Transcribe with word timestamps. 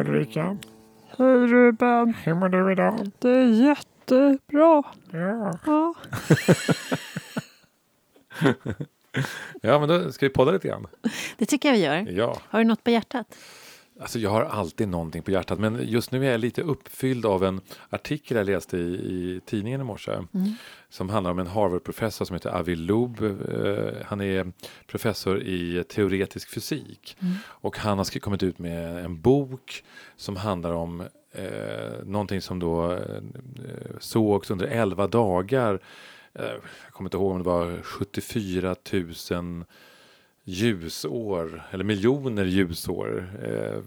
Ulrika. 0.00 0.56
Hej 1.18 1.46
Ruben. 1.46 2.14
Hur 2.24 2.34
mår 2.34 2.48
du 2.48 2.72
idag? 2.72 3.10
Det 3.18 3.28
är 3.30 3.44
jättebra. 3.44 4.82
Ja. 5.10 5.58
Ja. 5.66 5.94
Ja, 9.62 9.78
men 9.78 9.88
då 9.88 10.12
ska 10.12 10.26
vi 10.26 10.30
podda 10.30 10.52
lite 10.52 10.68
grann. 10.68 10.86
Det 11.36 11.46
tycker 11.46 11.68
jag 11.68 11.76
vi 11.76 11.82
gör. 11.84 12.18
Ja, 12.18 12.36
Har 12.48 12.58
du 12.58 12.64
något 12.64 12.84
på 12.84 12.90
hjärtat? 12.90 13.26
Alltså 14.00 14.18
jag 14.18 14.30
har 14.30 14.42
alltid 14.42 14.88
någonting 14.88 15.22
på 15.22 15.30
hjärtat, 15.30 15.58
men 15.58 15.88
just 15.88 16.12
nu 16.12 16.26
är 16.26 16.30
jag 16.30 16.40
lite 16.40 16.62
uppfylld 16.62 17.26
av 17.26 17.44
en 17.44 17.60
artikel 17.90 18.36
jag 18.36 18.46
läste 18.46 18.76
i, 18.76 18.94
i 18.94 19.40
tidningen 19.46 19.80
i 19.80 19.84
morse. 19.84 20.12
Mm. 20.12 20.54
Som 20.88 21.08
handlar 21.08 21.30
om 21.30 21.38
en 21.38 21.46
Harvard-professor 21.46 22.24
som 22.24 22.34
heter 22.34 22.50
Avi 22.50 22.76
Loeb. 22.76 23.22
Eh, 23.22 24.06
han 24.06 24.20
är 24.20 24.52
professor 24.86 25.42
i 25.42 25.84
teoretisk 25.88 26.50
fysik. 26.50 27.16
Mm. 27.20 27.34
Och 27.46 27.78
han 27.78 27.98
har 27.98 28.18
kommit 28.18 28.42
ut 28.42 28.58
med 28.58 29.04
en 29.04 29.20
bok 29.20 29.84
som 30.16 30.36
handlar 30.36 30.72
om 30.72 31.00
eh, 31.32 32.04
någonting 32.04 32.40
som 32.40 32.58
då 32.58 32.92
eh, 32.92 32.98
sågs 33.98 34.50
under 34.50 34.66
11 34.66 35.06
dagar. 35.06 35.80
Eh, 36.34 36.44
jag 36.84 36.92
kommer 36.92 37.08
inte 37.08 37.16
ihåg 37.16 37.32
om 37.32 37.38
det 37.38 37.48
var 37.48 37.82
74 37.82 38.76
000 39.30 39.64
ljusår, 40.44 41.62
eller 41.70 41.84
miljoner 41.84 42.44
ljusår. 42.44 43.30
Eh, 43.42 43.82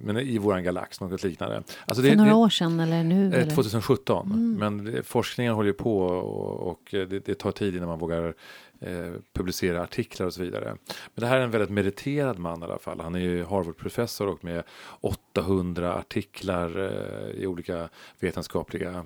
men 0.00 0.18
i 0.18 0.38
våran 0.38 0.64
galax, 0.64 1.00
något 1.00 1.22
liknande. 1.24 1.56
Alltså 1.56 2.02
För 2.02 2.10
det, 2.10 2.16
några 2.16 2.30
det, 2.30 2.36
år 2.36 2.48
sedan 2.48 2.80
eller 2.80 3.04
nu? 3.04 3.26
Eh, 3.34 3.42
eller? 3.42 3.54
2017. 3.54 4.26
Mm. 4.32 4.82
Men 4.82 5.02
forskningen 5.04 5.54
håller 5.54 5.68
ju 5.68 5.74
på 5.74 5.98
och, 6.00 6.70
och 6.70 6.80
det, 6.90 7.06
det 7.26 7.34
tar 7.34 7.52
tid 7.52 7.76
innan 7.76 7.88
man 7.88 7.98
vågar 7.98 8.34
eh, 8.80 9.12
publicera 9.32 9.82
artiklar 9.82 10.26
och 10.26 10.34
så 10.34 10.42
vidare. 10.42 10.76
Men 11.14 11.20
det 11.20 11.26
här 11.26 11.36
är 11.36 11.40
en 11.44 11.50
väldigt 11.50 11.70
meriterad 11.70 12.38
man 12.38 12.62
i 12.62 12.64
alla 12.64 12.78
fall. 12.78 13.00
Han 13.00 13.14
är 13.14 13.18
ju 13.20 13.44
Harvard-professor 13.44 14.26
och 14.28 14.44
med 14.44 14.62
800 15.00 15.94
artiklar 15.94 16.78
eh, 16.78 17.40
i 17.42 17.46
olika 17.46 17.88
vetenskapliga 18.20 19.04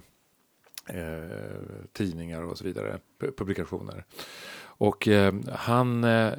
eh, 0.86 1.38
tidningar 1.92 2.42
och 2.42 2.58
så 2.58 2.64
vidare, 2.64 2.98
pu- 3.20 3.32
publikationer. 3.36 4.04
Och 4.64 5.08
eh, 5.08 5.34
han, 5.52 6.04
eh, 6.04 6.32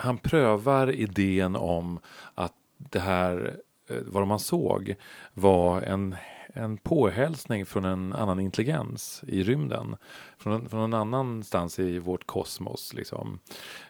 han 0.00 0.18
prövar 0.18 0.92
idén 0.92 1.56
om 1.56 1.98
att 2.34 2.54
det 2.76 3.00
här, 3.00 3.56
eh, 3.88 3.96
vad 4.06 4.26
man 4.26 4.40
såg, 4.40 4.94
var 5.34 5.82
en, 5.82 6.16
en 6.54 6.76
påhälsning 6.76 7.66
från 7.66 7.84
en 7.84 8.12
annan 8.12 8.40
intelligens 8.40 9.24
i 9.26 9.42
rymden. 9.42 9.96
Från, 10.38 10.68
från 10.68 10.80
någon 10.80 10.94
annanstans 10.94 11.78
i 11.78 11.98
vårt 11.98 12.26
kosmos. 12.26 12.94
Liksom. 12.94 13.38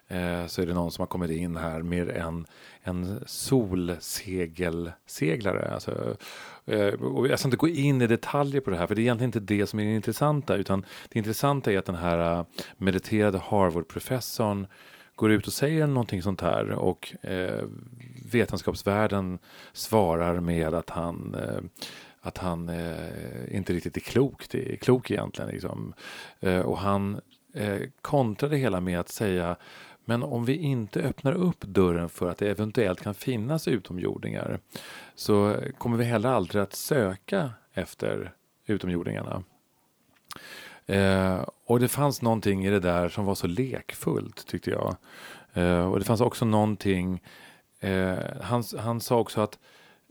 Eh, 0.08 0.46
så 0.46 0.62
är 0.62 0.66
det 0.66 0.74
någon 0.74 0.90
som 0.90 1.02
har 1.02 1.06
kommit 1.06 1.30
in 1.30 1.56
här 1.56 1.82
med 1.82 2.08
en, 2.08 2.46
en 2.82 3.20
solsegelseglare. 3.26 5.74
Alltså, 5.74 6.16
eh, 6.64 6.94
och 6.94 7.28
jag 7.28 7.38
ska 7.38 7.46
inte 7.46 7.56
gå 7.56 7.68
in 7.68 8.02
i 8.02 8.06
detaljer 8.06 8.60
på 8.60 8.70
det 8.70 8.76
här, 8.76 8.86
för 8.86 8.94
det 8.94 9.00
är 9.00 9.02
egentligen 9.02 9.28
inte 9.28 9.40
det 9.40 9.66
som 9.66 9.80
är 9.80 9.84
det 9.84 9.94
intressanta. 9.94 10.56
Utan 10.56 10.84
det 11.08 11.18
intressanta 11.18 11.72
är 11.72 11.78
att 11.78 11.86
den 11.86 11.94
här 11.94 12.38
eh, 12.38 12.44
mediterade 12.76 13.38
Harvard-professorn 13.38 14.66
går 15.20 15.30
ut 15.30 15.46
och 15.46 15.52
säger 15.52 15.86
någonting 15.86 16.22
sånt 16.22 16.40
här 16.40 16.70
och 16.70 17.14
eh, 17.22 17.64
vetenskapsvärlden 18.32 19.38
svarar 19.72 20.40
med 20.40 20.74
att 20.74 20.90
han 20.90 21.34
eh, 21.34 21.84
att 22.20 22.38
han 22.38 22.68
eh, 22.68 23.56
inte 23.56 23.72
riktigt 23.72 23.96
är 23.96 24.00
klok, 24.00 24.48
det 24.50 24.72
är 24.72 24.76
klok 24.76 25.10
egentligen. 25.10 25.50
Liksom. 25.50 25.94
Eh, 26.40 26.60
och 26.60 26.78
han 26.78 27.20
eh, 27.54 27.80
det 28.48 28.56
hela 28.56 28.80
med 28.80 29.00
att 29.00 29.08
säga 29.08 29.56
men 30.04 30.22
om 30.22 30.44
vi 30.44 30.56
inte 30.56 31.00
öppnar 31.00 31.32
upp 31.32 31.60
dörren 31.60 32.08
för 32.08 32.30
att 32.30 32.38
det 32.38 32.50
eventuellt 32.50 33.00
kan 33.00 33.14
finnas 33.14 33.68
utomjordingar 33.68 34.60
så 35.14 35.56
kommer 35.78 35.96
vi 35.96 36.04
heller 36.04 36.28
aldrig 36.28 36.62
att 36.62 36.74
söka 36.74 37.50
efter 37.74 38.32
utomjordingarna. 38.66 39.42
Eh, 40.90 41.44
och 41.64 41.80
det 41.80 41.88
fanns 41.88 42.22
någonting 42.22 42.66
i 42.66 42.70
det 42.70 42.80
där 42.80 43.08
som 43.08 43.24
var 43.24 43.34
så 43.34 43.46
lekfullt 43.46 44.46
tyckte 44.46 44.70
jag. 44.70 44.96
Eh, 45.52 45.90
och 45.90 45.98
det 45.98 46.04
fanns 46.04 46.20
också 46.20 46.44
någonting, 46.44 47.22
eh, 47.80 48.18
han, 48.40 48.64
han 48.78 49.00
sa 49.00 49.18
också 49.18 49.40
att 49.40 49.58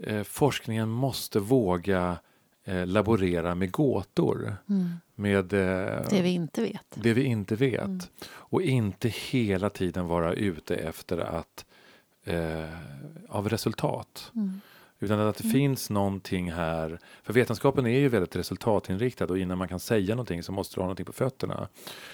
eh, 0.03 0.23
forskningen 0.23 0.89
måste 0.89 1.39
våga 1.39 2.17
eh, 2.65 2.85
laborera 2.87 3.55
med 3.55 3.71
gåtor. 3.71 4.55
Mm. 4.69 4.89
Med 5.15 5.53
eh, 5.53 6.09
Det 6.09 6.21
vi 6.21 6.29
inte 6.29 6.61
vet. 6.61 6.85
det 6.93 7.13
vi 7.13 7.23
inte 7.23 7.55
vet. 7.55 7.81
Mm. 7.81 7.99
Och 8.29 8.61
inte 8.61 9.09
hela 9.09 9.69
tiden 9.69 10.07
vara 10.07 10.33
ute 10.33 10.75
efter 10.75 11.17
att 11.17 11.65
av 13.29 13.49
resultat. 13.49 14.31
Mm. 14.35 14.61
Utan 14.99 15.19
att 15.19 15.35
det 15.35 15.49
finns 15.49 15.89
någonting 15.89 16.51
här. 16.51 16.99
För 17.23 17.33
vetenskapen 17.33 17.85
är 17.85 17.99
ju 17.99 18.09
väldigt 18.09 18.35
resultatinriktad 18.35 19.25
och 19.25 19.37
innan 19.37 19.57
man 19.57 19.67
kan 19.67 19.79
säga 19.79 20.15
någonting 20.15 20.43
så 20.43 20.51
måste 20.51 20.75
du 20.75 20.81
ha 20.81 20.85
någonting 20.85 21.05
på 21.05 21.13
fötterna. 21.13 21.67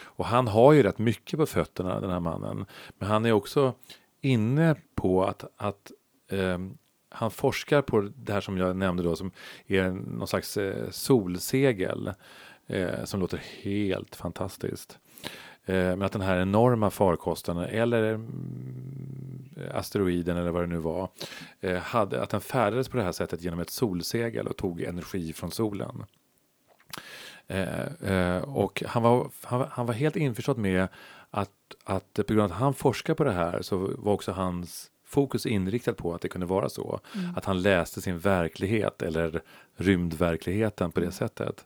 Och 0.03 0.25
han 0.25 0.47
har 0.47 0.73
ju 0.73 0.83
rätt 0.83 0.97
mycket 0.97 1.39
på 1.39 1.45
fötterna 1.45 1.99
den 1.99 2.09
här 2.09 2.19
mannen. 2.19 2.65
Men 2.97 3.09
han 3.09 3.25
är 3.25 3.31
också 3.31 3.73
inne 4.21 4.75
på 4.95 5.23
att, 5.25 5.45
att 5.57 5.91
ehm, 6.31 6.77
han 7.09 7.31
forskar 7.31 7.81
på 7.81 8.01
det 8.15 8.33
här 8.33 8.41
som 8.41 8.57
jag 8.57 8.75
nämnde 8.75 9.03
då 9.03 9.15
som 9.15 9.31
är 9.67 9.89
någon 9.91 10.27
slags 10.27 10.57
eh, 10.57 10.89
solsegel. 10.89 12.13
Eh, 12.67 13.03
som 13.03 13.19
låter 13.19 13.41
helt 13.61 14.15
fantastiskt. 14.15 14.99
Eh, 15.65 15.75
men 15.75 16.01
att 16.01 16.11
den 16.11 16.21
här 16.21 16.41
enorma 16.41 16.89
farkosten 16.89 17.57
eller 17.57 18.13
mm, 18.13 19.45
asteroiden 19.73 20.37
eller 20.37 20.51
vad 20.51 20.63
det 20.63 20.67
nu 20.67 20.77
var. 20.77 21.09
Eh, 21.61 21.77
hade, 21.77 22.21
att 22.21 22.29
den 22.29 22.41
färdades 22.41 22.89
på 22.89 22.97
det 22.97 23.03
här 23.03 23.11
sättet 23.11 23.41
genom 23.41 23.59
ett 23.59 23.69
solsegel 23.69 24.47
och 24.47 24.57
tog 24.57 24.81
energi 24.81 25.33
från 25.33 25.51
solen. 25.51 26.03
Eh, 27.47 27.85
eh, 28.11 28.41
och 28.43 28.83
han 28.87 29.03
var, 29.03 29.29
han, 29.43 29.59
var- 29.59 29.67
han 29.71 29.85
var 29.85 29.93
helt 29.93 30.15
införstådd 30.15 30.57
med 30.57 30.87
att, 31.31 31.49
att 31.83 32.13
på 32.13 32.33
grund 32.33 32.39
av 32.41 32.51
att 32.51 32.57
han 32.57 32.73
forskar 32.73 33.13
på 33.13 33.23
det 33.23 33.31
här 33.31 33.61
så 33.61 33.77
var 33.97 34.13
också 34.13 34.31
hans 34.31 34.91
fokus 35.05 35.45
inriktat 35.45 35.97
på 35.97 36.13
att 36.13 36.21
det 36.21 36.27
kunde 36.27 36.47
vara 36.47 36.69
så. 36.69 36.99
Mm. 37.15 37.35
Att 37.35 37.45
han 37.45 37.61
läste 37.61 38.01
sin 38.01 38.19
verklighet 38.19 39.01
eller 39.01 39.41
rymdverkligheten 39.75 40.91
på 40.91 40.99
det 40.99 41.11
sättet. 41.11 41.65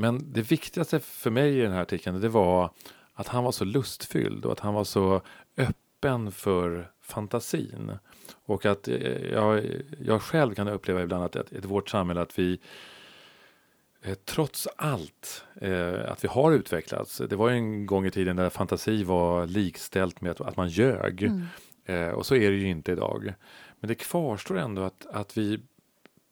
Men 0.00 0.32
det 0.32 0.42
viktigaste 0.42 1.00
för 1.00 1.30
mig 1.30 1.58
i 1.58 1.62
den 1.62 1.72
här 1.72 1.82
artikeln 1.82 2.20
det 2.20 2.28
var 2.28 2.70
att 3.14 3.28
han 3.28 3.44
var 3.44 3.52
så 3.52 3.64
lustfylld 3.64 4.44
och 4.44 4.52
att 4.52 4.60
han 4.60 4.74
var 4.74 4.84
så 4.84 5.22
öppen 5.56 6.32
för 6.32 6.90
fantasin. 7.02 7.92
Och 8.44 8.66
att 8.66 8.88
eh, 8.88 9.32
jag, 9.32 9.64
jag 10.00 10.22
själv 10.22 10.54
kan 10.54 10.68
uppleva 10.68 11.02
ibland 11.02 11.24
att, 11.24 11.36
att 11.36 11.52
i 11.52 11.58
vårt 11.58 11.88
samhälle 11.88 12.20
att 12.20 12.38
vi 12.38 12.58
eh, 14.02 14.14
trots 14.14 14.68
allt 14.76 15.44
eh, 15.60 16.10
att 16.10 16.24
vi 16.24 16.28
har 16.28 16.52
utvecklats. 16.52 17.22
Det 17.30 17.36
var 17.36 17.48
ju 17.48 17.56
en 17.56 17.86
gång 17.86 18.06
i 18.06 18.10
tiden 18.10 18.36
där 18.36 18.50
fantasi 18.50 19.02
var 19.04 19.46
likställt 19.46 20.20
med 20.20 20.30
att, 20.30 20.40
att 20.40 20.56
man 20.56 20.68
ljög. 20.68 21.22
Mm. 21.22 21.44
Eh, 21.84 22.08
och 22.08 22.26
så 22.26 22.34
är 22.34 22.50
det 22.50 22.56
ju 22.56 22.68
inte 22.68 22.92
idag. 22.92 23.34
Men 23.80 23.88
det 23.88 23.94
kvarstår 23.94 24.58
ändå 24.58 24.82
att, 24.82 25.06
att 25.06 25.38
vi, 25.38 25.60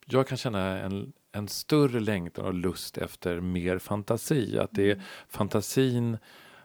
jag 0.05 0.29
kan 0.29 0.39
känna 0.39 0.79
en, 0.79 1.13
en 1.37 1.49
större 1.49 2.01
längtan 2.01 2.45
och 2.45 2.55
lust 2.55 2.99
efter 2.99 3.41
mer 3.41 3.79
fantasi. 3.79 4.59
Att 4.59 4.71
det, 4.73 5.01
fantasin 5.29 6.19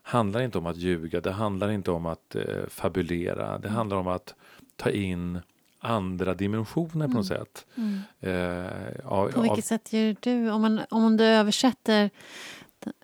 handlar 0.04 0.42
inte 0.42 0.58
om 0.58 0.66
att 0.66 0.78
ljuga, 0.78 1.22
det 1.22 1.32
handlar 1.32 1.72
inte 1.72 1.92
om 1.92 2.06
att 2.06 2.36
eh, 2.36 2.68
fabulera. 2.68 3.58
Det 3.58 3.70
handlar 3.70 3.98
om 3.98 4.08
att 4.08 4.36
ta 4.76 4.90
in 4.90 5.40
andra 5.80 6.34
dimensioner 6.34 7.08
på 7.08 7.14
något 7.14 7.28
sätt. 7.28 7.66
Mm. 7.76 8.00
Eh, 8.20 9.06
av, 9.06 9.32
På 9.32 9.40
av, 9.40 9.44
vilket 9.44 9.66
sätt 9.66 9.94
gör 9.94 10.16
du, 10.20 10.52
om, 10.52 10.62
man, 10.62 10.82
om 10.90 11.18
du 11.18 11.24
översätter 11.24 12.10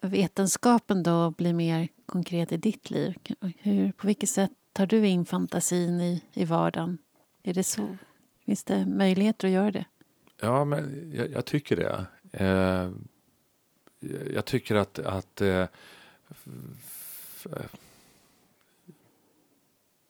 vetenskapen 0.02 1.04
då 1.04 1.32
blir 1.32 1.54
mer 1.54 1.88
konkret 2.06 2.52
i 2.52 2.58
ditt 2.58 2.90
liv, 2.90 3.16
hur, 3.58 3.92
på 3.92 4.08
vilket 4.08 4.30
sätt 4.30 4.52
tar 4.74 4.86
du 4.86 5.08
in 5.08 5.26
fantasin 5.26 6.02
i, 6.02 6.24
i 6.34 6.46
vardagen? 6.46 6.98
Är 7.44 7.54
det 7.54 7.64
så? 7.64 7.98
Finns 8.46 8.64
det 8.64 8.86
möjligheter 8.86 9.48
att 9.48 9.54
göra 9.54 9.72
det? 9.72 9.86
Ja, 10.40 10.66
men 10.66 11.12
jag, 11.14 11.32
jag 11.32 11.46
tycker 11.46 11.76
det. 11.76 12.06
Eh, 12.32 12.92
jag 14.34 14.46
tycker 14.46 14.76
att, 14.76 15.00
att 15.00 15.42
eh, 15.42 15.66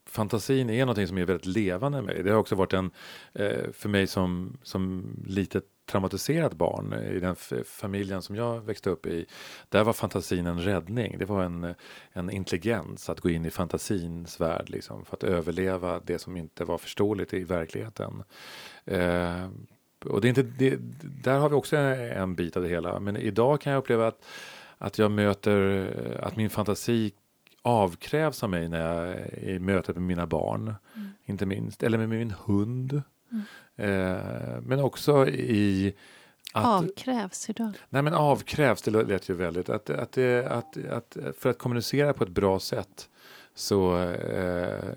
fantasin 0.06 0.69
är 0.69 0.79
någonting 0.79 1.07
som 1.07 1.18
är 1.18 1.25
väldigt 1.25 1.45
levande 1.45 2.01
med 2.01 2.15
mig. 2.15 2.24
Det 2.24 2.31
har 2.31 2.38
också 2.38 2.56
varit 2.56 2.74
en, 2.74 2.91
eh, 3.33 3.71
för 3.74 3.89
mig 3.89 4.07
som, 4.07 4.57
som 4.63 5.09
litet 5.27 5.63
traumatiserat 5.85 6.53
barn 6.53 6.94
i 6.94 7.19
den 7.19 7.35
familjen 7.65 8.21
som 8.21 8.35
jag 8.35 8.62
växte 8.62 8.89
upp 8.89 9.06
i. 9.06 9.25
Där 9.69 9.83
var 9.83 9.94
fantasin 9.94 10.45
en 10.45 10.62
räddning. 10.62 11.18
Det 11.18 11.25
var 11.25 11.44
en, 11.44 11.75
en 12.12 12.30
intelligens 12.30 13.09
att 13.09 13.21
gå 13.21 13.30
in 13.30 13.45
i 13.45 13.50
fantasins 13.50 14.41
värld 14.41 14.69
liksom, 14.69 15.06
för 15.06 15.15
att 15.15 15.23
överleva 15.23 16.00
det 16.00 16.19
som 16.19 16.38
inte 16.38 16.65
var 16.65 16.77
förståeligt 16.77 17.33
i 17.33 17.44
verkligheten. 17.44 18.23
Eh, 18.85 19.47
och 20.05 20.21
det 20.21 20.27
är 20.27 20.29
inte, 20.29 20.44
det, 20.44 20.77
där 21.23 21.39
har 21.39 21.49
vi 21.49 21.55
också 21.55 21.77
en 21.77 22.35
bit 22.35 22.57
av 22.57 22.63
det 22.63 22.69
hela. 22.69 22.99
Men 22.99 23.17
idag 23.17 23.61
kan 23.61 23.73
jag 23.73 23.79
uppleva 23.79 24.07
att, 24.07 24.25
att 24.77 24.97
jag 24.97 25.11
möter, 25.11 25.88
att 26.23 26.35
min 26.35 26.49
fantasi 26.49 27.13
avkrävs 27.61 28.44
av 28.44 28.49
mig 28.49 28.69
när 28.69 28.79
jag 28.79 29.07
är 29.07 29.49
i 29.49 29.59
mötet 29.59 29.95
med 29.95 30.03
mina 30.03 30.25
barn. 30.25 30.75
Inte 31.25 31.45
minst. 31.45 31.83
Eller 31.83 31.97
med 31.97 32.09
min 32.09 32.33
hund. 32.45 33.01
Eh, 33.75 34.17
men 34.61 34.79
också 34.79 35.27
i 35.27 35.94
att, 36.53 36.65
Avkrävs, 36.65 37.47
då? 37.55 37.71
Nej 37.89 38.01
men 38.01 38.13
avkrävs, 38.13 38.81
det 38.81 38.91
lät 38.91 39.29
ju 39.29 39.33
väldigt. 39.33 39.69
Att, 39.69 39.89
att, 39.89 40.17
att, 40.47 40.77
att, 40.89 41.17
för 41.38 41.49
att 41.49 41.57
kommunicera 41.57 42.13
på 42.13 42.23
ett 42.23 42.29
bra 42.29 42.59
sätt 42.59 43.09
så 43.55 43.99
eh, 43.99 44.95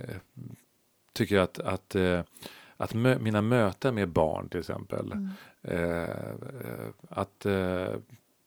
tycker 1.12 1.34
jag 1.34 1.44
att, 1.44 1.58
att, 1.58 1.94
eh, 1.94 2.20
att 2.80 2.94
mö, 2.94 3.18
mina 3.18 3.42
möten 3.42 3.94
med 3.94 4.08
barn 4.08 4.48
till 4.48 4.60
exempel, 4.60 5.12
Mm. 5.12 5.28
eh, 5.62 6.10
eh, 6.10 6.88
att, 7.08 7.46
eh, 7.46 7.94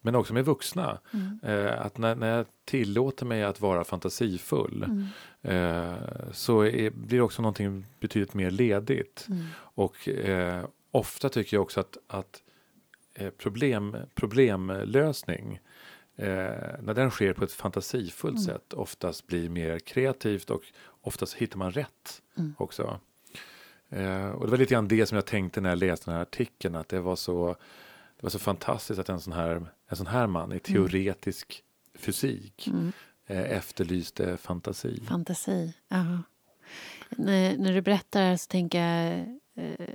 men 0.01 0.15
också 0.15 0.33
med 0.33 0.45
vuxna, 0.45 0.99
Mm. 1.13 1.39
eh, 1.43 1.81
att 1.85 1.97
när, 1.97 2.15
när 2.15 2.37
jag 2.37 2.45
tillåter 2.65 3.25
mig 3.25 3.43
att 3.43 3.61
vara 3.61 3.83
fantasifull 3.83 4.83
Mm. 4.83 5.05
eh, 5.41 5.93
så 6.31 6.61
är, 6.65 6.89
blir 6.91 7.17
det 7.17 7.21
också 7.23 7.41
någonting 7.41 7.85
betydligt 7.99 8.33
mer 8.33 8.51
ledigt. 8.51 9.25
Mm. 9.29 9.45
Och 9.57 10.09
eh, 10.09 10.65
ofta 10.91 11.29
tycker 11.29 11.57
jag 11.57 11.61
också 11.61 11.79
att, 11.79 11.97
att 12.07 12.43
problem, 13.37 13.97
problemlösning 14.15 15.59
eh, 16.15 16.25
när 16.81 16.93
den 16.93 17.11
sker 17.11 17.33
på 17.33 17.43
ett 17.43 17.51
fantasifullt 17.51 18.37
Mm. 18.37 18.43
sätt 18.43 18.73
oftast 18.73 19.27
blir 19.27 19.49
mer 19.49 19.79
kreativt 19.79 20.49
och 20.49 20.61
oftast 21.01 21.33
hittar 21.33 21.57
man 21.57 21.71
rätt 21.71 22.21
Mm. 22.37 22.53
också. 22.57 22.99
Eh, 23.95 24.29
och 24.29 24.45
det 24.45 24.51
var 24.51 24.57
lite 24.57 24.73
grann 24.73 24.87
det 24.87 25.05
som 25.05 25.15
jag 25.15 25.25
tänkte 25.25 25.61
när 25.61 25.69
jag 25.69 25.77
läste 25.77 26.05
den 26.05 26.15
här 26.15 26.21
artikeln 26.21 26.75
att 26.75 26.89
det 26.89 26.99
var 26.99 27.15
så, 27.15 27.47
det 28.15 28.23
var 28.23 28.29
så 28.29 28.39
fantastiskt 28.39 28.99
att 28.99 29.09
en 29.09 29.19
sån 29.19 29.33
här, 29.33 29.65
en 29.87 29.97
sån 29.97 30.07
här 30.07 30.27
man 30.27 30.51
i 30.51 30.59
teoretisk 30.59 31.63
fysik 31.95 32.67
Mm. 32.67 32.91
eh, 33.27 33.51
efterlyste 33.51 34.37
fantasi. 34.37 35.01
Fantasi, 35.07 35.73
ja. 35.87 36.05
När, 37.09 37.57
när 37.57 37.73
du 37.73 37.81
berättar 37.81 38.35
så 38.37 38.47
tänker 38.47 38.79
jag 38.87 39.19
eh, 39.55 39.87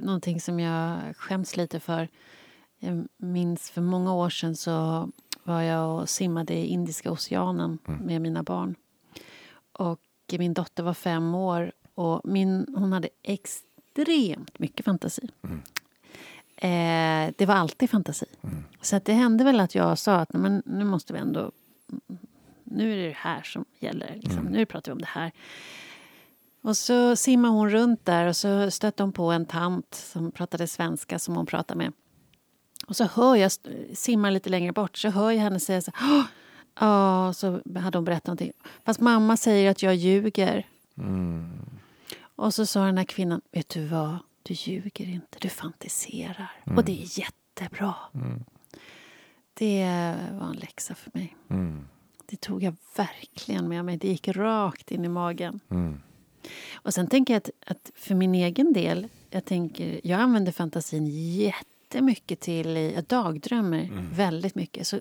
någonting 0.00 0.40
som 0.40 0.60
jag 0.60 1.16
skäms 1.16 1.56
lite 1.56 1.80
för. 1.80 2.08
Jag 2.78 3.06
minns 3.16 3.70
för 3.70 3.80
många 3.80 4.14
år 4.14 4.30
sedan 4.30 4.56
så 4.56 5.08
var 5.44 5.62
jag 5.62 6.00
och 6.00 6.08
simmade 6.08 6.54
i 6.54 6.66
Indiska 6.66 7.10
oceanen 7.12 7.78
med 7.84 8.20
mina 8.22 8.42
barn. 8.42 8.74
Och 9.72 10.00
min 10.38 10.54
dotter 10.54 10.82
var 10.82 10.94
fem 10.94 11.34
år 11.34 11.72
och 11.96 12.20
min, 12.24 12.66
hon 12.76 12.92
hade 12.92 13.08
extremt 13.22 14.58
mycket 14.58 14.84
fantasi. 14.84 15.28
Eh, 16.56 17.32
det 17.36 17.46
var 17.46 17.54
alltid 17.54 17.90
fantasi. 17.90 18.26
Så 18.80 18.96
att 18.96 19.04
det 19.04 19.12
hände 19.12 19.44
väl 19.44 19.60
att 19.60 19.74
jag 19.74 19.98
sa 19.98 20.16
att 20.16 20.32
men, 20.32 20.62
nu 20.66 20.84
måste 20.84 21.12
vi 21.12 21.18
ändå... 21.18 21.52
Nu 22.64 22.92
är 22.92 22.96
det 22.96 23.08
det 23.08 23.16
här 23.16 23.42
som 23.42 23.64
gäller. 23.78 24.14
Liksom. 24.22 24.44
Nu 24.44 24.66
pratar 24.66 24.92
vi 24.92 24.92
om 24.92 25.00
det 25.00 25.08
här. 25.08 25.32
Och 26.62 26.76
så 26.76 27.16
simmade 27.16 27.54
hon 27.54 27.70
runt 27.70 28.04
där 28.04 28.26
och 28.26 28.36
så 28.36 28.70
stötte 28.70 29.02
hon 29.02 29.12
på 29.12 29.32
en 29.32 29.46
tant 29.46 29.94
som 29.94 30.30
pratade 30.30 30.66
svenska 30.66 31.18
som 31.18 31.36
hon 31.36 31.46
pratade 31.46 31.78
med. 31.78 31.92
Och 32.86 32.96
så 32.96 33.04
hör 33.04 33.36
jag, 33.36 33.52
simmar 33.94 34.30
lite 34.30 34.50
längre 34.50 34.72
bort, 34.72 34.96
så 34.96 35.08
hör 35.08 35.30
jag 35.30 35.40
henne 35.40 35.60
säga 35.60 35.80
så 35.80 35.90
här! 35.94 36.24
Ja, 36.80 37.32
så 37.32 37.60
hade 37.76 37.98
hon 37.98 38.04
berättat 38.04 38.26
någonting. 38.26 38.52
Fast 38.84 39.00
mamma 39.00 39.36
säger 39.36 39.70
att 39.70 39.82
jag 39.82 39.94
ljuger. 39.94 40.66
Och 42.36 42.54
så 42.54 42.66
sa 42.66 42.86
den 42.86 42.98
här 42.98 43.04
kvinnan, 43.04 43.40
vet 43.52 43.68
du 43.68 43.86
vad? 43.86 44.18
Du 44.42 44.54
ljuger 44.54 45.08
inte, 45.08 45.38
du 45.40 45.48
fantiserar. 45.48 46.50
Och 46.76 46.84
det 46.84 47.02
är 47.02 47.18
jättebra. 47.18 47.94
Det 49.54 49.84
var 50.32 50.46
en 50.46 50.56
läxa 50.56 50.94
för 50.94 51.10
mig. 51.14 51.36
Mm. 51.50 51.86
Det 52.26 52.36
tog 52.40 52.62
jag 52.62 52.76
verkligen 52.96 53.68
med 53.68 53.84
mig. 53.84 53.96
Det 53.96 54.08
gick 54.08 54.28
rakt 54.28 54.90
in 54.90 55.04
i 55.04 55.08
magen. 55.08 55.60
Mm. 55.70 56.00
Och 56.74 56.94
sen 56.94 57.06
tänker 57.06 57.34
jag 57.34 57.38
att, 57.38 57.50
att 57.66 57.90
för 57.94 58.14
min 58.14 58.34
egen 58.34 58.72
del, 58.72 59.08
jag, 59.30 59.44
tänker, 59.44 60.00
jag 60.04 60.20
använder 60.20 60.52
fantasin 60.52 61.06
jättemycket 61.36 62.40
till, 62.40 62.76
jag 62.76 63.04
dagdrömmer 63.04 63.90
väldigt 64.12 64.54
mycket. 64.54 64.86
Så 64.86 65.00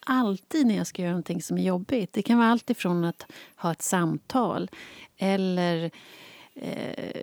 alltid 0.00 0.66
när 0.66 0.76
jag 0.76 0.86
ska 0.86 1.02
göra 1.02 1.12
någonting 1.12 1.42
som 1.42 1.58
är 1.58 1.62
jobbigt, 1.62 2.12
det 2.12 2.22
kan 2.22 2.38
vara 2.38 2.48
allt 2.48 2.70
ifrån 2.70 3.04
att 3.04 3.26
ha 3.56 3.72
ett 3.72 3.82
samtal 3.82 4.70
eller 5.16 5.90
eh, 6.58 7.22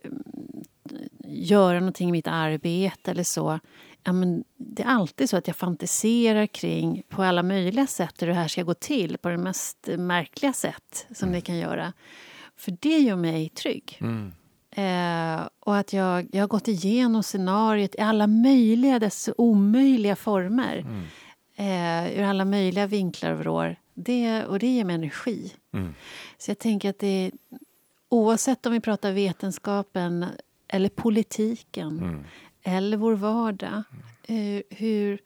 göra 1.27 1.79
någonting 1.79 2.09
i 2.09 2.11
mitt 2.11 2.27
arbete 2.27 3.11
eller 3.11 3.23
så. 3.23 3.59
Ja, 4.03 4.11
men 4.11 4.43
det 4.57 4.83
är 4.83 4.87
alltid 4.87 5.29
så 5.29 5.37
att 5.37 5.47
jag 5.47 5.55
fantiserar 5.55 6.47
kring 6.47 7.03
på 7.09 7.23
alla 7.23 7.43
möjliga 7.43 7.87
sätt 7.87 8.21
hur 8.21 8.27
det 8.27 8.33
här 8.33 8.47
ska 8.47 8.63
gå 8.63 8.73
till 8.73 9.17
på 9.17 9.29
det 9.29 9.37
mest 9.37 9.89
märkliga 9.97 10.53
sätt 10.53 11.07
som 11.15 11.31
det 11.31 11.41
kan 11.41 11.57
göra. 11.57 11.93
För 12.57 12.77
det 12.79 12.99
gör 12.99 13.15
mig 13.15 13.49
trygg. 13.49 13.97
Mm. 14.01 14.33
Eh, 14.71 15.47
och 15.59 15.77
att 15.77 15.93
jag, 15.93 16.27
jag 16.31 16.41
har 16.41 16.47
gått 16.47 16.67
igenom 16.67 17.23
scenariot 17.23 17.95
i 17.95 18.01
alla 18.01 18.27
möjliga, 18.27 18.99
dess 18.99 19.29
omöjliga 19.37 20.15
former. 20.15 20.85
Eh, 21.55 22.19
ur 22.19 22.23
alla 22.23 22.45
möjliga 22.45 22.87
vinklar 22.87 23.31
och 23.31 23.39
vrår. 23.39 23.75
Det, 23.93 24.45
och 24.45 24.59
det 24.59 24.67
ger 24.67 24.85
mig 24.85 24.95
energi. 24.95 25.53
Mm. 25.73 25.93
Så 26.37 26.51
jag 26.51 26.59
tänker 26.59 26.89
att 26.89 26.99
det 26.99 27.31
oavsett 28.15 28.65
om 28.65 28.71
vi 28.73 28.79
pratar 28.79 29.11
vetenskapen 29.11 30.25
eller 30.67 30.89
politiken 30.89 31.99
Mm. 31.99 32.23
eller 32.63 32.97
vår 32.97 33.13
vardag. 33.15 33.83
Eh, 34.27 34.61
hur, 34.69 35.19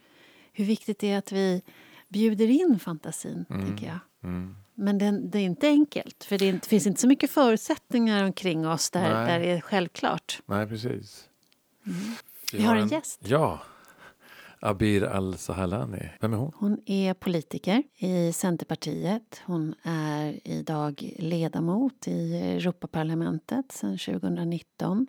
hur 0.54 0.66
viktigt 0.66 1.00
det 1.00 1.12
är 1.12 1.18
att 1.18 1.32
vi 1.32 1.62
bjuder 2.08 2.48
in 2.50 2.80
fantasin, 2.80 3.46
tänker 3.46 3.86
jag. 3.88 4.00
Mm. 4.24 4.56
Men 4.76 4.98
det, 4.98 5.12
det 5.12 5.40
är 5.40 5.44
inte 5.44 5.68
enkelt, 5.68 6.24
för 6.24 6.38
det, 6.38 6.46
inte- 6.48 6.68
finns 6.70 6.88
inte 6.88 7.02
så 7.02 7.08
mycket 7.08 7.32
förutsättningar 7.32 8.24
omkring 8.24 8.68
oss 8.68 8.90
där, 8.90 9.14
Nej. 9.14 9.28
där 9.28 9.40
det 9.40 9.52
är 9.52 9.62
självklart. 9.62 10.40
Nej, 10.46 10.68
precis. 10.68 11.26
Vi 12.54 12.64
har 12.64 12.76
en 12.76 12.88
gäst. 12.88 13.20
Ja. 13.24 13.60
Abir 14.62 15.04
Al-Sahalani. 15.04 16.10
Vem 16.22 16.34
är 16.34 16.38
hon? 16.38 16.52
Hon 16.56 16.82
är 16.86 17.14
politiker 17.14 17.84
i 17.98 18.34
Centerpartiet. 18.34 19.42
Hon 19.46 19.76
är 19.84 20.48
idag 20.48 21.14
ledamot 21.20 22.08
i 22.08 22.36
Europaparlamentet 22.36 23.72
sedan 23.72 23.98
2019. 23.98 25.08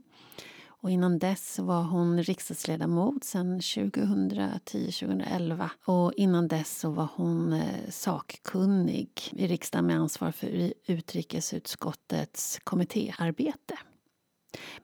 Och 0.82 0.90
innan 0.90 1.18
dess 1.18 1.58
var 1.58 1.82
hon 1.82 2.22
riksdagsledamot 2.22 3.24
sedan 3.24 3.60
2010-2011. 3.60 5.68
Och 5.84 6.12
innan 6.12 6.48
dess 6.48 6.78
så 6.78 6.90
var 6.90 7.08
hon 7.14 7.52
eh, 7.52 7.88
sakkunnig 7.88 9.10
i 9.32 9.46
riksdagen 9.46 9.86
med 9.86 9.96
ansvar 9.96 10.32
för 10.32 10.72
utrikesutskottets 10.86 12.60
kommittéarbete. 12.64 13.78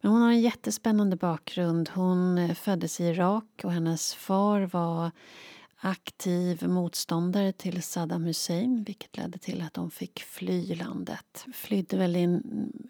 Men 0.01 0.13
hon 0.13 0.23
har 0.23 0.31
en 0.31 0.41
jättespännande 0.41 1.17
bakgrund. 1.17 1.89
Hon 1.95 2.39
eh, 2.39 2.55
föddes 2.55 3.01
i 3.01 3.05
Irak 3.05 3.61
och 3.65 3.73
hennes 3.73 4.15
far 4.15 4.61
var 4.61 5.11
aktiv 5.79 6.69
motståndare 6.69 7.53
till 7.53 7.83
Saddam 7.83 8.25
Hussein 8.25 8.85
vilket 8.85 9.17
ledde 9.17 9.39
till 9.39 9.63
att 9.63 9.75
de 9.75 9.91
fick 9.91 10.21
fly 10.21 10.75
landet. 10.75 11.47
Flydde 11.55 11.97
väl 11.97 12.17
in 12.17 12.43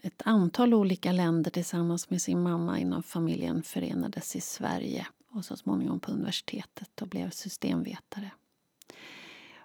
ett 0.02 0.23
antal 0.25 0.75
olika 0.75 1.12
länder 1.12 1.50
tillsammans 1.50 2.11
med 2.11 2.23
sin 2.23 2.42
mamma 2.42 2.78
innan 2.78 3.02
familjen 3.02 3.62
förenades 3.62 4.37
i 4.37 4.40
Sverige 4.40 5.06
och 5.30 5.45
så 5.45 5.56
småningom 5.56 6.00
på 6.00 6.12
universitetet 6.12 7.02
och 7.02 7.09
blev 7.09 7.30
systemvetare. 7.30 8.30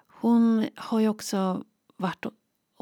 Hon 0.06 0.66
har 0.74 1.00
ju 1.00 1.08
också 1.08 1.64
varit 1.96 2.26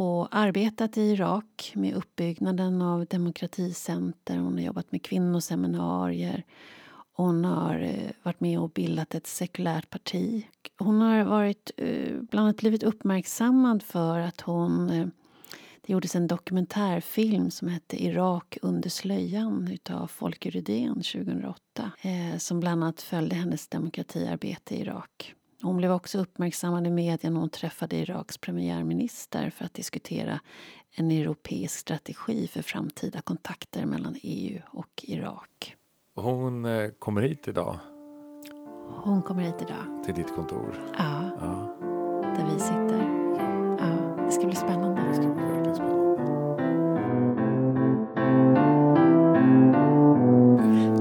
och- 0.01 0.29
arbetat 0.31 0.99
i 0.99 1.03
Irak 1.03 1.73
med 1.75 1.95
uppbyggnaden 1.95 2.83
av 2.83 3.07
demokraticenter. 3.07 4.37
Hon 4.37 4.53
har 4.53 4.61
jobbat 4.61 4.93
med 4.93 5.03
kvinnoseminarier. 5.03 6.45
Hon 7.13 7.45
har 7.45 7.81
eh, 7.81 8.11
varit 8.23 8.41
med 8.41 8.61
och 8.61 8.71
bildat 8.71 9.15
ett 9.15 9.27
sekulärt 9.27 9.91
parti. 9.91 10.47
Hon 10.79 11.01
har 11.01 11.25
varit, 11.25 11.71
eh, 11.77 12.17
bland 12.31 12.45
annat 12.45 12.57
blivit 12.57 12.83
uppmärksammad 12.83 13.83
för 13.83 14.19
att 14.19 14.41
hon... 14.41 14.91
Eh, 14.91 15.07
det 15.87 15.93
gjordes 15.93 16.17
en 16.17 16.27
dokumentärfilm 16.27 17.51
som 17.51 17.69
hette 17.69 18.05
Irak 18.05 18.59
under 18.63 18.91
slöjan 18.91 19.69
utav 19.73 20.07
Folke 20.07 20.51
Rydén 20.51 20.95
2008 20.95 21.91
som 22.39 22.61
bland 22.61 22.85
annat 22.85 23.03
följde 23.03 23.37
hennes 23.37 23.69
demokratiarbete 23.69 24.75
i 24.75 24.81
Irak. 24.81 25.35
Hon 25.63 25.77
blev 25.77 25.93
också 25.93 26.19
uppmärksammad 26.19 26.87
i 26.87 26.91
media 26.91 27.31
när 27.31 27.41
hon 27.41 27.51
träffade 27.51 27.97
Iraks 27.97 28.39
premiärminister 28.39 29.51
för 29.51 29.65
att 29.65 29.75
diskutera 29.75 30.41
en 30.95 31.11
europeisk 31.11 31.79
strategi 31.79 32.47
för 32.47 32.63
framtida 32.63 33.21
kontakter 33.21 33.87
mellan 33.87 34.17
EU 34.23 34.61
och 34.73 35.05
Irak. 35.09 35.77
Hon 36.15 36.65
eh, 36.65 36.91
kommer 36.91 37.23
hit 37.23 37.49
idag 37.49 37.79
Hon 39.05 39.23
kommer 39.23 39.43
hit 39.43 39.55
idag. 39.63 40.05
till 40.05 40.15
ditt 40.15 40.35
kontor. 40.35 40.93
Ja, 40.99 41.31
Ja, 41.41 41.77
där 42.23 42.47
vi 42.55 42.61
sitter. 42.61 43.10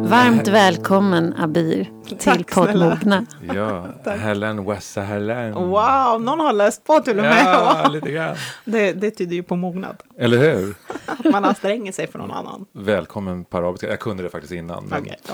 Varmt 0.09 0.47
välkommen 0.47 1.33
Abir 1.37 1.91
till 2.19 2.43
poddmogna. 2.43 3.25
Ja, 3.53 3.87
Helen 4.05 4.65
Wessa 4.65 5.01
Helen. 5.01 5.53
Wow, 5.53 6.21
någon 6.21 6.39
har 6.39 6.53
läst 6.53 6.83
på 6.83 6.99
till 6.99 7.17
och 7.17 7.23
med. 7.23 7.43
Ja, 7.45 7.89
lite 7.93 8.11
grann. 8.11 8.35
Det, 8.65 8.93
det 8.93 9.11
tyder 9.11 9.35
ju 9.35 9.43
på 9.43 9.55
mognad. 9.55 10.03
Eller 10.17 10.37
hur? 10.37 10.75
Att 11.05 11.25
man 11.31 11.45
anstränger 11.45 11.91
sig 11.91 12.07
för 12.07 12.19
någon 12.19 12.31
annan. 12.31 12.65
Välkommen 12.71 13.45
på 13.45 13.57
arabiska. 13.57 13.89
Jag 13.89 13.99
kunde 13.99 14.23
det 14.23 14.29
faktiskt 14.29 14.53
innan. 14.53 14.85
men 14.85 15.05
ja. 15.27 15.33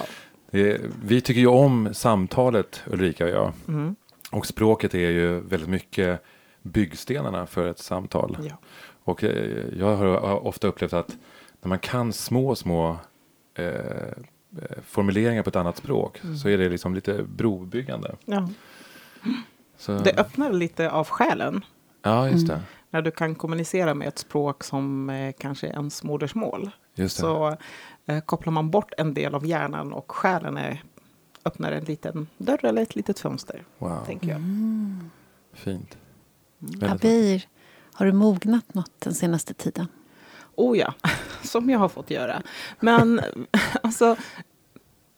det, 0.52 0.82
vi 1.04 1.22
tycker 1.22 1.42
ju 1.42 1.48
om 1.48 1.94
samtalet, 1.94 2.84
Ulrika 2.88 3.24
och 3.24 3.32
jag. 3.32 3.54
Mm. 3.68 3.96
Och 4.32 4.46
språket 4.46 4.94
är 4.94 5.10
ju 5.10 5.40
väldigt 5.40 5.70
mycket 5.70 6.24
byggstenarna 6.62 7.46
för 7.48 7.68
ett 7.68 7.80
samtal. 7.80 8.38
Ja. 8.50 8.58
Och 9.04 9.24
eh, 9.24 9.64
jag 9.80 9.96
har 9.96 10.46
ofta 10.48 10.68
upplevt 10.68 10.94
att 10.94 11.18
när 11.62 11.70
man 11.70 11.80
kan 11.80 12.14
små, 12.14 12.56
små 12.56 12.98
eh, 13.56 13.66
formuleringar 14.86 15.44
på 15.44 15.50
ett 15.50 15.56
annat 15.56 15.78
språk 15.78 16.20
Mm. 16.24 16.38
så 16.38 16.50
är 16.50 16.58
det 16.58 16.70
liksom 16.70 16.96
lite 16.96 17.24
brobyggande. 17.24 18.16
Ja. 18.26 18.50
Så, 19.78 19.98
Det 19.98 20.20
öppnar 20.20 20.52
lite 20.54 20.92
av 20.92 21.08
själen. 21.08 21.66
ja, 22.02 22.30
just 22.30 22.48
det. 22.48 22.62
När 22.90 23.02
du 23.02 23.12
kan 23.12 23.36
kommunicera 23.36 23.94
med 23.94 24.08
ett 24.08 24.20
språk 24.20 24.64
som 24.64 25.10
eh, 25.10 25.34
kanske 25.40 25.68
är 25.68 25.72
ens 25.72 26.04
modersmål. 26.04 26.72
Just 26.96 27.18
det. 27.18 27.22
Så 27.22 27.58
eh, 28.06 28.20
kopplar 28.20 28.52
man 28.54 28.70
bort 28.72 28.94
en 28.98 29.14
del 29.14 29.36
av 29.36 29.46
hjärnan 29.46 29.94
och 29.94 30.12
själen 30.12 30.58
är, 30.58 30.84
öppnar 31.46 31.72
en 31.72 31.84
liten 31.84 32.28
dörr 32.38 32.66
eller 32.66 32.82
ett 32.82 32.96
litet 32.96 33.20
fönster. 33.20 33.64
wow, 33.78 34.00
Tänker 34.06 34.28
jag. 34.30 34.42
fint. 35.54 35.98
Mm. 36.62 36.80
Väldigt 36.80 36.92
Abir, 37.06 37.48
har 37.94 38.06
du 38.06 38.12
mognat 38.14 38.74
något 38.74 38.92
den 39.00 39.14
senaste 39.14 39.54
tiden? 39.54 39.88
Oh 40.58 40.78
ja, 40.78 40.94
som 41.44 41.70
jag 41.70 41.80
har 41.80 41.90
fått 41.90 42.10
göra. 42.10 42.42
Men 42.80 43.22
alltså, 43.84 44.16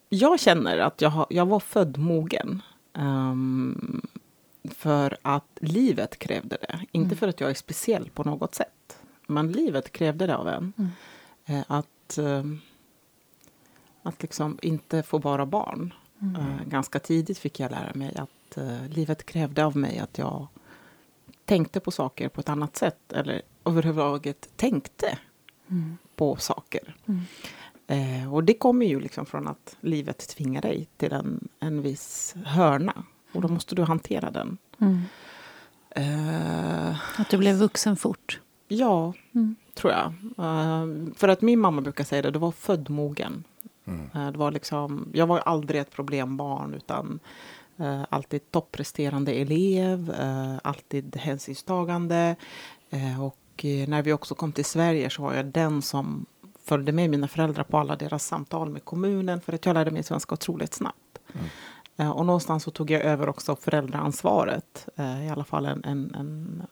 jag 0.10 0.40
känner 0.40 0.78
att 0.78 1.02
jag, 1.02 1.10
har, 1.10 1.26
jag 1.30 1.46
var 1.46 1.60
född 1.60 1.98
mogen. 1.98 2.62
Ehm, 2.94 4.02
för 4.70 5.18
att 5.22 5.58
livet 5.62 6.20
krävde 6.20 6.58
det. 6.62 6.80
Inte 6.92 7.16
för 7.16 7.28
att 7.28 7.40
jag 7.40 7.50
är 7.50 7.54
speciell 7.54 8.10
på 8.10 8.24
något 8.24 8.56
sätt. 8.56 9.00
Men 9.28 9.52
livet 9.52 9.92
krävde 9.92 10.28
det 10.28 10.36
av 10.36 10.48
en. 10.48 10.74
Mm. 10.78 10.90
Eh, 11.46 11.66
att, 11.68 12.18
ehm, 12.18 12.60
att 14.04 14.22
liksom 14.22 14.60
inte 14.62 15.04
få 15.04 15.18
vara 15.18 15.46
barn. 15.46 15.94
Eh, 16.22 16.68
ganska 16.68 17.00
tidigt 17.00 17.38
fick 17.38 17.60
jag 17.60 17.72
lära 17.72 17.92
mig 17.94 18.16
att 18.16 18.58
eh, 18.58 18.88
livet 18.90 19.26
krävde 19.26 19.66
av 19.66 19.78
mig 19.78 20.00
att 20.00 20.18
jag 20.18 20.48
tänkte 21.46 21.80
på 21.80 21.92
saker 21.92 22.30
på 22.30 22.42
ett 22.42 22.50
annat 22.50 22.78
sätt. 22.78 23.14
Eller 23.14 23.42
överhuvudtaget 23.66 24.50
tänkte 24.56 25.18
Mm. 25.70 25.98
på 26.16 26.36
saker. 26.36 26.96
Mm. 27.06 27.22
Eh, 27.88 28.34
och 28.34 28.44
det 28.44 28.54
kommer 28.54 28.86
ju 28.86 29.00
liksom 29.00 29.26
från 29.26 29.48
att 29.48 29.76
livet 29.82 30.28
tvingar 30.28 30.62
dig 30.62 30.88
till 30.98 31.14
en, 31.14 31.48
en 31.60 31.82
viss 31.82 32.36
hörna. 32.46 33.04
Och 33.32 33.42
då 33.42 33.48
måste 33.48 33.76
du 33.76 33.84
hantera 33.84 34.32
den. 34.32 34.58
Mm. 34.80 35.02
Eh, 35.92 37.20
Att 37.22 37.30
du 37.30 37.38
blev 37.38 37.56
vuxen 37.56 37.98
fort? 37.98 38.40
ja, 38.68 39.14
Mm. 39.36 39.56
tror 39.74 39.94
jag. 39.94 40.06
Eh, 40.38 40.88
för 41.16 41.28
att 41.28 41.42
min 41.42 41.60
mamma 41.60 41.82
brukar 41.82 42.04
säga 42.04 42.22
det, 42.22 42.32
du 42.32 42.40
var 42.40 42.52
född 42.52 42.90
mogen. 42.90 43.44
Mm. 43.86 44.10
Eh, 44.16 44.32
det 44.32 44.38
var 44.38 44.52
liksom, 44.52 45.10
jag 45.14 45.28
var 45.28 45.40
aldrig 45.40 45.82
ett 45.82 45.92
problembarn 45.92 46.74
utan 46.74 47.20
eh, 47.78 48.02
alltid 48.10 48.52
toppresterande 48.52 49.32
elev, 49.32 50.12
eh, 50.20 50.56
alltid 50.64 51.16
hänsynstagande. 51.16 52.36
Eh, 52.90 53.24
och 53.24 53.38
eh, 53.66 53.88
när 53.88 54.02
vi 54.02 54.14
också 54.14 54.36
kom 54.36 54.52
till 54.52 54.66
Sverige 54.66 55.10
så 55.10 55.22
var 55.22 55.34
jag 55.34 55.46
den 55.46 55.82
som 55.82 56.26
följde 56.64 56.92
med 56.92 57.10
mina 57.10 57.28
föräldrar 57.28 57.64
på 57.64 57.78
alla 57.78 57.96
deras 57.96 58.26
samtal 58.26 58.70
med 58.70 58.86
kommunen 58.86 59.42
för 59.42 59.54
att 59.54 59.66
jag 59.66 59.74
lärde 59.74 59.92
mig 59.92 60.04
svenska 60.04 60.34
otroligt 60.34 60.74
snabbt. 60.74 61.20
Mm. 61.34 61.46
Eh, 61.98 62.12
och 62.12 62.26
någonstans 62.26 62.64
så 62.64 62.72
tog 62.72 62.92
jag 62.92 63.02
över 63.02 63.30
också 63.30 63.56
föräldraansvaret, 63.56 64.90
eh, 64.96 65.28
i 65.28 65.30
alla 65.30 65.44
fall 65.44 65.66
en, 65.66 65.84
en, 65.84 66.16
en, 66.16 66.64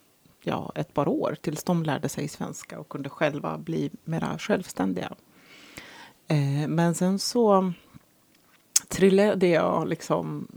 ja, 0.44 0.72
ett 0.76 0.94
par 0.94 1.08
år 1.08 1.38
tills 1.42 1.64
de 1.64 1.84
lärde 1.84 2.10
sig 2.10 2.28
svenska 2.28 2.80
och 2.80 2.90
kunde 2.90 3.10
själva 3.10 3.58
bli 3.58 3.92
mera 4.04 4.38
självständiga. 4.38 5.16
Eh, 6.28 6.68
men 6.68 6.96
sen 6.96 7.20
så 7.20 7.74
trillade 8.88 9.48
jag 9.48 9.88
liksom 9.88 10.48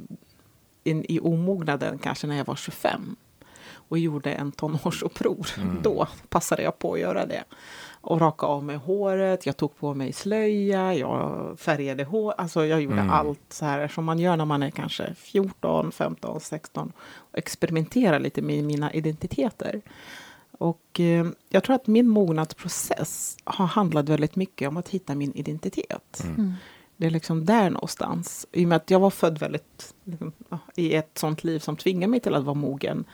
in 0.84 1.04
i 1.08 1.20
omognaden 1.20 1.98
kanske 1.98 2.26
när 2.26 2.36
jag 2.36 2.44
var 2.44 2.56
25 2.56 3.16
och 3.88 3.98
gjorde 3.98 4.32
en 4.32 4.52
tonårsuppror. 4.52 5.46
Mm. 5.56 5.78
Då 5.82 6.08
passade 6.28 6.62
jag 6.62 6.78
på 6.78 6.92
att 6.94 7.00
göra 7.00 7.26
det. 7.26 7.44
Och 8.00 8.20
raka 8.20 8.46
av 8.46 8.64
mig 8.64 8.76
håret, 8.76 9.46
jag 9.46 9.56
tog 9.56 9.76
på 9.78 9.94
mig 9.94 10.12
slöja, 10.12 10.94
jag 10.94 11.54
färgade 11.58 12.04
hår. 12.04 12.34
Alltså 12.38 12.66
jag 12.66 12.82
gjorde 12.82 12.94
Mm. 13.00 13.10
allt 13.10 13.40
så 13.48 13.64
här 13.64 13.88
som 13.88 14.04
man 14.04 14.18
gör 14.18 14.36
när 14.36 14.44
man 14.44 14.62
är 14.62 14.70
kanske 14.70 15.14
14, 15.14 15.92
15, 15.92 16.40
16. 16.40 16.92
Och 17.14 17.38
experimenterar 17.38 18.20
lite 18.20 18.42
med 18.42 18.64
mina 18.64 18.92
identiteter. 18.92 19.80
Och 20.58 21.00
eh, 21.00 21.26
jag 21.48 21.64
tror 21.64 21.76
att 21.76 21.86
min 21.86 22.08
mognadsprocess 22.08 23.36
har 23.44 23.66
handlat 23.66 24.08
väldigt 24.08 24.36
mycket 24.36 24.68
om 24.68 24.76
att 24.76 24.88
hitta 24.88 25.14
min 25.14 25.32
identitet. 25.34 26.20
Mm. 26.24 26.34
Mm. 26.34 26.52
Det 26.96 27.06
är 27.06 27.10
liksom 27.10 27.44
där 27.44 27.70
någonstans. 27.70 28.46
I 28.52 28.64
och 28.64 28.68
med 28.68 28.76
att 28.76 28.90
jag 28.90 29.00
var 29.00 29.10
född 29.10 29.38
väldigt 29.38 29.94
liksom, 30.04 30.32
i 30.74 30.94
ett 30.94 31.18
sånt 31.18 31.44
liv 31.44 31.58
som 31.58 31.76
tvingar 31.76 32.08
mig 32.08 32.20
till 32.20 32.34
att 32.34 32.44
vara 32.44 32.54
mogen. 32.54 33.04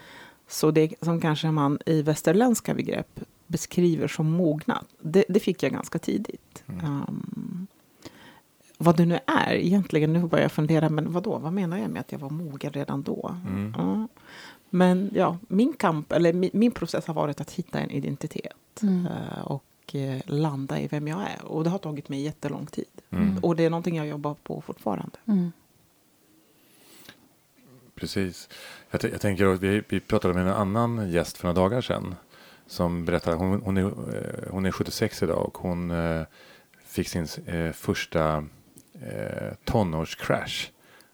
Så 0.49 0.71
det 0.71 0.95
som 1.01 1.21
kanske 1.21 1.51
man 1.51 1.79
i 1.87 2.03
västerländska 2.03 2.75
begrepp 2.75 3.21
beskriver 3.47 4.09
som 4.09 4.31
mognad, 4.31 4.85
det, 5.01 5.25
det 5.29 5.41
fick 5.41 5.63
jag 5.63 5.73
ganska 5.73 5.99
tidigt. 5.99 6.65
Mm. 6.67 6.85
Um, 6.87 7.67
vad 8.79 8.97
det 8.97 9.07
nu 9.07 9.19
är 9.27 9.53
egentligen, 9.53 10.13
nu 10.13 10.27
börjar 10.27 10.45
jag 10.45 10.53
fundera, 10.53 10.89
men 10.89 11.13
vad 11.13 11.23
då? 11.23 11.39
Vad 11.39 11.53
menar 11.53 11.79
jag 11.79 11.91
med 11.91 12.01
att 12.01 12.13
jag 12.13 12.19
var 12.19 12.31
mogen 12.31 12.73
redan 12.73 13.03
då? 13.03 13.37
Mm. 13.47 13.75
Ja. 13.79 14.09
Men 14.71 15.11
ja, 15.15 15.39
min 15.49 15.73
kamp, 15.73 16.13
eller 16.13 16.33
min, 16.33 16.51
min 16.53 16.71
process 16.71 17.07
har 17.07 17.15
varit 17.15 17.41
att 17.41 17.51
hitta 17.51 17.81
en 17.81 17.91
identitet. 17.91 18.83
Mm. 18.83 19.07
eh, 19.07 19.45
och 19.45 19.95
eh, 19.95 20.21
landa 20.27 20.81
i 20.81 20.89
vem 20.89 21.09
jag 21.09 21.23
är. 21.23 21.45
Och 21.45 21.65
det 21.65 21.71
har 21.71 21.79
tagit 21.79 22.09
mig 22.09 22.21
jättelång 22.23 22.67
tid. 22.67 22.85
Mm. 23.11 23.39
Och 23.39 23.57
det 23.57 23.65
är 23.65 23.71
någonting 23.71 23.97
jag 23.97 24.07
jobbar 24.07 24.35
på 24.43 24.61
fortfarande. 24.61 25.19
Precis. 27.95 28.49
Jag, 28.91 29.05
jag 29.05 29.21
tänker 29.21 29.47
att 29.47 29.61
vi, 29.61 29.83
vi 29.89 30.01
pratade 30.01 30.35
med 30.35 30.43
en 30.43 30.53
annan 30.53 31.11
gäst 31.11 31.37
för 31.37 31.49
några 31.49 31.61
dagar 31.61 31.81
sedan. 31.81 32.15
Som 32.67 33.05
berättade, 33.05 33.37
hon, 33.37 33.61
hon, 33.63 33.77
är, 33.77 33.83
eh, 33.85 34.51
hon 34.51 34.67
är 34.67 34.71
76 34.73 35.23
idag 35.23 35.47
och 35.47 35.59
hon 35.59 35.91
eh, 35.91 36.23
fick 36.85 37.09
sin 37.09 37.27
eh, 37.47 37.73
första 37.73 38.37
eh, 39.03 39.55
tonårscrash 39.65 40.69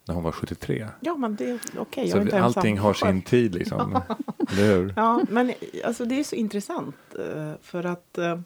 när 0.07 0.15
hon 0.15 0.25
var 0.25 0.33
73. 0.33 0.89
Ja, 1.01 1.17
men 1.17 1.37
det 1.37 1.51
är 1.51 1.59
okej. 1.79 2.05
inte 2.05 2.31
Så 2.31 2.37
allting 2.45 2.79
har 2.79 2.95
sin 2.95 3.23
tid 3.23 3.55
liksom. 3.55 4.01
Hur? 4.49 4.93
Ja, 4.97 5.21
men 5.31 5.53
alltså, 5.85 6.05
det 6.05 6.21
är 6.21 6.25
så 6.25 6.37
intressant. 6.37 6.97
eh, 7.19 7.53
För 7.63 7.85
att 7.87 8.19
eh, 8.19 8.41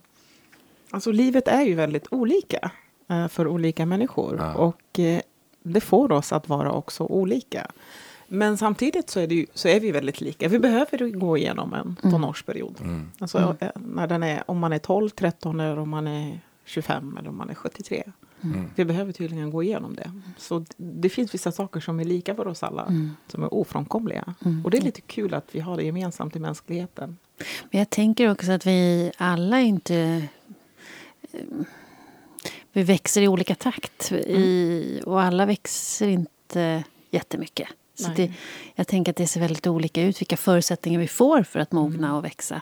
alltså, 0.90 1.12
livet 1.12 1.48
är 1.48 1.62
ju 1.62 1.74
väldigt 1.74 2.06
olika 2.10 2.70
eh, 3.08 3.28
för 3.28 3.46
olika 3.46 3.86
människor. 3.86 4.36
Ja. 4.38 4.54
Och 4.54 4.98
eh, 4.98 5.20
det 5.62 5.80
får 5.80 6.12
oss 6.12 6.32
att 6.32 6.48
vara 6.48 6.72
också 6.72 7.04
olika. 7.04 7.66
Men 8.34 8.58
samtidigt 8.58 9.10
så 9.10 9.20
är, 9.20 9.26
det 9.26 9.34
ju, 9.34 9.46
så 9.54 9.68
är 9.68 9.80
vi 9.80 9.90
väldigt 9.92 10.20
lika. 10.20 10.48
Vi 10.48 10.58
behöver 10.58 11.10
gå 11.10 11.36
igenom 11.38 11.74
en 11.74 11.96
Mm. 12.02 12.12
tonårsperiod. 12.12 12.76
Mm. 12.80 13.10
Alltså, 13.18 13.38
Mm. 13.38 13.56
eh, 13.60 13.70
när 13.74 14.06
den 14.06 14.22
är, 14.22 14.42
om 14.50 14.58
man 14.58 14.72
är 14.72 14.78
12, 14.78 15.08
13 15.10 15.60
eller 15.60 15.78
om 15.78 15.88
man 15.88 16.06
är 16.06 16.40
25 16.64 17.16
eller 17.18 17.28
om 17.28 17.36
man 17.36 17.50
är 17.50 17.54
73. 17.54 18.02
Mm. 18.40 18.70
Vi 18.74 18.84
behöver 18.84 19.12
tydligen 19.12 19.50
gå 19.50 19.62
igenom 19.62 19.94
det. 19.94 20.12
Så 20.38 20.64
det 20.76 21.08
finns 21.08 21.34
vissa 21.34 21.52
saker 21.52 21.80
som 21.80 22.00
är 22.00 22.04
lika 22.04 22.34
för 22.34 22.46
oss 22.46 22.62
alla. 22.62 22.82
Mm. 22.82 23.10
Som 23.28 23.42
är 23.42 23.54
ofrånkomliga. 23.54 24.34
Mm. 24.44 24.64
Och 24.64 24.70
det 24.70 24.76
är 24.78 24.82
lite 24.82 25.00
kul 25.00 25.34
att 25.34 25.48
vi 25.54 25.60
har 25.60 25.76
det 25.76 25.82
gemensamt 25.84 26.36
i 26.36 26.38
mänskligheten. 26.38 27.16
Men 27.70 27.78
jag 27.78 27.90
tänker 27.90 28.30
också 28.30 28.52
att 28.52 28.66
vi 28.66 29.12
alla 29.16 29.60
inte... 29.60 30.28
eh, 31.32 31.40
Vi 32.72 32.82
växer 32.82 33.22
i 33.22 33.28
olika 33.28 33.54
takt. 33.54 34.12
I, 34.12 35.00
och 35.06 35.22
alla 35.22 35.46
växer 35.46 36.08
inte 36.08 36.84
jättemycket. 37.10 37.68
Så 37.94 38.10
det, 38.16 38.32
jag 38.74 38.86
tänker 38.86 39.12
att 39.12 39.16
det 39.16 39.26
ser 39.26 39.40
väldigt 39.40 39.66
olika 39.66 40.02
ut 40.02 40.20
vilka 40.20 40.36
förutsättningar 40.36 41.00
vi 41.00 41.08
får 41.08 41.42
för 41.42 41.60
att 41.60 41.72
mogna 41.72 42.16
och 42.16 42.24
växa. 42.24 42.60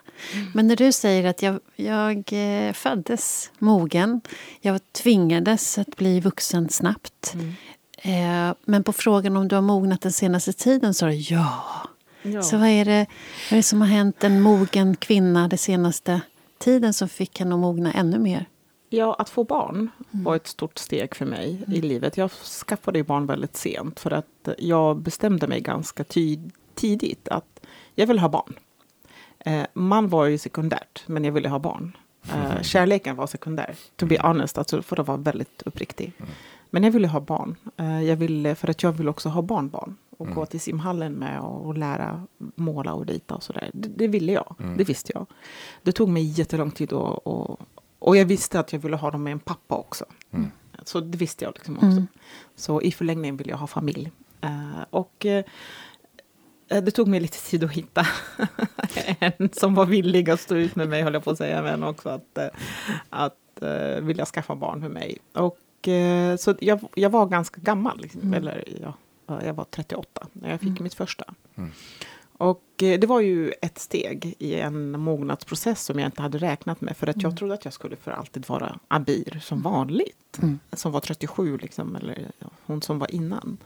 Men 0.55 0.67
när 0.69 0.77
du 0.77 0.93
säger 0.93 1.25
att 1.25 1.43
jag, 1.43 1.61
jag 1.77 2.23
eh, 2.33 2.73
föddes 2.73 3.51
mogen, 3.59 4.21
jag 4.61 4.81
tvingades 4.93 5.79
att 5.79 5.97
bli 5.97 6.21
vuxen 6.21 6.69
snabbt. 6.69 7.35
Eh, 7.99 8.55
men 8.65 8.85
på 8.85 8.93
frågan 8.93 9.37
om 9.37 9.49
du 9.49 9.55
har 9.55 9.63
mognat 9.63 10.01
den 10.01 10.13
senaste 10.13 10.53
tiden 10.53 10.95
sa 10.95 11.07
du 11.07 11.15
ja. 11.15 11.65
Ja. 12.23 12.43
Så 12.43 12.57
vad 12.57 12.69
är, 12.69 12.85
det, 12.85 13.07
vad 13.51 13.53
är 13.53 13.57
det 13.57 13.63
som 13.63 13.81
har 13.81 13.89
hänt 13.89 14.25
en 14.25 14.41
mogen 14.41 14.97
kvinna 14.97 15.49
den 15.49 15.59
senaste 15.59 16.21
tiden 16.59 16.95
som 16.95 17.09
fick 17.09 17.39
henne 17.39 17.55
att 17.55 17.61
mogna 17.61 17.93
ännu 17.93 18.19
mer? 18.19 18.47
Ja, 18.93 19.15
att 19.15 19.31
få 19.31 19.45
barn 19.45 19.91
var 20.11 20.37
ett 20.37 20.47
stort 20.47 20.79
steg 20.79 21.15
för 21.15 21.27
mig 21.27 21.65
i 21.69 21.81
livet. 21.81 22.17
Jag 22.17 22.31
skaffade 22.31 22.99
ju 22.99 23.05
barn 23.05 23.27
väldigt 23.27 23.57
sent 23.57 24.01
för 24.01 24.11
att 24.11 24.49
jag 24.59 24.97
bestämde 24.97 25.47
mig 25.47 25.61
ganska 25.61 26.05
tidigt 26.75 27.29
att 27.29 27.67
jag 27.95 28.07
vill 28.07 28.19
ha 28.19 28.29
barn. 28.29 28.55
Eh, 29.39 29.63
man 29.73 30.09
var 30.09 30.27
ju 30.27 30.39
sekundärt, 30.39 31.03
men 31.07 31.25
jag 31.25 31.33
ville 31.33 31.49
ha 31.49 31.59
barn. 31.59 31.97
Eh, 32.33 32.63
kärleken 32.63 33.17
var 33.17 33.27
sekundär, 33.27 33.75
to 33.97 34.07
be 34.07 34.19
honest, 34.23 34.59
alltså 34.59 34.83
för 34.83 35.01
att 35.01 35.07
vara 35.07 35.17
väldigt 35.19 35.63
uppriktig. 35.65 36.13
Men 36.71 36.83
jag 36.85 36.91
ville 36.91 37.09
ha 37.09 37.21
barn. 37.21 37.57
Eh, 37.77 38.03
jag 38.03 38.17
ville, 38.17 38.55
för 38.55 38.71
att 38.71 38.83
jag 38.83 38.93
vill 38.93 39.09
också 39.09 39.29
ha 39.29 39.43
barnbarn. 39.43 39.97
Och 40.19 40.27
Mm. 40.27 40.35
gå 40.35 40.47
till 40.47 40.61
simhallen 40.61 41.13
med 41.13 41.41
och, 41.41 41.67
och 41.67 41.79
lära 41.79 42.27
måla 42.39 42.95
och 42.95 43.07
rita 43.07 43.35
och 43.35 43.43
sådär. 43.43 43.71
Det, 43.75 43.89
det 43.89 44.09
ville 44.09 44.33
jag. 44.33 44.55
Mm. 44.61 44.77
Det 44.77 44.85
visste 44.85 45.13
jag. 45.15 45.27
Det 45.83 45.93
tog 45.93 46.09
mig 46.09 46.23
jättelång 46.23 46.71
tid 46.71 46.93
och, 46.93 47.27
och, 47.27 47.61
och 48.03 48.17
jag 48.17 48.25
visste 48.25 48.61
att 48.61 48.73
jag 48.73 48.81
ville 48.81 48.97
ha 48.97 49.11
dem 49.11 49.23
med 49.23 49.33
en 49.33 49.39
pappa 49.41 49.77
också. 49.77 50.05
Mm. 50.31 50.51
Så 50.85 51.01
det 51.01 51.19
visste 51.19 51.45
jag 51.45 51.55
liksom 51.55 51.75
också. 51.77 51.87
Mm. 51.87 52.07
Så 52.57 52.83
i 52.83 52.93
förlängningen 52.93 53.37
ville 53.37 53.51
jag 53.51 53.57
ha 53.59 53.67
familj. 53.67 54.11
Eh, 54.41 54.85
och 54.91 55.27
eh, 55.27 55.45
det 56.69 56.91
tog 56.91 57.09
mig 57.09 57.21
lite 57.21 57.39
tid 57.39 57.65
att 57.65 57.73
hitta 57.73 58.07
en 59.19 59.51
som 59.53 59.75
var 59.75 59.87
villig 59.87 60.31
att 60.31 60.41
stå 60.41 60.55
ut 60.55 60.77
med 60.77 60.89
mig, 60.89 61.03
höll 61.03 61.15
jag 61.15 61.25
på 61.25 61.31
att 61.31 61.39
säga, 61.39 61.63
men 61.63 61.83
också 61.83 62.09
att, 62.09 62.39
eh, 62.39 62.47
att 63.11 63.37
uh, 63.63 64.01
vilja 64.05 64.27
skaffa 64.27 64.55
barn 64.55 64.81
med 64.81 64.91
mig. 64.91 65.19
Och, 65.33 65.59
så 66.39 66.55
jag, 66.61 66.81
jag 66.95 67.11
var 67.11 67.27
ganska 67.27 67.61
gammal, 67.61 68.01
liksom, 68.01 68.21
Mm. 68.21 68.35
eller 68.35 68.65
ja, 68.83 68.95
jag 69.43 69.55
var 69.55 69.65
38 69.65 70.27
när 70.33 70.51
jag 70.51 70.61
fick 70.61 70.69
Mm. 70.69 70.83
mitt 70.83 70.95
första. 70.95 71.35
Mm. 72.43 72.51
Och 72.51 72.83
eh, 72.83 73.01
det 73.01 73.07
var 73.07 73.21
ju 73.21 73.53
ett 73.63 73.79
steg 73.79 74.35
i 74.39 74.55
en 74.55 75.01
mognadsprocess 75.01 75.85
som 75.85 75.99
jag 75.99 76.09
inte 76.09 76.23
hade 76.23 76.39
räknat 76.39 76.81
med. 76.81 76.97
För 76.97 77.07
att 77.07 77.17
jag 77.17 77.25
Mm. 77.31 77.37
trodde 77.37 77.55
att 77.55 77.65
jag 77.65 77.75
skulle 77.75 77.97
för 77.97 78.11
alltid 78.11 78.49
vara 78.49 78.79
Abir 78.89 79.41
som 79.43 79.63
vanligt. 79.63 80.39
Mm. 80.43 80.59
Som 80.73 80.93
var 80.93 81.01
37, 81.01 81.59
liksom, 81.59 81.97
eller 81.97 82.31
hon 82.67 82.83
som 82.83 82.99
var 82.99 83.15
innan. 83.15 83.59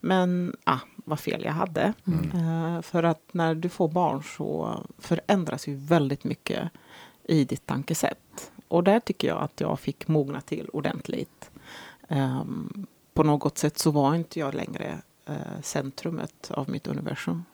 Men 0.00 0.56
ah, 0.64 0.78
vad 0.96 1.20
fel 1.20 1.44
jag 1.44 1.52
hade. 1.52 1.92
Mm. 2.06 2.30
Eh, 2.76 2.82
för 2.82 3.02
att 3.02 3.22
när 3.32 3.54
du 3.54 3.68
får 3.68 3.88
barn 3.88 4.22
så 4.36 4.78
förändras 4.98 5.68
ju 5.68 5.74
väldigt 5.74 6.24
mycket 6.24 6.70
i 7.24 7.44
ditt 7.44 7.66
tankesätt. 7.66 8.52
Och 8.68 8.84
där 8.84 9.00
tycker 9.00 9.28
jag 9.28 9.42
att 9.42 9.60
jag 9.60 9.80
fick 9.80 10.08
mogna 10.08 10.40
till 10.40 10.68
ordentligt. 10.72 11.50
Ehm, 12.08 12.86
på 13.14 13.22
något 13.22 13.58
sätt 13.58 13.78
så 13.78 13.90
var 13.90 14.14
inte 14.14 14.38
jag 14.40 14.54
längre 14.54 14.98
eh, 15.26 15.60
centrumet 15.62 16.50
av 16.50 16.70
mitt 16.70 16.86
universum. 16.86 17.44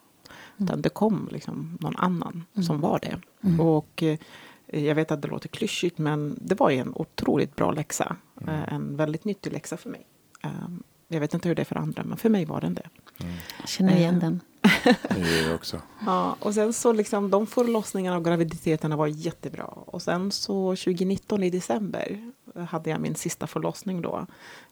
Utan 0.59 0.83
det 0.83 0.89
kom 0.89 1.29
liksom 1.33 1.79
någon 1.81 1.97
annan 1.97 2.45
Mm. 2.55 2.65
som 2.65 2.81
var 2.81 2.99
det. 3.03 3.21
Mm. 3.49 3.61
Och 3.61 4.03
eh, 4.03 4.19
jag 4.67 4.95
vet 4.95 5.11
att 5.11 5.23
det 5.23 5.29
låter 5.29 5.49
klyschigt 5.49 5.99
men 5.99 6.39
det 6.41 6.55
var 6.61 6.71
ju 6.71 6.77
en 6.79 6.93
otroligt 6.95 7.57
bra 7.57 7.71
läxa. 7.71 8.17
Mm. 8.43 8.55
Eh, 8.55 8.73
en 8.75 8.97
väldigt 8.97 9.25
nyttig 9.25 9.53
läxa 9.53 9.77
för 9.77 9.91
mig. 9.91 10.07
Ehm, 10.43 10.83
jag 11.09 11.21
vet 11.21 11.35
inte 11.35 11.49
hur 11.49 11.55
det 11.55 11.63
är 11.63 11.65
för 11.65 11.77
andra 11.77 12.05
men 12.05 12.19
för 12.19 12.29
mig 12.29 12.45
var 12.45 12.61
den 12.61 12.75
det. 12.75 12.89
Mm. 13.21 13.33
Jag 13.61 13.69
känner 13.69 13.97
igen 13.97 14.15
Eh, 14.15 14.21
den. 14.21 14.41
Det 15.09 15.55
också. 15.55 15.81
Ja, 16.07 16.37
och 16.41 16.55
sen 16.55 16.73
så 16.73 16.93
liksom 16.93 17.31
de 17.31 17.47
förlossningarna 17.47 18.17
och 18.17 18.25
graviditeterna 18.25 18.97
var 18.97 19.07
jättebra. 19.07 19.65
Och 19.65 20.03
sen 20.03 20.31
så 20.33 20.71
2019 20.77 21.43
i 21.43 21.51
december 21.51 22.33
hade 22.69 22.91
jag 22.91 23.01
min 23.01 23.15
sista 23.15 23.47
förlossning 23.47 24.03
då. 24.03 24.27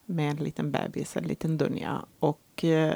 Med 0.04 0.30
en 0.30 0.36
liten 0.36 0.70
bebis, 0.72 1.16
en 1.16 1.24
liten 1.24 1.56
Dunja. 1.58 2.04
Och 2.18 2.64
eh, 2.64 2.94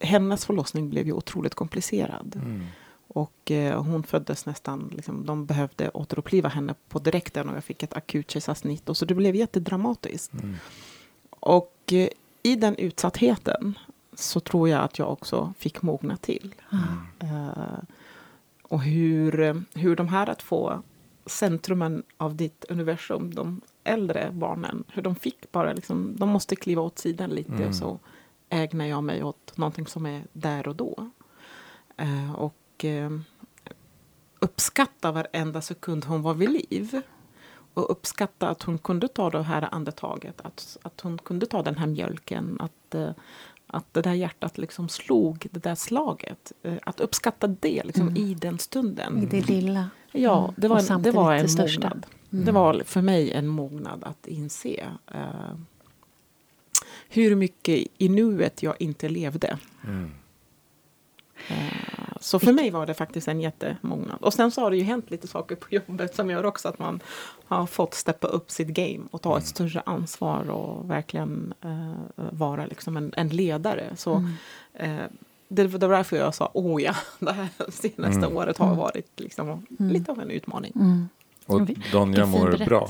hennes 0.00 0.46
förlossning 0.46 0.90
blev 0.90 1.06
ju 1.06 1.12
otroligt 1.12 1.54
komplicerad. 1.54 2.36
Mm. 2.36 2.66
Och 3.08 3.50
eh, 3.50 3.82
hon 3.82 4.02
föddes 4.02 4.46
nästan, 4.46 4.90
liksom, 4.96 5.26
de 5.26 5.46
behövde 5.46 5.90
återuppliva 5.90 6.48
henne 6.48 6.74
på 6.88 6.98
direkten 6.98 7.48
och 7.48 7.56
jag 7.56 7.64
fick 7.64 7.82
ett 7.82 7.96
akut 7.96 8.30
kejsarsnitt. 8.30 8.88
Och 8.88 8.96
så 8.96 9.04
det 9.04 9.14
blev 9.14 9.34
jättedramatiskt. 9.34 10.32
Mm. 10.32 10.54
Och 11.30 11.74
eh, 11.92 12.08
i 12.42 12.56
den 12.56 12.76
utsattheten 12.76 13.78
så 14.14 14.40
tror 14.40 14.68
jag 14.68 14.84
att 14.84 14.98
jag 14.98 15.12
också 15.12 15.52
fick 15.58 15.82
mogna 15.82 16.16
till. 16.16 16.54
Eh, 17.18 17.78
och 18.62 18.82
hur, 18.82 19.62
hur 19.74 19.96
de 19.96 20.08
här 20.08 20.34
två 20.34 20.82
centrumen 21.26 22.02
av 22.16 22.36
ditt 22.36 22.64
universum, 22.68 23.34
de 23.34 23.60
äldre 23.84 24.30
barnen, 24.32 24.84
hur 24.88 25.02
de 25.02 25.14
fick 25.14 25.52
bara 25.52 25.72
liksom, 25.72 26.16
de 26.16 26.28
måste 26.28 26.56
kliva 26.56 26.82
åt 26.82 26.98
sidan 26.98 27.30
lite 27.30 27.52
Mm. 27.52 27.68
och 27.68 27.74
så 27.74 27.98
ägnar 28.48 28.84
jag 28.86 29.04
mig 29.04 29.22
åt 29.24 29.56
någonting 29.56 29.86
som 29.86 30.06
är 30.06 30.22
där 30.32 30.68
och 30.68 30.76
då. 30.76 31.10
Eh, 31.96 32.32
och 32.34 32.84
eh, 32.84 33.10
uppskatta 34.38 35.12
varenda 35.12 35.60
sekund 35.60 36.04
hon 36.04 36.22
var 36.22 36.34
vid 36.34 36.50
liv. 36.50 37.00
Och 37.74 37.90
uppskatta 37.90 38.48
att 38.48 38.62
hon 38.62 38.78
kunde 38.78 39.08
ta 39.08 39.30
det 39.30 39.42
här 39.42 39.68
andetaget, 39.74 40.40
att, 40.40 40.76
att 40.82 41.00
hon 41.00 41.18
kunde 41.18 41.46
ta 41.46 41.62
den 41.62 41.76
här 41.78 41.86
mjölken, 41.86 42.56
att, 42.60 42.94
eh, 42.94 43.10
att 43.66 43.94
det 43.94 44.02
där 44.02 44.12
hjärtat 44.12 44.58
liksom 44.58 44.88
slog 44.88 45.46
det 45.50 45.62
där 45.62 45.74
slaget. 45.74 46.52
Eh, 46.62 46.74
Att 46.82 47.00
uppskatta 47.00 47.46
det 47.46 47.82
liksom, 47.84 48.08
Mm. 48.08 48.16
i 48.16 48.34
den 48.34 48.58
stunden. 48.58 49.22
I 49.22 49.26
det 49.26 49.48
lilla. 49.48 49.90
Ja, 50.12 50.38
Mm. 50.44 50.54
det 50.58 50.68
var, 50.68 50.92
en, 50.92 51.02
det 51.02 51.10
var 51.10 51.34
det 51.34 51.40
en 51.40 51.48
största. 51.48 51.80
mognad. 51.88 52.06
Mm. 52.32 52.44
Det 52.44 52.52
var 52.52 52.82
för 52.84 53.02
mig 53.02 53.32
en 53.32 53.46
mognad 53.46 54.04
att 54.04 54.26
inse 54.26 54.84
eh, 55.14 55.20
hur 57.08 57.34
mycket 57.36 57.86
i 57.98 58.08
nuet 58.08 58.62
jag 58.62 58.74
inte 58.78 59.08
levde. 59.08 59.58
Mm. 59.84 60.10
Eh, 61.48 61.56
så 62.20 62.38
för 62.38 62.52
mig 62.52 62.70
var 62.70 62.86
det 62.86 62.94
faktiskt 62.94 63.28
en 63.28 63.40
jättemognad. 63.40 64.16
Och 64.20 64.34
sen 64.34 64.50
så 64.50 64.60
har 64.60 64.70
det 64.70 64.76
ju 64.76 64.82
hänt 64.82 65.10
lite 65.10 65.28
saker 65.28 65.56
på 65.56 65.66
jobbet 65.70 66.14
som 66.14 66.30
gör 66.30 66.46
också 66.46 66.68
att 66.68 66.78
man 66.78 67.00
har 67.44 67.66
fått 67.66 67.94
steppa 67.94 68.26
upp 68.26 68.50
sitt 68.50 68.68
game 68.68 69.00
och 69.10 69.22
ta 69.22 69.28
Mm. 69.30 69.38
ett 69.38 69.46
större 69.46 69.82
ansvar 69.86 70.50
och 70.50 70.90
verkligen 70.90 71.54
eh, 71.60 71.92
vara 72.30 72.66
liksom 72.66 72.96
en, 72.96 73.12
en 73.16 73.28
ledare. 73.28 73.96
Så 73.96 74.14
Mm. 74.14 74.32
eh, 75.00 75.06
det 75.48 75.66
var 75.66 75.78
därför 75.78 76.16
jag 76.16 76.34
sa, 76.34 76.50
åh 76.54 76.82
ja, 76.82 76.94
det 77.18 77.32
här 77.32 77.48
senaste 77.70 78.18
Mm. 78.26 78.36
året 78.36 78.58
har 78.58 78.66
Mm. 78.66 78.78
varit 78.78 79.20
liksom 79.20 79.48
Mm. 79.48 79.92
lite 79.92 80.12
av 80.12 80.20
en 80.20 80.30
utmaning. 80.30 80.72
Mm. 80.74 81.08
Och 81.46 81.68
Donja 81.92 82.26
mår 82.26 82.64
bra. 82.66 82.88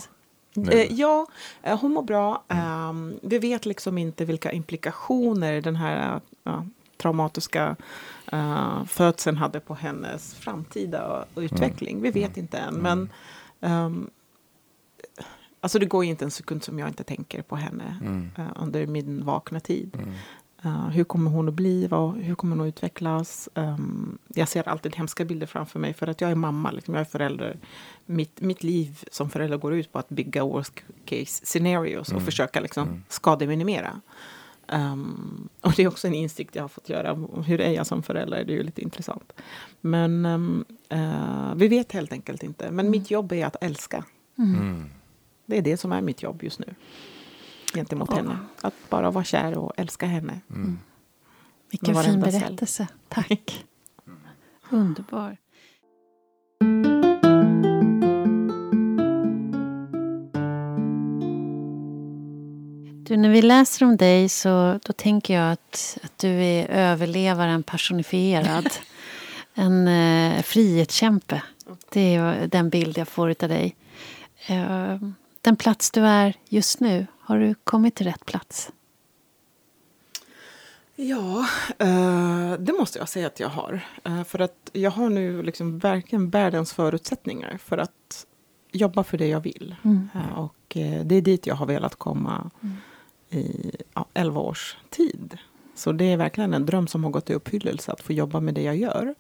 Nu. 0.57 0.73
Eh, 0.73 0.93
ja, 0.93 1.27
eh, 1.63 1.81
hon 1.81 1.93
mår 1.93 2.03
bra. 2.03 2.43
Ehm, 2.49 3.19
vi 3.23 3.39
vet 3.39 3.67
liksom 3.67 3.99
inte 3.99 4.25
vilka 4.25 4.53
implikationer 4.53 5.61
den 5.61 5.77
här 5.77 6.21
ja, 6.45 6.65
traumatiska 6.97 7.77
uh, 8.33 8.85
födseln 8.85 9.37
hade 9.37 9.61
på 9.61 9.75
hennes 9.75 10.35
framtida 10.35 11.25
utveckling. 11.37 12.03
Vi 12.03 12.11
vet 12.11 12.29
Mm. 12.37 12.39
inte 12.41 12.59
än. 12.59 12.69
Mm. 12.77 12.83
Men 12.83 13.09
ehm, 13.71 14.11
alltså 15.61 15.79
det 15.79 15.87
går 15.87 16.05
ju 16.05 16.11
inte 16.11 16.25
en 16.25 16.31
sekund 16.31 16.65
som 16.65 16.79
jag 16.79 16.89
inte 16.89 17.05
tänker 17.05 17.43
på 17.43 17.57
henne 17.57 17.97
Mm. 18.01 18.31
eh, 18.39 18.47
under 18.57 18.87
min 18.87 19.25
vakna 19.25 19.61
tid. 19.61 19.99
Mm. 20.67 20.77
Eh, 20.81 20.89
hur 20.89 21.05
kommer 21.05 21.31
hon 21.31 21.49
att 21.49 21.55
bli? 21.55 21.87
Vad, 21.87 22.17
hur 22.17 22.35
kommer 22.35 22.57
hon 22.57 22.67
att 22.67 22.69
utvecklas? 22.69 23.49
Ehm, 23.55 24.19
jag 24.35 24.49
ser 24.49 24.69
alltid 24.69 24.97
hemska 24.97 25.25
bilder 25.25 25.47
framför 25.47 25.79
mig 25.79 25.95
för 25.95 26.07
att 26.07 26.21
jag 26.21 26.31
är 26.31 26.35
mamma, 26.35 26.71
liksom, 26.71 26.95
jag 26.95 27.01
är 27.01 27.05
förälder. 27.05 27.59
Mitt, 28.07 28.41
mitt 28.41 28.63
liv 28.63 29.05
som 29.11 29.31
förälder 29.31 29.57
går 29.57 29.75
ut 29.75 29.93
på 29.93 29.99
att 29.99 30.09
bygga 30.09 30.45
worst 30.45 30.73
case 31.05 31.47
scenarios 31.47 32.09
och 32.09 32.13
Mm. 32.15 32.25
försöka 32.25 32.61
liksom, 32.61 32.89
Mm. 32.89 33.03
skademinimera. 33.09 34.01
Um, 34.73 35.49
och 35.61 35.73
det 35.77 35.83
är 35.83 35.89
också 35.89 36.07
en 36.07 36.15
insikt 36.15 36.55
jag 36.57 36.63
har 36.63 36.69
fått 36.69 36.89
göra. 36.89 37.15
Hur 37.47 37.61
är 37.61 37.73
jag 37.73 37.87
som 37.87 38.03
förälder? 38.03 38.45
Det 38.45 38.53
är 38.53 38.57
ju 38.57 38.63
lite 38.63 38.83
intressant. 38.83 39.33
Men 39.81 40.27
ehm, 40.27 40.65
eh, 40.89 41.55
vi 41.55 41.69
vet 41.69 41.93
helt 41.93 42.13
enkelt 42.13 42.43
inte. 42.43 42.65
Men 42.71 42.87
Mm. 42.87 42.91
mitt 42.91 43.11
jobb 43.11 43.33
är 43.33 43.47
att 43.47 43.57
älska. 43.65 44.05
Mm. 44.39 44.55
Mm. 44.55 44.91
Det 45.47 45.59
är 45.59 45.63
det 45.63 45.77
som 45.77 45.93
är 45.93 46.01
mitt 46.03 46.23
jobb 46.23 46.43
just 46.43 46.59
nu. 46.59 46.75
Gentemot 47.77 48.13
henne. 48.13 48.39
Att 48.61 48.75
bara 48.89 49.11
vara 49.11 49.25
kär 49.25 49.59
och 49.59 49.73
älska 49.77 50.07
henne. 50.07 50.41
Mm. 50.51 50.79
Vilken 51.71 51.95
Med 51.95 52.05
fin 52.05 52.13
varenda 52.21 52.31
cell. 52.33 52.41
berättelse. 52.41 52.89
Tack. 53.09 53.65
Underbar. 54.71 55.37
Du, 63.07 63.17
när 63.17 63.29
vi 63.29 63.43
läser 63.43 63.87
om 63.87 63.97
dig 63.97 64.29
så 64.29 64.81
då 64.85 64.93
tänker 64.93 65.35
jag 65.35 65.53
att, 65.53 65.99
att 66.03 66.19
du 66.19 66.29
är 66.29 66.67
överlevaren 66.69 67.63
personifierad. 67.63 68.69
En 69.59 69.89
eh, 69.89 70.43
frihetskämpe. 70.43 71.43
Det 71.93 72.15
är 72.15 72.47
den 72.47 72.71
bild 72.71 72.99
jag 72.99 73.09
får 73.09 73.29
av 73.29 73.49
dig. 73.49 73.77
Eh, 74.47 74.97
den 75.41 75.57
plats 75.57 75.91
du 75.91 76.01
är 76.01 76.35
just 76.49 76.81
nu, 76.81 77.07
har 77.27 77.39
du 77.39 77.55
kommit 77.55 77.95
till 77.95 78.07
rätt 78.07 78.27
plats? 78.27 78.73
Ja, 80.97 81.47
eh, 81.79 82.53
det 82.59 82.73
måste 82.79 82.99
jag 82.99 83.09
säga 83.09 83.27
att 83.27 83.41
jag 83.41 83.49
har. 83.49 83.81
Eh, 84.05 84.25
för 84.25 84.39
att 84.39 84.71
jag 84.73 84.91
har 84.91 85.09
nu 85.09 85.43
liksom 85.43 85.79
verkligen 85.79 86.31
världens 86.31 86.73
förutsättningar 86.73 87.59
för 87.59 87.79
att 87.79 88.27
jobba 88.73 89.05
för 89.05 89.19
det 89.19 89.27
jag 89.27 89.41
vill. 89.41 89.75
Mm. 89.83 90.09
Eh, 90.15 90.39
och 90.39 90.55
det 91.05 91.15
är 91.15 91.21
dit 91.23 91.47
jag 91.47 91.55
har 91.55 91.67
velat 91.67 91.95
komma 91.95 92.51
Mm. 92.63 92.77
i 93.31 93.71
ja, 93.95 94.07
11 94.15 94.41
års 94.41 94.77
tid. 94.91 95.39
Så 95.75 95.93
det 95.93 96.05
är 96.05 96.17
verkligen 96.17 96.55
en 96.55 96.67
dröm 96.67 96.87
som 96.87 97.05
har 97.05 97.11
gått 97.11 97.31
i 97.31 97.35
uppfyllelse 97.35 97.93
att 97.93 98.01
få 98.01 98.13
jobba 98.13 98.41
med 98.41 98.55
det 98.55 98.63
jag 98.63 98.77
gör. 98.77 99.15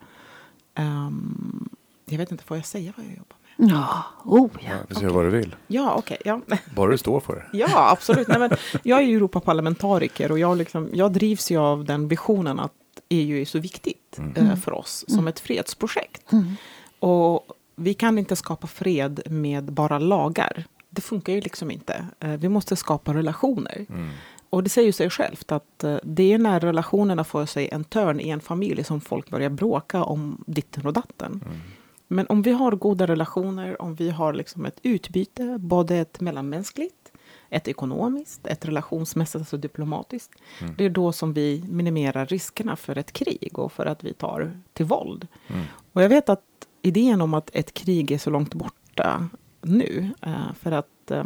Ehm, 0.75 1.69
jag 2.05 2.19
vet 2.19 2.31
inte, 2.33 2.45
får 2.45 2.57
jag 2.57 2.67
säga 2.67 2.93
vad 2.97 3.07
jag 3.07 3.13
jobbar? 3.13 3.36
Ja, 3.57 4.05
oh 4.25 4.51
ja. 4.61 4.69
Ja, 4.71 4.77
du 4.89 4.95
får 4.95 5.01
säga 5.01 5.13
vad 5.13 5.25
du 5.25 5.31
vill. 5.31 5.57
Ja, 5.67 5.95
okej. 5.95 6.17
ja. 6.25 6.41
Bara 6.77 6.91
du 6.91 6.99
står 6.99 7.21
för 7.21 7.35
det. 7.35 7.59
Ja, 7.59 7.91
absolut. 7.91 8.29
Nej, 8.29 8.39
men 8.39 8.51
jag 8.83 8.99
är 8.99 9.03
ju 9.05 9.17
Europaparlamentariker 9.17 10.31
och 10.33 10.39
jag, 10.39 10.57
liksom, 10.59 10.91
jag 10.93 11.13
drivs 11.13 11.51
ju 11.51 11.57
av 11.59 11.85
den 11.85 12.09
visionen 12.09 12.61
att 12.61 12.73
EU 13.09 13.37
är 13.41 13.45
så 13.45 13.59
viktigt 13.59 14.19
Mm. 14.19 14.37
eh, 14.37 14.57
för 14.57 14.73
oss 14.73 15.05
som 15.09 15.19
Mm. 15.19 15.29
ett 15.29 15.41
fredsprojekt. 15.41 16.33
Mm. 16.33 16.55
Och 16.99 17.47
vi 17.77 17.95
kan 17.95 18.19
inte 18.19 18.37
skapa 18.37 18.67
fred 18.67 19.21
med 19.27 19.65
bara 19.73 19.99
lagar. 19.99 20.65
det 20.91 21.03
funkar 21.03 21.33
ju 21.33 21.41
liksom 21.41 21.71
inte. 21.71 22.07
Eh, 22.21 22.31
vi 22.31 22.49
måste 22.49 22.77
skapa 22.77 23.15
relationer. 23.15 23.87
Mm. 23.89 24.11
Och 24.51 24.63
det 24.63 24.71
säger 24.71 24.87
ju 24.87 24.93
sig 24.93 25.11
självt 25.11 25.53
att 25.53 25.85
eh, 25.85 25.97
det 26.03 26.33
är 26.33 26.39
när 26.39 26.61
relationerna 26.61 27.25
får 27.25 27.47
sig 27.47 27.69
en 27.73 27.85
törn 27.85 28.21
i 28.21 28.29
en 28.29 28.41
familj 28.41 28.85
som 28.85 29.01
folk 29.01 29.31
börjar 29.31 29.51
bråka 29.51 30.05
om 30.05 30.45
ditten 30.47 30.87
och 30.87 30.93
datten. 30.93 31.41
Mm. 31.47 31.61
Men 32.09 32.27
om 32.27 32.43
vi 32.43 32.53
har 32.53 32.73
goda 32.73 33.07
relationer, 33.07 33.83
om 33.83 33.95
vi 33.95 34.11
har 34.11 34.33
liksom 34.33 34.67
ett 34.67 34.81
utbyte, 34.83 35.59
både 35.59 35.97
ett 35.97 36.21
mellanmänskligt, 36.21 37.13
ett 37.51 37.69
ekonomiskt, 37.69 38.47
ett 38.47 38.65
relationsmässigt, 38.65 39.37
alltså 39.37 39.57
diplomatiskt. 39.57 40.33
Mm. 40.61 40.75
Det 40.79 40.85
är 40.85 40.91
då 40.91 41.13
som 41.13 41.33
vi 41.33 41.65
minimerar 41.69 42.27
riskerna 42.27 42.77
för 42.77 42.99
ett 42.99 43.13
krig 43.13 43.59
och 43.59 43.73
för 43.73 43.87
att 43.87 44.05
vi 44.05 44.13
tar 44.13 44.61
till 44.73 44.87
våld. 44.87 45.29
Mm. 45.47 45.65
Och 45.93 46.03
jag 46.03 46.09
vet 46.09 46.29
att 46.29 46.43
idén 46.83 47.21
om 47.21 47.35
att 47.35 47.51
ett 47.53 47.75
krig 47.75 48.13
är 48.13 48.19
så 48.19 48.31
långt 48.31 48.55
borta 48.55 49.29
nu, 49.63 50.11
eh, 50.23 50.55
för 50.61 50.73
att 50.73 51.11
eh, 51.11 51.25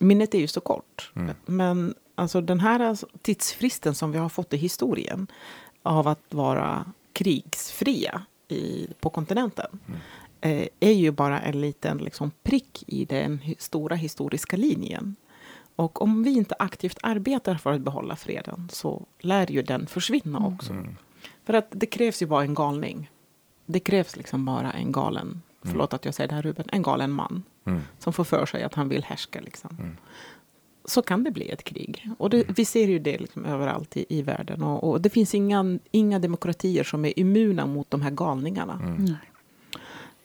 minnet 0.00 0.34
är 0.34 0.38
ju 0.38 0.48
så 0.48 0.60
kort. 0.60 1.12
Mm. 1.16 1.34
Men 1.46 1.94
alltså 2.14 2.40
den 2.40 2.60
här 2.60 2.98
tidsfristen 3.22 3.94
som 3.94 4.12
vi 4.12 4.18
har 4.18 4.28
fått 4.28 4.54
i 4.54 4.56
historien 4.56 5.26
av 5.82 6.08
att 6.08 6.34
vara 6.34 6.84
krigsfria 7.12 8.22
i, 8.48 8.88
på 9.00 9.10
kontinenten 9.10 9.78
Mm. 9.86 10.00
eh, 10.40 10.68
är 10.80 10.92
ju 10.92 11.10
bara 11.10 11.40
en 11.40 11.60
liten 11.60 11.98
liksom, 11.98 12.30
prick 12.42 12.84
i 12.86 13.04
den 13.04 13.40
stora 13.58 13.96
historiska 13.96 14.56
linjen. 14.56 15.16
Och 15.76 16.02
om 16.02 16.22
vi 16.22 16.30
inte 16.36 16.54
aktivt 16.58 16.98
arbetar 17.02 17.54
för 17.54 17.72
att 17.72 17.80
behålla 17.80 18.16
freden 18.16 18.68
så 18.72 19.06
lär 19.18 19.50
ju 19.50 19.62
den 19.62 19.86
försvinna 19.86 20.46
också. 20.46 20.72
Mm. 20.72 20.96
För 21.44 21.54
att 21.54 21.66
det 21.70 21.86
krävs 21.86 22.22
ju 22.22 22.26
bara 22.26 22.42
en 22.42 22.54
galning. 22.54 23.10
Det 23.66 23.80
krävs 23.80 24.16
liksom 24.16 24.44
bara 24.44 24.72
en 24.72 24.92
galen, 24.92 25.42
förlåt 25.62 25.94
att 25.94 26.04
jag 26.04 26.14
säger 26.14 26.28
det 26.28 26.34
här 26.34 26.42
Ruben, 26.42 26.66
en 26.72 26.82
galen 26.82 27.10
man 27.12 27.42
Mm. 27.64 27.80
som 27.98 28.12
får 28.12 28.24
för 28.24 28.46
sig 28.46 28.62
att 28.62 28.74
han 28.74 28.88
vill 28.88 29.04
härska. 29.04 29.40
Liksom. 29.40 29.96
Mm. 30.88 30.94
Så 30.94 31.02
kan 31.02 31.24
det 31.24 31.30
bli 31.30 31.48
ett 31.50 31.64
krig. 31.64 32.08
Och 32.18 32.30
det, 32.30 32.44
vi 32.48 32.64
ser 32.64 32.88
ju 32.88 32.98
det 32.98 33.18
liksom 33.18 33.44
överallt 33.44 33.96
i, 33.96 34.06
i 34.08 34.22
världen. 34.22 34.62
Och, 34.62 34.90
och 34.90 35.00
det 35.00 35.10
finns 35.10 35.34
inga, 35.34 35.78
inga 35.90 36.18
demokratier 36.18 36.84
som 36.84 37.04
är 37.04 37.18
immuna 37.18 37.66
mot 37.66 37.90
de 37.90 38.02
här 38.02 38.10
galningarna. 38.10 38.80
Mm. 38.82 39.14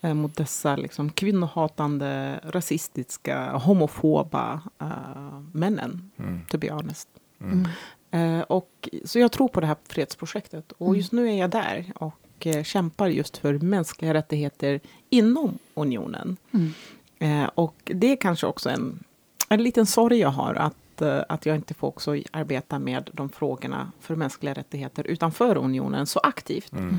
Eh, 0.02 0.14
mot 0.14 0.36
dessa 0.36 0.76
liksom, 0.76 1.10
kvinnohatande, 1.10 2.40
rasistiska, 2.44 3.52
homofoba 3.58 4.62
eh, 4.80 5.42
männen, 5.52 6.12
Mm. 6.18 6.40
to 6.50 6.58
be 6.58 6.72
honest. 6.72 7.08
Mm. 7.42 7.68
Eh, 8.12 8.42
och, 8.42 8.90
så 9.06 9.20
jag 9.20 9.32
tror 9.32 9.48
på 9.48 9.60
det 9.60 9.68
här 9.68 9.76
fredsprojektet. 9.88 10.72
Och 10.72 10.88
Mm. 10.88 10.98
just 10.98 11.12
nu 11.12 11.30
är 11.30 11.38
jag 11.38 11.50
där 11.50 11.92
och 11.96 12.48
eh, 12.48 12.64
kämpar 12.64 13.08
just 13.08 13.38
för 13.38 13.54
mänskliga 13.60 14.14
rättigheter 14.14 14.80
inom 15.10 15.58
unionen. 15.74 16.38
Mm. 16.52 16.74
Eh, 17.20 17.50
och 17.56 17.76
det 17.96 18.08
är 18.12 18.16
kanske 18.16 18.48
också 18.48 18.70
en, 18.70 19.04
en 19.50 19.64
liten 19.64 19.86
sorg 19.86 20.20
jag 20.20 20.30
har 20.30 20.56
att, 20.56 21.02
eh, 21.02 21.22
att 21.30 21.46
jag 21.46 21.56
inte 21.56 21.74
får 21.74 21.88
också 21.88 22.16
arbeta 22.32 22.80
med 22.80 23.10
de 23.14 23.30
frågorna 23.30 23.92
för 24.00 24.16
mänskliga 24.16 24.54
rättigheter 24.54 25.08
utanför 25.08 25.58
unionen 25.58 26.06
så 26.06 26.20
aktivt. 26.20 26.72
Mm. 26.72 26.98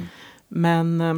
Men 0.48 1.00
eh, 1.00 1.14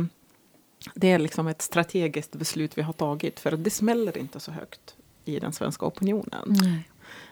det 0.95 1.13
är 1.13 1.19
liksom 1.19 1.49
ett 1.49 1.63
strategiskt 1.63 2.33
beslut 2.37 2.79
vi 2.79 2.83
har 2.83 2.93
tagit 2.93 3.41
för 3.41 3.53
att 3.53 3.65
det 3.65 3.71
smäller 3.71 4.19
inte 4.19 4.41
så 4.41 4.51
högt 4.51 4.97
i 5.25 5.39
den 5.39 5.53
svenska 5.53 5.87
opinionen. 5.87 6.57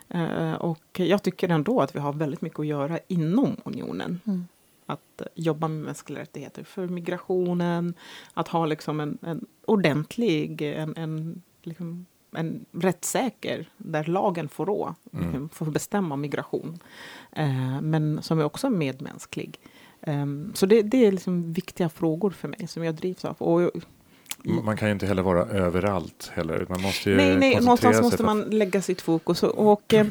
Eh, 0.08 0.52
och 0.52 1.00
jag 1.00 1.22
tycker 1.22 1.48
ändå 1.48 1.80
att 1.80 1.96
vi 1.96 2.00
har 2.00 2.12
väldigt 2.12 2.40
mycket 2.40 2.60
att 2.60 2.66
göra 2.66 2.98
inom 3.08 3.56
unionen. 3.64 4.20
Mm. 4.26 4.46
Att 4.86 5.22
jobba 5.34 5.68
med 5.68 5.84
mänskliga 5.84 6.20
rättigheter 6.20 6.64
för 6.64 6.88
migrationen, 6.88 7.94
att 8.34 8.48
ha 8.48 8.66
liksom 8.66 9.00
en, 9.00 9.18
en 9.22 9.46
ordentlig, 9.64 10.62
en, 10.62 10.96
en, 10.96 11.42
liksom, 11.62 12.06
en 12.36 12.64
rättssäker, 12.72 13.68
där 13.76 14.04
lagen 14.04 14.48
får 14.48 14.66
rå, 14.66 14.94
Mm. 15.12 15.48
får 15.48 15.66
bestämma 15.66 16.16
migration. 16.16 16.78
Eh, 17.32 17.80
men 17.80 18.22
som 18.22 18.38
är 18.40 18.44
också 18.44 18.70
medmänsklig. 18.70 19.58
Ehm, 20.02 20.50
så 20.54 20.66
det, 20.66 20.82
det 20.82 21.06
är 21.06 21.12
liksom 21.12 21.52
viktiga 21.52 21.88
frågor 21.88 22.30
för 22.30 22.48
mig 22.48 22.66
som 22.66 22.84
jag 22.84 22.94
drivs 22.94 23.24
av. 23.24 23.36
Och, 23.38 23.70
Man 24.64 24.76
kan 24.76 24.88
ju 24.88 24.92
inte 24.92 25.06
heller 25.06 25.22
vara 25.22 25.44
överallt 25.44 26.30
heller. 26.34 26.66
Man 26.68 26.82
måste 26.82 27.10
ju 27.10 27.16
nej, 27.16 27.36
nej, 27.36 27.60
någonstans 27.60 28.02
måste 28.02 28.22
man 28.22 28.40
lägga 28.40 28.82
sitt 28.82 29.00
fokus. 29.00 29.42
Och, 29.42 29.72
och 29.72 29.94
eh, 29.94 30.06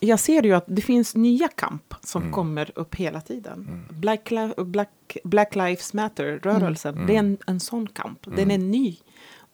jag 0.00 0.20
ser 0.20 0.42
ju 0.42 0.52
att 0.52 0.64
det 0.66 0.82
finns 0.82 1.14
nya 1.14 1.48
kamp 1.48 1.94
som 2.00 2.22
Mm. 2.22 2.34
kommer 2.34 2.70
upp 2.74 2.94
hela 2.94 3.20
tiden. 3.20 3.58
Mm. 3.68 4.00
Black, 4.00 4.32
Black, 4.56 5.16
Black 5.24 5.54
Lives 5.56 5.94
Matter-rörelsen, 5.94 6.94
Mm. 6.94 7.06
det 7.06 7.14
är 7.14 7.18
en, 7.18 7.38
en 7.46 7.60
sån 7.60 7.86
kamp. 7.86 8.18
Den 8.24 8.34
Mm. 8.38 8.50
är 8.50 8.58
ny. 8.58 8.96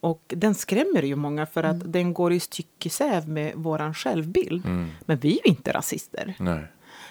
Och 0.02 0.22
den 0.36 0.54
skrämmer 0.54 1.02
ju 1.02 1.16
många 1.16 1.46
för 1.46 1.62
att 1.62 1.74
Mm. 1.80 1.92
den 1.92 2.14
går 2.14 2.32
i 2.32 2.40
styck 2.40 2.86
i 2.86 2.88
säv 2.88 3.28
med 3.28 3.52
våran 3.56 3.94
självbild. 3.94 4.66
Mm. 4.66 4.88
Men 5.06 5.18
vi 5.18 5.28
är 5.28 5.46
ju 5.46 5.50
inte 5.50 5.72
rasister. 5.72 6.34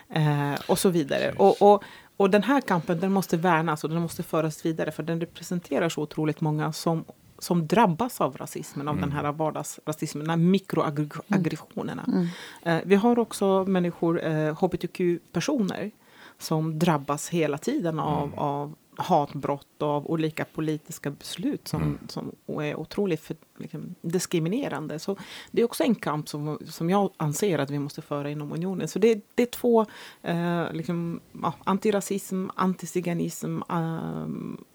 Eh, 0.10 0.54
och 0.68 0.80
så 0.80 0.90
vidare. 0.90 1.32
Och, 1.38 1.62
och, 1.62 1.84
och 2.18 2.30
den 2.30 2.44
här 2.44 2.62
kampen 2.62 3.00
den 3.00 3.12
måste 3.12 3.38
värnas 3.38 3.84
och 3.84 3.90
den 3.90 4.02
måste 4.02 4.24
föras 4.24 4.66
vidare 4.66 4.92
för 4.92 5.04
den 5.04 5.20
representerar 5.20 5.90
så 5.90 6.02
otroligt 6.02 6.42
många 6.42 6.74
som, 6.74 7.06
som 7.40 7.68
drabbas 7.68 8.22
av 8.22 8.38
rasismen, 8.38 8.88
av 8.88 8.98
Mm. 8.98 9.10
den 9.10 9.18
här 9.18 9.32
vardagsrasismen, 9.32 10.24
de 10.26 10.30
här 10.30 10.38
mikroaggressionerna. 10.38 12.04
Mm. 12.08 12.28
Eh, 12.64 12.82
vi 12.86 12.96
har 12.96 13.20
också 13.20 13.66
människor, 13.68 14.24
eh, 14.24 14.56
hbtq-personer, 14.64 15.92
som 16.40 16.80
drabbas 16.80 17.30
hela 17.30 17.58
tiden 17.58 18.00
av, 18.00 18.24
Mm. 18.28 18.40
av 18.40 18.76
hatbrott 18.96 19.82
av 19.82 20.08
olika 20.12 20.46
politiska 20.46 21.12
beslut 21.12 21.68
som, 21.68 21.82
Mm. 21.82 21.98
som 22.08 22.32
är 22.62 22.76
otroligt 22.80 23.22
för, 23.22 23.36
liksom, 23.58 23.96
diskriminerande. 24.02 25.00
Så 25.00 25.18
det 25.52 25.62
är 25.62 25.66
också 25.66 25.84
en 25.84 25.96
kamp 25.96 26.30
som, 26.30 26.60
som 26.66 26.90
jag 26.90 27.10
anser 27.18 27.60
att 27.60 27.70
vi 27.70 27.80
måste 27.80 28.02
föra 28.02 28.30
inom 28.30 28.52
unionen. 28.52 28.88
Så 28.88 29.00
det, 29.00 29.26
det 29.36 29.44
är 29.44 29.48
två, 29.48 29.86
eh, 30.22 30.74
liksom, 30.74 31.20
ja, 31.42 31.54
antirasism, 31.64 32.48
antiziganism, 32.56 33.62
eh, 33.70 34.28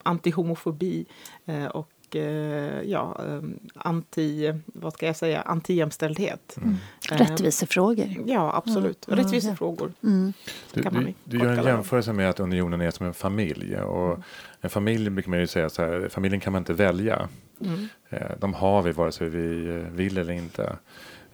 antihomofobi 0.03 1.07
eh, 1.47 1.67
och 1.67 1.91
eh, 2.15 2.83
ja, 2.83 3.21
eh, 3.27 3.41
anti, 3.75 4.55
vad 4.67 4.93
ska 4.93 5.07
jag 5.07 5.17
säga, 5.17 5.41
antijämställdhet. 5.41 6.57
Mm. 6.63 6.75
Eh, 7.13 7.17
Rättvisefrågor. 7.19 8.07
Ja, 8.27 8.55
absolut. 8.57 9.09
Mm. 9.09 9.19
Rättvisefrågor. 9.19 9.93
Mm. 10.03 10.33
Du, 10.75 10.83
du, 10.83 11.15
du 11.25 11.39
gör 11.39 11.53
en 11.59 11.65
jämförelse 11.65 12.13
med 12.13 12.31
att 12.31 12.41
unionen 12.41 12.81
är 12.81 12.91
som 12.91 13.07
en 13.07 13.15
familj. 13.15 13.77
Och 13.77 14.19
en 14.61 14.71
familj 14.71 15.11
brukar 15.11 15.31
man 15.31 15.39
ju 15.39 15.47
säga 15.47 15.69
så 15.71 15.83
här, 15.83 16.09
familjen 16.09 16.41
kan 16.41 16.53
man 16.53 16.61
inte 16.61 16.73
välja. 16.73 17.29
Mm. 17.61 17.89
Eh, 18.11 18.31
De 18.39 18.55
har 18.55 18.83
vi 18.83 18.93
vare 18.93 19.13
sig 19.13 19.29
vi 19.29 19.69
eh, 19.69 19.75
vill 19.75 20.19
eller 20.19 20.33
inte. 20.33 20.77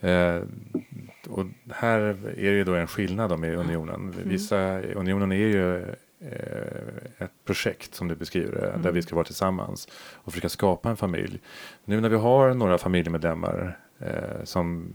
Eh, 0.00 0.40
Och 1.28 1.46
här 1.70 1.98
är 2.00 2.50
det 2.50 2.56
ju 2.56 2.64
då 2.64 2.74
en 2.74 2.86
skillnad 2.86 3.30
då 3.30 3.36
med 3.36 3.54
unionen. 3.54 4.14
Vissa, 4.24 4.80
unionen 4.80 5.32
är 5.32 5.36
ju 5.36 5.84
ett 7.18 7.30
projekt 7.44 7.94
som 7.94 8.08
du 8.08 8.14
beskriver 8.14 8.52
det, 8.52 8.60
där 8.60 8.74
Mm. 8.74 8.94
vi 8.94 9.02
ska 9.02 9.14
vara 9.14 9.24
tillsammans 9.24 9.88
och 10.14 10.32
försöka 10.32 10.48
skapa 10.48 10.90
en 10.90 10.96
familj. 10.96 11.40
Nu 11.84 12.00
när 12.00 12.08
vi 12.08 12.16
har 12.16 12.54
några 12.54 12.78
familjemedlemmar 12.78 13.78
eh, 13.98 14.44
som 14.44 14.92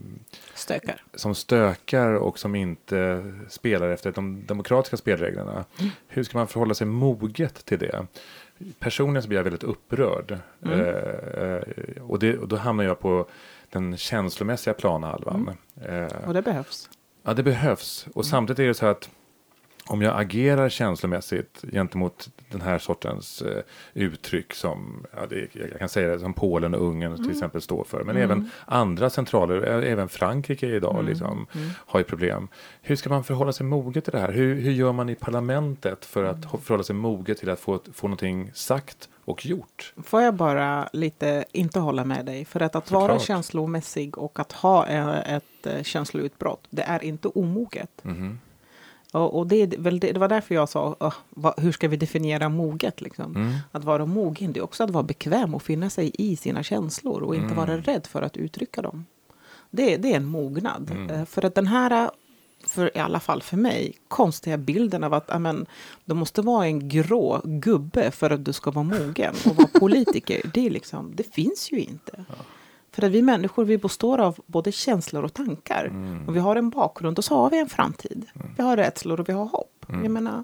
Stökar. 0.54 1.04
som 1.16 1.36
stökar 1.36 2.14
och 2.14 2.40
som 2.40 2.56
inte 2.56 3.24
spelar 3.50 3.90
efter 3.90 4.12
de 4.12 4.46
demokratiska 4.46 4.98
spelreglerna. 4.98 5.66
Mm. 5.80 5.92
Hur 6.08 6.24
ska 6.24 6.38
man 6.38 6.48
förhålla 6.48 6.74
sig 6.74 6.88
moget 6.88 7.66
till 7.66 7.80
det? 7.80 8.06
Personligen 8.80 9.22
så 9.24 9.28
blir 9.30 9.38
jag 9.40 9.44
väldigt 9.44 9.64
upprörd. 9.64 10.38
Mm. 10.66 10.80
Eh, 10.80 11.44
eh, 11.44 11.62
och, 12.02 12.20
det, 12.20 12.38
och 12.38 12.48
då 12.48 12.56
hamnar 12.56 12.84
jag 12.84 13.00
på 13.00 13.28
den 13.70 13.98
känslomässiga 13.98 14.74
planhalvan. 14.74 15.52
Mm. 15.82 16.04
Eh, 16.04 16.28
Och 16.28 16.34
det 16.34 16.42
behövs. 16.42 16.90
Ja, 17.24 17.34
det 17.34 17.44
behövs. 17.44 18.08
Och 18.14 18.26
samtidigt 18.26 18.60
är 18.60 18.68
det 18.68 18.74
så 18.74 18.86
att 18.86 19.10
om 19.90 20.02
jag 20.02 20.22
agerar 20.22 20.70
känslomässigt 20.70 21.64
gentemot 21.72 22.30
den 22.52 22.62
här 22.62 22.80
sortens 22.80 23.42
eh, 23.42 23.64
uttryck 23.94 24.54
som, 24.54 25.06
ja, 25.16 25.26
det, 25.30 25.56
jag 25.72 25.80
kan 25.80 25.90
säga 25.90 26.08
det, 26.10 26.20
som 26.20 26.34
Polen 26.34 26.74
och 26.76 26.82
Ungern 26.88 27.16
till 27.16 27.32
exempel 27.32 27.62
står 27.62 27.84
för, 27.84 28.04
men 28.04 28.16
Mm. 28.18 28.24
även 28.32 28.50
andra 28.66 29.10
centraler, 29.10 29.62
ä- 29.62 29.84
även 29.92 30.10
Frankrike 30.10 30.68
idag 30.68 30.94
Mm. 30.94 31.06
liksom, 31.06 31.48
Mm. 31.56 31.70
har 31.76 32.00
ju 32.00 32.04
problem. 32.04 32.48
Hur 32.82 32.96
ska 32.96 33.10
man 33.10 33.24
förhålla 33.24 33.52
sig 33.54 33.66
moget 33.66 34.04
till 34.04 34.14
det 34.14 34.20
här? 34.20 34.32
Hur, 34.32 34.56
hur 34.62 34.72
gör 34.72 34.92
man 34.92 35.10
i 35.10 35.16
parlamentet 35.16 36.06
för 36.06 36.24
att 36.24 36.46
Mm. 36.46 36.62
förhålla 36.62 36.84
sig 36.84 36.96
moget 36.96 37.38
till 37.38 37.50
att 37.50 37.60
få, 37.60 37.80
få 37.94 38.08
någonting 38.08 38.52
sagt 38.54 39.10
och 39.26 39.46
gjort? 39.46 39.94
Får 40.04 40.22
jag 40.22 40.34
bara 40.34 40.90
lite 40.94 41.46
inte 41.52 41.80
hålla 41.80 42.06
med 42.06 42.26
dig? 42.26 42.46
För 42.46 42.60
att, 42.60 42.76
att 42.76 42.92
vara 42.92 43.20
känslomässig 43.20 44.18
och 44.18 44.40
att 44.40 44.52
ha 44.52 44.88
eh, 44.88 45.34
ett 45.36 45.44
eh, 45.68 45.84
känsloutbrott, 45.84 46.64
det 46.70 46.82
är 46.82 47.04
inte 47.04 47.28
omoget. 47.28 48.04
Och, 49.14 49.38
och 49.38 49.48
det, 49.48 49.66
väl 49.78 50.00
det, 50.00 50.12
det 50.12 50.20
var 50.20 50.28
därför 50.28 50.56
jag 50.56 50.70
sa, 50.70 50.96
"Åh, 51.00 51.14
vad, 51.30 51.60
hur 51.60 51.72
ska 51.72 51.88
vi 51.88 51.98
definiera 51.98 52.50
moget? 52.50 53.02
Liksom? 53.02 53.36
Mm. 53.36 53.54
Att 53.72 53.84
vara 53.84 54.06
mogen, 54.06 54.54
det 54.54 54.60
är 54.60 54.64
också 54.64 54.84
att 54.84 54.90
vara 54.90 55.04
bekväm 55.04 55.56
och 55.56 55.64
finna 55.64 55.90
sig 55.90 56.12
i 56.14 56.36
sina 56.36 56.64
känslor 56.64 57.22
och 57.24 57.36
inte 57.36 57.46
Mm. 57.46 57.58
vara 57.58 57.78
rädd 57.78 58.08
för 58.08 58.22
att 58.22 58.38
uttrycka 58.38 58.82
dem. 58.82 59.06
Det, 59.72 59.98
det 59.98 60.12
är 60.12 60.18
en 60.18 60.26
mognad. 60.26 60.92
Mm. 60.92 61.10
Eh, 61.10 61.26
För 61.26 61.46
att 61.46 61.56
den 61.56 61.68
här, 61.68 62.10
för, 62.68 62.98
i 62.98 63.00
alla 63.00 63.20
fall 63.20 63.42
för 63.42 63.58
mig, 63.58 63.94
konstiga 64.08 64.58
bilden 64.58 65.04
av 65.04 65.14
att 65.14 65.32
amen, 65.32 65.66
du 66.06 66.14
måste 66.14 66.42
vara 66.42 66.66
en 66.66 66.90
grå 66.90 67.42
gubbe 67.44 68.12
för 68.12 68.30
att 68.30 68.46
du 68.46 68.54
ska 68.54 68.72
vara 68.72 68.84
mogen 68.86 69.36
och 69.46 69.56
vara 69.56 69.68
politiker, 69.80 70.42
det, 70.54 70.70
liksom, 70.70 71.12
det 71.16 71.34
finns 71.34 71.72
ju 71.72 71.80
inte. 71.80 72.26
För 72.98 73.06
att 73.06 73.12
vi 73.12 73.22
människor 73.22 73.66
vi 73.66 73.78
består 73.78 74.18
av 74.20 74.38
både 74.46 74.72
känslor 74.72 75.24
och 75.24 75.34
tankar. 75.34 75.86
Mm. 75.86 76.28
Och 76.28 76.36
vi 76.36 76.40
har 76.40 76.56
en 76.56 76.70
bakgrund 76.70 77.18
och 77.18 77.24
så 77.26 77.36
har 77.36 77.50
vi 77.50 77.60
en 77.60 77.70
framtid. 77.70 78.26
Vi 78.58 78.64
har 78.64 78.78
rädslor 78.78 79.20
och 79.20 79.30
vi 79.30 79.34
har 79.34 79.46
hopp. 79.46 79.86
Mm. 79.90 80.04
Jag 80.04 80.12
menar, 80.12 80.44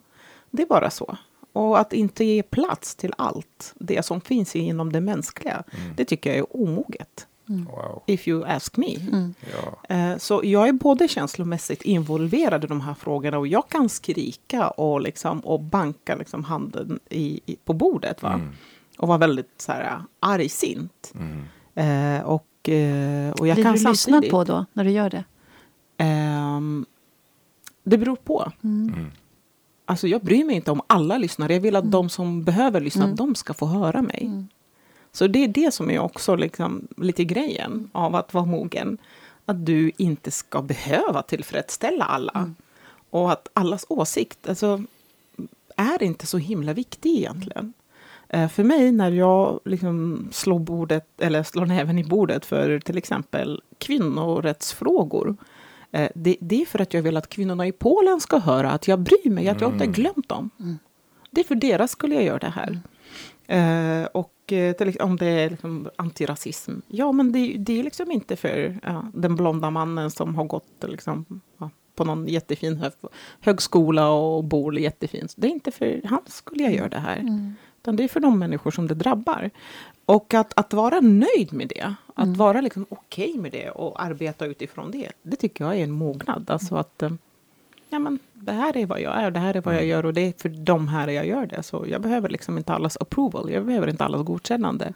det 0.51 0.61
är 0.63 0.67
bara 0.67 0.89
så. 0.89 1.17
Och 1.53 1.79
att 1.79 1.93
inte 1.93 2.23
ge 2.23 2.43
plats 2.43 2.95
till 2.95 3.13
allt 3.17 3.73
det 3.75 4.05
som 4.05 4.21
finns 4.21 4.55
inom 4.55 4.91
det 4.91 5.01
mänskliga, 5.01 5.63
Mm. 5.71 5.93
det 5.95 6.05
tycker 6.05 6.29
jag 6.29 6.39
är 6.39 6.55
omoget. 6.61 7.27
Wow. 7.45 8.03
If 8.05 8.27
you 8.27 8.45
ask 8.45 8.77
me. 8.77 8.95
Mm. 8.95 9.33
Ja. 9.53 9.95
Eh, 9.95 10.17
Så 10.17 10.41
jag 10.43 10.67
är 10.67 10.73
både 10.73 11.07
känslomässigt 11.07 11.81
involverad 11.81 12.63
i 12.63 12.67
de 12.67 12.81
här 12.81 12.93
frågorna 12.93 13.37
och 13.37 13.47
jag 13.47 13.69
kan 13.69 13.89
skrika 13.89 14.67
och, 14.69 15.01
liksom, 15.01 15.39
och 15.39 15.59
banka 15.59 16.15
liksom 16.15 16.43
handen 16.43 16.99
i, 17.09 17.39
i, 17.45 17.55
på 17.65 17.73
bordet. 17.73 18.21
Va? 18.21 18.33
Mm. 18.33 18.49
Och 18.97 19.07
vara 19.07 19.17
väldigt 19.17 19.53
så 19.57 19.71
här, 19.71 20.01
argsint. 20.19 21.13
Mm. 21.75 22.15
Eh, 22.15 22.25
och, 22.25 22.69
eh, 22.69 23.31
och 23.31 23.47
jag 23.47 23.55
Blir 23.55 23.63
kan 23.63 23.73
du 23.73 23.77
lyssnad 23.77 23.99
samtidigt... 23.99 24.31
på 24.31 24.43
då, 24.43 24.65
när 24.73 24.83
du 24.83 24.91
gör 24.91 25.09
det? 25.09 25.23
Ehm, 25.97 26.85
det 27.83 27.97
beror 27.97 28.15
på. 28.15 28.51
Mm. 28.63 29.11
Alltså 29.85 30.07
jag 30.07 30.21
bryr 30.21 30.43
mig 30.43 30.55
inte 30.55 30.71
om 30.71 30.81
alla 30.87 31.17
lyssnar. 31.17 31.49
Jag 31.49 31.59
vill 31.59 31.75
att 31.75 31.91
de 31.91 32.09
som 32.09 32.43
behöver 32.43 32.81
lyssna, 32.81 33.03
Mm. 33.03 33.15
de 33.15 33.35
ska 33.35 33.53
få 33.53 33.65
höra 33.65 34.01
mig. 34.01 34.25
Mm. 34.25 34.47
Så 35.11 35.27
det 35.27 35.43
är 35.43 35.47
det 35.47 35.73
som 35.73 35.89
är 35.89 35.99
också 35.99 36.35
liksom 36.35 36.87
lite 36.97 37.23
grejen 37.23 37.89
av 37.91 38.15
att 38.15 38.33
vara 38.33 38.45
mogen. 38.45 38.97
Att 39.45 39.65
du 39.65 39.91
inte 39.97 40.31
ska 40.31 40.61
behöva 40.61 41.21
tillfredsställa 41.21 42.05
alla. 42.05 42.31
Mm. 42.35 42.55
Och 43.09 43.31
att 43.31 43.47
allas 43.53 43.85
åsikt 43.89 44.49
alltså, 44.49 44.83
är 45.75 46.03
inte 46.03 46.25
så 46.27 46.37
himla 46.37 46.73
viktig 46.73 47.17
egentligen. 47.17 47.73
Eh, 48.33 48.47
För 48.49 48.63
mig 48.63 48.91
när 48.91 49.11
jag 49.11 49.59
liksom 49.65 50.27
slår, 50.31 50.59
bordet, 50.59 51.21
eller 51.21 51.43
slår 51.43 51.65
näven 51.65 51.99
i 51.99 52.03
bordet 52.03 52.45
för 52.45 52.79
till 52.79 52.97
exempel 52.97 53.61
kvinnorättsfrågor. 53.77 55.35
eh, 55.91 56.09
Det, 56.15 56.37
det 56.39 56.61
är 56.61 56.65
för 56.65 56.79
att 56.81 56.93
jag 56.93 57.01
vill 57.01 57.17
att 57.17 57.29
kvinnorna 57.29 57.67
i 57.67 57.71
Polen 57.71 58.19
ska 58.19 58.37
höra 58.37 58.71
att 58.71 58.87
jag 58.87 58.99
bryr 58.99 59.29
mig, 59.29 59.49
att 59.49 59.61
jag 59.61 59.73
inte 59.73 59.85
har 59.85 59.91
glömt 59.91 60.29
dem. 60.29 60.49
Mm. 60.59 60.77
Det 61.31 61.41
är 61.41 61.45
för 61.45 61.55
deras 61.55 61.91
skulle 61.91 62.15
jag 62.15 62.23
göra 62.23 62.39
det 62.39 62.53
här. 62.55 62.79
Eh, 63.47 64.05
och 64.05 64.33
till, 64.47 64.97
om 65.01 65.15
det 65.17 65.25
är 65.25 65.49
liksom 65.49 65.89
antirasism. 65.95 66.71
Ja, 66.87 67.11
men 67.11 67.31
det, 67.31 67.55
det 67.59 67.79
är 67.79 67.83
liksom 67.83 68.11
inte 68.11 68.35
för 68.35 68.79
ja, 68.83 69.05
den 69.13 69.35
blonda 69.35 69.69
mannen 69.69 70.11
som 70.11 70.35
har 70.35 70.43
gått 70.43 70.83
liksom, 70.87 71.41
ja, 71.57 71.69
på 71.95 72.05
någon 72.05 72.27
jättefin 72.27 72.77
hö, 72.77 72.89
högskola 73.39 74.09
och 74.11 74.43
bor 74.43 74.79
jättefint. 74.79 75.33
Det 75.37 75.47
är 75.47 75.51
inte 75.51 75.71
för 75.71 76.01
han 76.05 76.21
skulle 76.25 76.63
jag 76.63 76.73
göra 76.73 76.89
det 76.89 76.99
här. 76.99 77.17
Mm. 77.19 77.53
Utan 77.83 77.95
det 77.95 78.03
är 78.03 78.07
för 78.07 78.19
de 78.19 78.39
människor 78.39 78.71
som 78.71 78.87
det 78.87 78.93
drabbar. 78.93 79.49
Och 80.05 80.33
att, 80.33 80.53
att 80.59 80.73
vara 80.73 80.99
nöjd 81.01 81.53
med 81.53 81.67
det, 81.67 81.95
att 82.15 82.23
Mm. 82.25 82.37
vara 82.37 82.61
liksom 82.61 82.85
okej 82.89 83.37
med 83.37 83.51
det 83.51 83.69
och 83.69 84.03
arbeta 84.03 84.45
utifrån 84.45 84.91
det, 84.91 85.11
det 85.21 85.35
tycker 85.35 85.65
jag 85.65 85.79
är 85.79 85.83
en 85.83 85.91
mognad. 85.91 86.49
Alltså 86.49 86.75
att 86.75 87.03
eh, 87.03 87.11
ja, 87.89 87.99
men, 87.99 88.19
det 88.45 88.51
här 88.51 88.77
är 88.77 88.85
vad 88.85 89.01
jag 89.01 89.23
är, 89.23 89.31
det 89.31 89.39
här 89.39 89.57
är 89.57 89.61
vad 89.61 89.75
jag 89.75 89.85
gör 89.85 90.05
och 90.05 90.13
det 90.13 90.21
är 90.21 90.33
för 90.37 90.49
de 90.49 90.87
här 90.87 91.07
jag 91.07 91.27
gör 91.27 91.45
det. 91.45 91.63
Så 91.63 91.85
jag 91.87 92.01
behöver 92.01 92.29
liksom 92.29 92.57
inte 92.57 92.73
allas 92.73 92.97
approval, 92.99 93.51
jag 93.51 93.65
behöver 93.65 93.89
inte 93.89 94.05
allas 94.05 94.25
godkännande. 94.25 94.93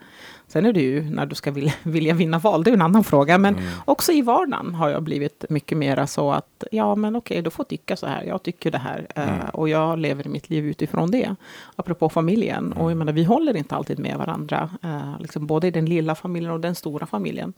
Sen 0.48 0.66
är 0.66 0.74
det 0.74 0.82
ju 0.82 1.10
när 1.10 1.26
du 1.26 1.36
ska 1.36 1.52
vilja, 1.52 1.74
vilja 1.84 2.14
vinna 2.14 2.40
val, 2.40 2.64
det 2.64 2.72
är 2.72 2.74
en 2.74 2.82
annan 2.82 3.04
fråga. 3.04 3.38
Men 3.38 3.56
också 3.86 4.12
i 4.12 4.22
vardagen 4.22 4.76
har 4.76 4.90
jag 4.90 5.04
blivit 5.04 5.46
mycket 5.50 5.78
mera 5.78 6.08
så 6.08 6.32
att 6.32 6.64
ja, 6.72 6.96
men 6.96 7.16
okej, 7.16 7.42
du 7.42 7.50
får 7.50 7.64
tycka 7.64 7.96
så 7.96 8.08
här, 8.08 8.24
jag 8.24 8.44
tycker 8.44 8.72
det 8.72 8.78
här 8.78 9.08
eh, 9.16 9.50
och 9.54 9.70
jag 9.70 10.00
lever 10.00 10.24
mitt 10.24 10.50
liv 10.50 10.66
utifrån 10.66 11.12
det. 11.12 11.36
Apropå 11.76 12.10
familjen, 12.10 12.74
och 12.74 12.92
jag 12.92 12.98
menar, 12.98 13.14
vi 13.14 13.24
håller 13.24 13.58
inte 13.58 13.76
alltid 13.76 14.00
med 14.00 14.18
varandra, 14.18 14.70
eh, 14.84 15.20
liksom 15.20 15.48
både 15.48 15.68
i 15.68 15.72
den 15.72 15.86
lilla 15.86 16.16
familjen 16.16 16.52
och 16.52 16.60
den 16.60 16.76
stora 16.76 17.06
familjen. 17.06 17.54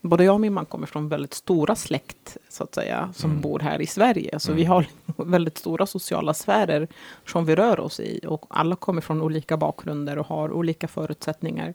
Både 0.00 0.24
jag 0.24 0.34
och 0.34 0.40
min 0.40 0.52
man 0.52 0.66
kommer 0.66 0.86
från 0.86 1.08
väldigt 1.08 1.34
stora 1.34 1.74
släkt, 1.74 2.36
så 2.48 2.64
att 2.64 2.74
säga, 2.74 3.10
som 3.14 3.40
bor 3.40 3.58
här 3.58 3.80
i 3.80 3.86
Sverige. 3.86 4.38
Så 4.38 4.52
vi 4.52 4.64
har 4.64 4.86
väldigt 5.30 5.58
stora 5.58 5.86
sociala 5.86 6.34
sfärer 6.34 6.88
som 7.26 7.44
vi 7.44 7.54
rör 7.54 7.80
oss 7.80 8.00
i. 8.00 8.20
Och 8.26 8.46
alla 8.48 8.76
kommer 8.76 9.00
från 9.00 9.22
olika 9.22 9.56
bakgrunder 9.56 10.18
och 10.18 10.26
har 10.26 10.52
olika 10.52 10.88
förutsättningar. 10.88 11.74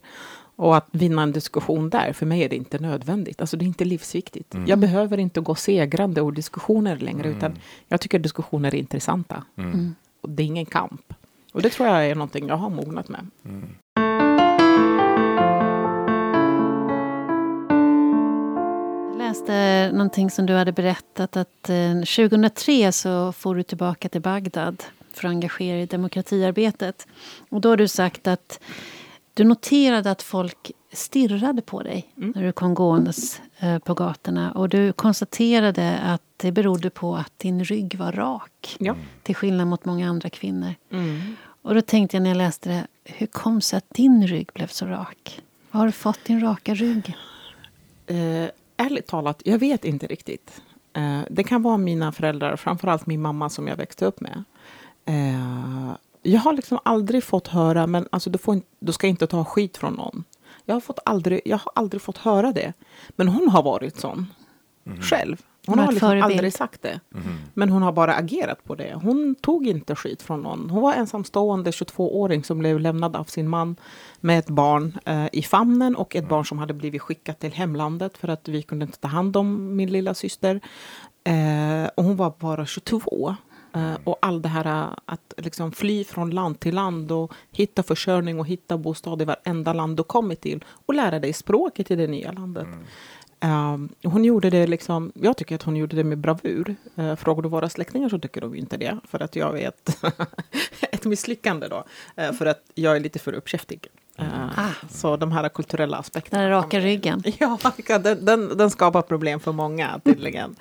Och 0.56 0.76
att 0.76 0.86
vinna 0.92 1.22
en 1.22 1.32
diskussion 1.32 1.90
där, 1.90 2.12
för 2.12 2.26
mig 2.26 2.42
är 2.42 2.48
det 2.48 2.56
inte 2.56 2.78
nödvändigt. 2.78 3.40
Alltså 3.40 3.56
det 3.56 3.64
är 3.64 3.66
inte 3.66 3.84
livsviktigt. 3.84 4.54
Jag 4.66 4.78
behöver 4.78 5.18
inte 5.18 5.40
gå 5.40 5.54
segrande 5.54 6.20
ur 6.20 6.32
diskussioner 6.32 6.96
längre, 6.96 7.28
utan 7.28 7.58
jag 7.88 8.00
tycker 8.00 8.18
diskussioner 8.18 8.74
är 8.74 8.78
intressanta. 8.78 9.44
Mm. 9.56 9.94
Och 10.20 10.30
det 10.30 10.42
är 10.42 10.46
ingen 10.46 10.66
kamp. 10.66 11.14
Och 11.52 11.62
det 11.62 11.70
tror 11.70 11.88
jag 11.88 12.06
är 12.06 12.14
någonting 12.14 12.48
jag 12.48 12.56
har 12.56 12.70
mognat 12.70 13.08
med. 13.08 13.26
Jag 13.42 13.62
läste 19.34 19.90
någonting 19.92 20.30
som 20.30 20.46
du 20.46 20.54
hade 20.54 20.72
berättat 20.72 21.36
att 21.36 21.70
eh, 21.70 21.94
2003 21.94 22.92
så 22.92 23.32
får 23.32 23.54
du 23.54 23.62
tillbaka 23.62 24.08
till 24.08 24.20
Bagdad 24.20 24.84
för 25.12 25.28
att 25.28 25.30
engagera 25.30 25.74
dig 25.74 25.82
i 25.82 25.86
demokratiarbetet. 25.86 27.06
Och 27.48 27.60
då 27.60 27.68
har 27.68 27.76
du 27.76 27.88
sagt 27.88 28.26
att 28.26 28.60
du 29.34 29.44
noterade 29.44 30.10
att 30.10 30.22
folk 30.22 30.72
stirrade 30.92 31.62
på 31.62 31.82
dig 31.82 32.12
när 32.14 32.42
du 32.42 32.52
kom 32.52 32.74
gåendes 32.74 33.40
eh, 33.58 33.78
på 33.78 33.94
gatorna. 33.94 34.52
Och 34.52 34.68
du 34.68 34.92
konstaterade 34.92 35.98
att 35.98 36.22
det 36.36 36.52
berodde 36.52 36.90
på 36.90 37.16
att 37.16 37.32
din 37.36 37.64
rygg 37.64 37.94
var 37.98 38.12
rak. 38.12 38.76
Ja. 38.78 38.96
Till 39.22 39.34
skillnad 39.34 39.66
mot 39.66 39.84
många 39.84 40.08
andra 40.08 40.30
kvinnor. 40.30 40.74
Mm. 40.90 41.36
Och 41.62 41.74
då 41.74 41.80
tänkte 41.80 42.16
jag 42.16 42.22
när 42.22 42.30
jag 42.30 42.36
läste 42.36 42.68
det, 42.68 42.86
hur 43.04 43.26
kom 43.26 43.54
det 43.54 43.60
sig 43.60 43.76
att 43.76 43.90
din 43.90 44.26
rygg 44.26 44.50
blev 44.54 44.66
så 44.66 44.86
rak? 44.86 45.40
Var 45.70 45.78
har 45.78 45.86
du 45.86 45.92
fått 45.92 46.24
din 46.24 46.40
raka 46.40 46.74
rygg? 46.74 47.16
Eh, 48.06 48.48
ärligt 48.76 49.06
talat, 49.06 49.42
jag 49.44 49.58
vet 49.58 49.84
inte 49.84 50.06
riktigt. 50.06 50.62
Eh, 50.92 51.20
det 51.30 51.44
kan 51.44 51.62
vara 51.62 51.76
mina 51.76 52.12
föräldrar, 52.12 52.56
framförallt 52.56 53.06
min 53.06 53.22
mamma 53.22 53.50
som 53.50 53.68
jag 53.68 53.76
växte 53.76 54.06
upp 54.06 54.20
med. 54.20 54.44
Eh, 55.04 55.96
jag 56.22 56.40
har 56.40 56.52
liksom 56.52 56.78
aldrig 56.82 57.24
fått 57.24 57.48
höra, 57.48 57.86
men 57.86 58.08
alltså, 58.12 58.30
du, 58.30 58.38
får 58.38 58.60
du 58.78 58.92
ska 58.92 59.06
inte 59.06 59.26
ta 59.26 59.44
skit 59.44 59.76
från 59.76 59.94
någon. 59.94 60.24
Jag 60.64 60.74
har, 60.74 60.80
fått 60.80 60.98
aldrig, 61.04 61.40
jag 61.44 61.58
har 61.58 61.72
aldrig 61.74 62.02
fått 62.02 62.18
höra 62.18 62.52
det. 62.52 62.72
Men 63.08 63.28
hon 63.28 63.48
har 63.48 63.62
varit 63.62 63.96
sån 63.96 64.26
själv. 65.00 65.42
Hon 65.66 65.78
har 65.78 65.86
liksom 65.86 66.08
förebild. 66.08 66.24
aldrig 66.24 66.52
sagt 66.52 66.82
det. 66.82 67.00
Men 67.54 67.70
hon 67.70 67.82
har 67.82 67.92
bara 67.92 68.14
agerat 68.14 68.64
på 68.64 68.74
det. 68.74 68.94
Hon 69.02 69.34
tog 69.34 69.66
inte 69.66 69.94
skit 69.94 70.22
från 70.22 70.42
någon. 70.42 70.70
Hon 70.70 70.82
var 70.82 70.94
ensamstående 70.94 71.70
22-åring 71.70 72.44
som 72.44 72.58
blev 72.58 72.80
lämnad 72.80 73.16
av 73.16 73.24
sin 73.24 73.48
man 73.48 73.76
med 74.20 74.38
ett 74.38 74.48
barn 74.48 74.98
eh, 75.04 75.26
i 75.32 75.42
famnen 75.42 75.96
och 75.96 76.16
ett 76.16 76.28
barn 76.28 76.44
som 76.44 76.58
hade 76.58 76.74
blivit 76.74 77.02
skickat 77.02 77.40
till 77.40 77.52
hemlandet 77.52 78.16
för 78.16 78.28
att 78.28 78.48
vi 78.48 78.62
kunde 78.62 78.84
inte 78.84 78.98
ta 78.98 79.08
hand 79.08 79.36
om 79.36 79.76
min 79.76 79.92
lilla 79.92 80.14
syster. 80.14 80.60
Eh, 81.24 81.88
och 81.94 82.04
hon 82.04 82.16
var 82.16 82.32
bara 82.38 82.66
22. 82.66 83.36
Eh, 83.74 83.94
och 84.04 84.18
all 84.22 84.42
det 84.42 84.48
här 84.48 84.66
eh, 84.66 84.96
att 85.04 85.34
liksom 85.36 85.72
fly 85.72 86.04
från 86.04 86.30
land 86.30 86.60
till 86.60 86.74
land 86.74 87.12
och 87.12 87.32
hitta 87.52 87.82
försörjning 87.82 88.40
och 88.40 88.46
hitta 88.46 88.78
bostad 88.78 89.22
i 89.22 89.24
varenda 89.24 89.72
land 89.72 89.96
du 89.96 90.02
kommer 90.02 90.34
till 90.34 90.64
och 90.86 90.94
lära 90.94 91.18
dig 91.18 91.32
språket 91.32 91.90
i 91.90 91.96
det 91.96 92.06
nya 92.06 92.32
landet. 92.32 92.66
Um, 93.44 93.88
hon 94.02 94.24
gjorde 94.24 94.50
det 94.50 94.66
liksom, 94.66 95.12
jag 95.14 95.36
tycker 95.36 95.54
att 95.54 95.62
hon 95.62 95.76
gjorde 95.76 95.96
det 95.96 96.04
med 96.04 96.18
bravur. 96.18 96.76
Uh, 96.98 97.14
frågar 97.14 97.42
du 97.42 97.48
våra 97.48 97.68
släktingar 97.68 98.08
så 98.08 98.18
tycker 98.18 98.40
de 98.40 98.54
inte 98.54 98.76
det. 98.76 98.98
För 99.08 99.22
att 99.22 99.36
jag 99.36 99.60
är 99.60 99.68
ett, 99.68 100.04
ett 100.92 101.04
misslyckande 101.04 101.68
då. 101.68 101.84
Uh, 102.22 102.32
för 102.32 102.46
att 102.46 102.62
jag 102.74 102.96
är 102.96 103.00
lite 103.00 103.18
för 103.18 103.32
uppkäftig. 103.32 103.86
Uh, 104.20 104.44
Ah. 104.56 104.70
Så 104.90 105.16
de 105.16 105.32
här 105.32 105.48
kulturella 105.48 105.96
aspekterna. 105.96 106.42
Den 106.42 106.50
raka 106.50 106.80
ryggen. 106.80 107.22
Ja, 107.38 107.58
den, 107.98 108.24
den, 108.24 108.56
den 108.56 108.70
skapar 108.70 109.02
problem 109.02 109.40
för 109.40 109.52
många 109.52 110.00
tydligen. 110.04 110.56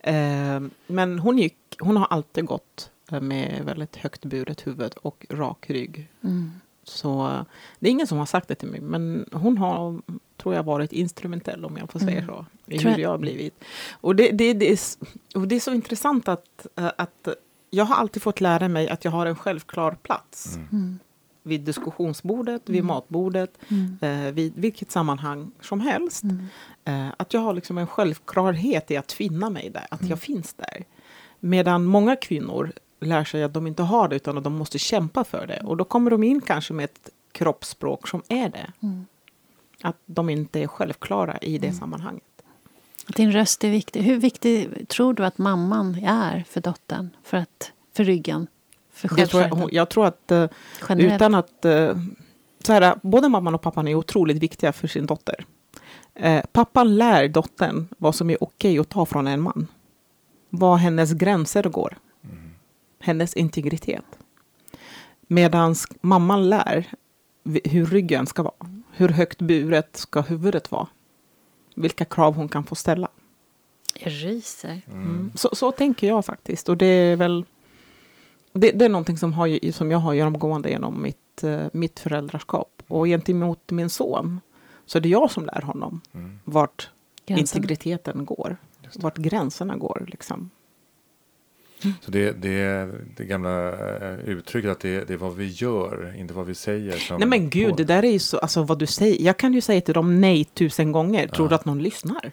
Eh, 0.00 0.60
men 0.86 1.18
hon, 1.18 1.38
gick, 1.38 1.56
hon 1.78 1.96
har 1.96 2.06
alltid 2.06 2.44
gått 2.44 2.90
med 3.10 3.62
väldigt 3.64 3.96
högt 3.96 4.24
buret 4.24 4.66
huvud 4.66 4.94
och 5.02 5.26
rak 5.30 5.70
rygg. 5.70 6.08
Mm. 6.24 6.52
Så 6.84 7.44
det 7.78 7.88
är 7.88 7.90
ingen 7.90 8.06
som 8.06 8.18
har 8.18 8.26
sagt 8.26 8.48
det 8.48 8.54
till 8.54 8.68
mig, 8.68 8.80
men 8.80 9.28
hon 9.32 9.58
har, 9.58 10.00
tror 10.38 10.54
jag, 10.54 10.62
varit 10.62 10.92
instrumentell 10.92 11.64
om 11.64 11.76
jag 11.76 11.90
får 11.92 11.98
säga 11.98 12.26
så, 12.26 12.46
i 12.66 12.78
hur 12.78 12.90
jag- 12.90 13.00
jag 13.00 13.08
har 13.10 13.18
blivit. 13.18 13.64
Och 14.00 14.16
det, 14.16 14.30
det, 14.30 14.52
det, 14.52 14.72
är, 14.72 14.78
och 15.34 15.48
det 15.48 15.56
är 15.56 15.60
så 15.60 15.72
intressant 15.74 16.28
att, 16.28 16.66
eh, 16.76 16.90
att 16.98 17.28
jag 17.70 17.84
har 17.84 17.96
alltid 17.96 18.22
fått 18.22 18.40
lära 18.40 18.68
mig 18.68 18.88
att 18.88 19.04
jag 19.04 19.12
har 19.12 19.26
en 19.26 19.36
självklar 19.36 19.96
plats. 20.02 20.56
Mm. 20.72 20.98
Vid 21.42 21.60
diskussionsbordet, 21.60 22.62
vid 22.68 22.84
matbordet, 22.84 23.58
Mm. 23.68 23.98
eh, 24.26 24.32
vid 24.32 24.52
vilket 24.56 24.90
sammanhang 24.90 25.50
som 25.60 25.80
helst. 25.80 26.22
Mm. 26.22 26.46
Eh, 26.84 27.14
att 27.16 27.34
jag 27.34 27.40
har 27.40 27.52
liksom 27.54 27.78
en 27.78 27.86
självklarhet 27.86 28.90
i 28.90 28.96
att 28.96 29.12
finna 29.12 29.50
mig 29.50 29.70
där, 29.70 29.86
att 29.90 30.08
jag 30.08 30.18
finns 30.20 30.54
där. 30.54 30.84
Medan 31.40 31.84
många 31.84 32.16
kvinnor 32.16 32.72
lär 33.00 33.24
sig 33.24 33.42
att 33.42 33.52
de 33.54 33.66
inte 33.66 33.82
har 33.82 34.08
det, 34.08 34.16
utan 34.16 34.38
att 34.38 34.44
de 34.44 34.52
måste 34.54 34.78
kämpa 34.78 35.24
för 35.24 35.46
det. 35.46 35.60
Och 35.64 35.76
då 35.76 35.84
kommer 35.84 36.10
de 36.10 36.22
in 36.22 36.40
kanske 36.40 36.72
med 36.72 36.84
ett 36.84 37.10
kroppsspråk 37.32 38.08
som 38.08 38.22
är 38.28 38.48
det. 38.48 38.72
Mm. 39.82 39.90
Att 39.90 39.96
de 40.06 40.30
inte 40.30 40.60
är 40.60 40.66
självklara 40.66 41.38
i 41.38 41.58
det 41.58 41.72
sammanhanget. 41.72 42.22
Att 43.06 43.16
din 43.16 43.32
röst 43.32 43.64
är 43.64 43.70
viktig. 43.70 44.02
Hur 44.02 44.16
viktig 44.16 44.88
tror 44.88 45.14
du 45.14 45.24
att 45.24 45.38
mamman 45.38 45.94
är 46.04 46.44
för 46.48 46.60
dottern? 46.60 47.10
För, 47.22 47.36
att, 47.36 47.72
för 47.96 48.04
ryggen? 48.04 48.46
För 48.92 49.16
Det 49.16 49.26
tror 49.26 49.42
jag, 49.42 49.68
jag 49.72 49.88
tror 49.88 50.06
att 50.06 50.32
Generellt? 50.88 51.14
utan 51.14 51.34
att... 51.34 51.64
eh, 51.64 51.96
Så 52.64 52.72
här, 52.72 52.94
både 53.02 53.28
mamman 53.28 53.54
och 53.54 53.60
pappan 53.62 53.88
är 53.88 53.94
otroligt 53.94 54.36
viktiga 54.36 54.72
för 54.72 54.88
sin 54.88 55.06
dotter. 55.06 55.44
Eh, 56.14 56.44
pappan 56.52 56.96
lär 56.96 57.28
dottern 57.28 57.88
vad 57.98 58.14
som 58.14 58.30
är 58.30 58.42
okej 58.42 58.78
att 58.78 58.88
ta 58.88 59.06
från 59.06 59.26
en 59.26 59.40
man. 59.40 59.66
Var 60.50 60.76
hennes 60.76 61.12
gränser 61.12 61.62
går. 61.62 61.96
Hennes 63.00 63.34
integritet. 63.34 64.04
Medan 65.26 65.74
mamman 66.00 66.48
lär 66.48 66.86
hur 67.64 67.86
ryggen 67.86 68.26
ska 68.26 68.42
vara. 68.42 68.54
Hur 68.98 69.08
högt 69.08 69.38
buret 69.38 69.96
ska 69.96 70.20
huvudet 70.20 70.70
vara. 70.70 70.88
Vilka 71.74 72.04
krav 72.04 72.34
hon 72.34 72.48
kan 72.48 72.64
få 72.64 72.74
ställa. 72.74 73.08
Jag 73.94 74.12
ryser. 74.12 74.80
Mm. 74.86 75.32
Så, 75.34 75.48
så 75.52 75.72
tänker 75.72 76.06
jag 76.08 76.24
faktiskt. 76.24 76.68
Och 76.68 76.76
det 76.76 76.86
är 76.86 77.16
väl... 77.16 77.44
Det, 78.52 78.70
det 78.72 78.84
är 78.84 78.88
någonting 78.88 79.18
som, 79.18 79.32
har, 79.32 79.72
som 79.72 79.90
jag 79.90 79.98
har 79.98 80.14
genomgående 80.14 80.70
genom 80.70 81.02
mitt, 81.02 81.44
eh, 81.44 81.66
mitt 81.72 82.00
föräldraskap. 82.00 82.82
Och 82.88 83.06
gentemot 83.06 83.70
min 83.70 83.90
son 83.90 84.40
så 84.86 84.98
är 84.98 85.02
det 85.02 85.08
jag 85.08 85.30
som 85.30 85.44
lär 85.46 85.60
honom 85.62 86.00
Mm. 86.14 86.38
vart 86.44 86.90
Gränsen. 87.26 87.58
integriteten 87.58 88.24
går. 88.26 88.56
Vart 88.96 89.16
gränserna 89.16 89.76
går. 89.76 90.04
Liksom. 90.08 90.50
Så 92.00 92.10
det, 92.10 92.32
det, 92.32 92.88
det 93.16 93.24
gamla 93.24 93.68
eh, 93.72 94.18
uttrycket 94.28 94.70
att 94.70 94.80
det, 94.80 95.04
det 95.08 95.12
är 95.12 95.16
vad 95.16 95.34
vi 95.36 95.46
gör, 95.46 96.14
inte 96.18 96.34
vad 96.34 96.46
vi 96.46 96.54
säger. 96.54 97.18
Nej 97.18 97.28
men 97.28 97.50
gud, 97.50 97.70
på- 97.70 97.76
det 97.76 97.84
där 97.84 98.04
är 98.04 98.10
ju 98.12 98.18
så, 98.18 98.38
alltså 98.38 98.62
vad 98.62 98.78
du 98.78 98.86
säger. 98.86 99.24
Jag 99.26 99.36
kan 99.36 99.54
ju 99.54 99.60
säga 99.60 99.80
till 99.80 99.94
dem 99.94 100.20
nej 100.20 100.44
tusen 100.44 100.92
gånger. 100.92 101.26
Tror 101.28 101.46
Ja. 101.46 101.48
du 101.48 101.54
att 101.54 101.64
någon 101.64 101.82
lyssnar? 101.82 102.32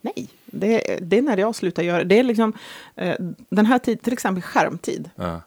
Nej, 0.00 0.28
det, 0.46 0.98
det 1.02 1.18
är 1.18 1.22
när 1.22 1.36
jag 1.36 1.54
slutar 1.54 1.82
göra 1.82 2.04
det. 2.04 2.18
är 2.18 2.22
liksom, 2.22 2.52
eh, 2.96 3.14
den 3.50 3.66
här 3.66 3.78
tid, 3.78 4.02
till 4.02 4.12
exempel 4.12 4.42
skärmtid. 4.42 5.10
Ja. 5.16 5.40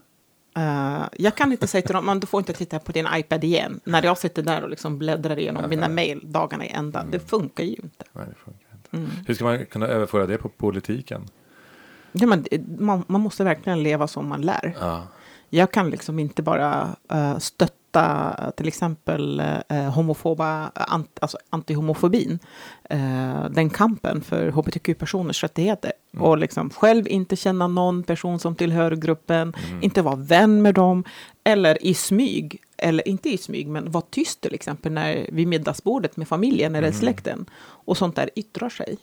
Eh, 0.58 1.02
jag 1.18 1.36
kan 1.36 1.52
inte 1.52 1.68
säga 1.68 1.82
till 1.82 1.96
dem, 1.96 2.06
men 2.06 2.20
du 2.20 2.28
får 2.28 2.38
inte 2.40 2.54
titta 2.54 2.80
på 2.80 2.92
din 2.92 3.08
iPad 3.16 3.44
igen. 3.44 3.80
När 3.84 4.04
jag 4.04 4.18
sitter 4.18 4.44
där 4.44 4.64
och 4.64 4.70
liksom 4.70 4.98
bläddrar 4.98 5.40
igenom 5.40 5.62
Ja, 5.64 5.68
mina 5.68 5.90
mejl 5.90 6.22
dagarna 6.24 6.66
i 6.66 6.70
ända. 6.70 7.06
Det 7.12 7.20
funkar 7.20 7.64
ju 7.64 7.70
inte. 7.76 8.06
Nej, 8.14 8.26
det 8.30 8.36
funkar 8.36 8.68
inte. 8.76 8.98
Mm. 8.98 9.10
Hur 9.28 9.34
ska 9.34 9.44
man 9.44 9.66
kunna 9.66 9.88
överföra 9.88 10.26
det 10.28 10.38
på 10.38 10.50
politiken? 10.50 11.22
Ja, 12.20 12.28
men, 12.28 12.46
det- 12.52 12.68
man, 12.80 13.04
man 13.08 13.22
måste 13.22 13.44
verkligen 13.44 13.84
leva 13.84 14.08
som 14.08 14.28
man 14.28 14.42
lär. 14.42 14.76
Ja. 14.80 15.08
Jag 15.50 15.72
kan 15.72 15.90
liksom 15.90 16.20
inte 16.20 16.42
bara 16.44 16.96
eh, 17.12 17.38
stötta 17.38 18.36
eh, 18.40 18.50
till 18.52 18.68
exempel 18.68 19.42
uh, 19.72 19.78
homofoba, 19.78 20.72
ant, 20.76 21.18
alltså 21.22 21.38
antihomofobin. 21.50 22.40
eh, 22.90 23.46
den 23.50 23.70
kampen 23.70 24.22
för 24.22 24.52
hbtq-personers 24.52 25.44
rättigheter. 25.44 25.92
Mm. 26.14 26.26
Och 26.26 26.38
liksom 26.38 26.70
själv 26.70 27.08
inte 27.08 27.36
känna 27.36 27.68
någon 27.68 28.04
person 28.04 28.40
som 28.40 28.56
tillhör 28.56 28.92
gruppen. 28.96 29.54
Mm. 29.70 29.84
Inte 29.84 30.02
vara 30.02 30.16
vän 30.16 30.62
med 30.62 30.76
dem. 30.76 31.04
Eller 31.44 31.86
i 31.86 31.94
smyg, 31.94 32.62
eller 32.78 33.08
inte 33.08 33.30
i 33.30 33.38
smyg, 33.38 33.68
men 33.68 33.92
vara 33.92 34.04
tyst 34.10 34.42
till 34.42 34.54
exempel 34.54 34.92
när, 34.92 35.30
vid 35.32 35.48
middagsbordet 35.48 36.18
med 36.18 36.28
familjen 36.28 36.76
eller 36.76 36.88
Mm. 36.88 37.00
släkten. 37.00 37.46
Och 37.62 37.98
sånt 37.98 38.16
där 38.16 38.30
yttrar 38.36 38.70
sig. 38.70 38.98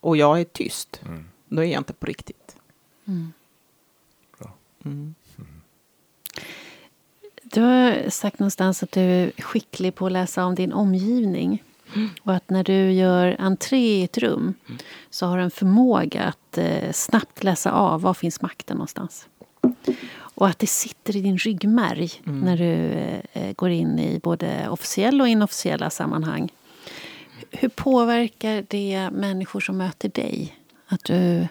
Och 0.00 0.16
jag 0.16 0.40
är 0.40 0.44
tyst. 0.44 1.00
Mm. 1.06 1.24
Då 1.54 1.62
är 1.62 1.66
jag 1.66 1.80
inte 1.80 1.92
på 1.92 2.06
riktigt. 2.06 2.56
Mm. 3.04 3.32
Bra. 4.38 4.52
Mm. 4.84 5.14
Du 7.42 7.60
har 7.60 8.10
sagt 8.10 8.38
någonstans 8.38 8.82
att 8.82 8.92
du 8.92 9.00
är 9.00 9.32
skicklig 9.38 9.94
på 9.94 10.06
att 10.06 10.12
läsa 10.12 10.44
om 10.44 10.54
din 10.54 10.72
omgivning. 10.72 11.62
Och 12.22 12.34
att 12.34 12.50
när 12.50 12.64
du 12.64 12.92
gör 12.92 13.36
entré 13.38 14.00
i 14.00 14.04
ett 14.04 14.18
rum 14.18 14.54
så 15.10 15.26
har 15.26 15.38
du 15.38 15.44
en 15.44 15.50
förmåga 15.50 16.22
att 16.22 16.58
eh, 16.58 16.92
snabbt 16.92 17.44
läsa 17.44 17.72
av 17.72 18.00
var 18.00 18.14
finns 18.14 18.42
makten 18.42 18.76
någonstans. 18.76 19.28
Och 20.16 20.48
att 20.48 20.58
det 20.58 20.66
sitter 20.66 21.16
i 21.16 21.20
din 21.20 21.38
ryggmärg 21.38 22.10
när 22.24 22.56
du 22.56 22.72
eh, 23.32 23.52
går 23.52 23.70
in 23.70 23.98
i 23.98 24.20
både 24.22 24.68
officiella 24.68 25.24
och 25.24 25.28
inofficiella 25.28 25.90
sammanhang. 25.90 26.52
Hur 27.50 27.68
påverkar 27.68 28.64
det 28.68 29.10
människor 29.12 29.60
som 29.60 29.76
möter 29.76 30.08
dig? 30.08 30.63
Att 30.86 31.04
du 31.04 31.48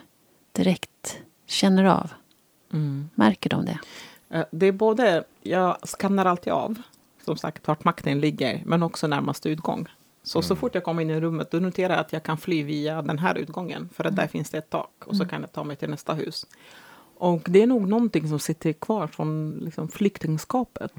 direkt 0.51 1.19
känner 1.45 1.83
av? 1.83 2.11
Mm. 2.73 3.09
Märker 3.15 3.49
de 3.49 3.65
det? 3.65 3.79
Eh, 4.29 4.45
Det 4.51 4.65
är 4.65 4.71
både, 4.71 5.23
jag 5.41 5.77
skannar 5.83 6.25
alltid 6.25 6.53
av, 6.53 6.81
som 7.25 7.37
sagt, 7.37 7.67
vart 7.67 7.83
makten 7.83 8.19
ligger, 8.19 8.61
men 8.65 8.83
också 8.83 9.07
närmaste 9.07 9.49
utgång. 9.49 9.87
Så, 10.23 10.41
så 10.41 10.55
fort 10.55 10.75
jag 10.75 10.83
kommer 10.83 11.01
in 11.01 11.09
i 11.09 11.19
rummet, 11.19 11.51
då 11.51 11.59
noterar 11.59 11.93
jag 11.93 12.01
att 12.01 12.13
jag 12.13 12.23
kan 12.23 12.37
fly 12.37 12.63
via 12.63 13.01
den 13.01 13.19
här 13.19 13.35
utgången, 13.35 13.89
för 13.93 14.03
att 14.03 14.15
där 14.15 14.27
finns 14.27 14.49
det 14.49 14.57
ett 14.57 14.69
tak, 14.69 15.03
och 15.05 15.15
så 15.15 15.25
kan 15.25 15.41
jag 15.41 15.51
ta 15.51 15.63
mig 15.63 15.75
till 15.75 15.89
nästa 15.89 16.13
hus. 16.13 16.45
Och 17.17 17.41
det 17.45 17.61
är 17.61 17.67
nog 17.67 17.87
någonting 17.87 18.29
som 18.29 18.39
sitter 18.39 18.73
kvar 18.73 19.07
från 19.07 19.59
liksom, 19.61 19.87
flyktingskapet. 19.87 20.93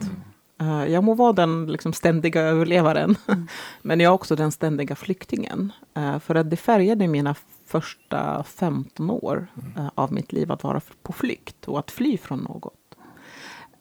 Eh, 0.61 0.85
jag 0.85 1.05
må 1.05 1.15
vara 1.15 1.33
den 1.33 1.67
liksom, 1.73 1.93
ständiga 1.93 2.43
överlevaren, 2.43 3.17
men 3.83 4.01
jag 4.01 4.11
är 4.11 4.15
också 4.15 4.37
den 4.37 4.53
ständiga 4.53 4.95
flyktingen. 4.95 5.73
Eh, 5.95 6.19
för 6.19 6.35
att 6.35 6.51
det 6.51 6.57
färgade 6.57 7.09
mina 7.09 7.35
första 7.75 8.45
15 8.45 9.11
år 9.11 9.47
eh, 9.77 9.89
av 9.95 10.13
mitt 10.13 10.33
liv 10.33 10.53
att 10.53 10.63
vara 10.63 10.81
på 11.03 11.13
flykt 11.13 11.69
och 11.69 11.79
att 11.79 11.91
fly 11.91 12.19
från 12.19 12.39
något. 12.39 12.75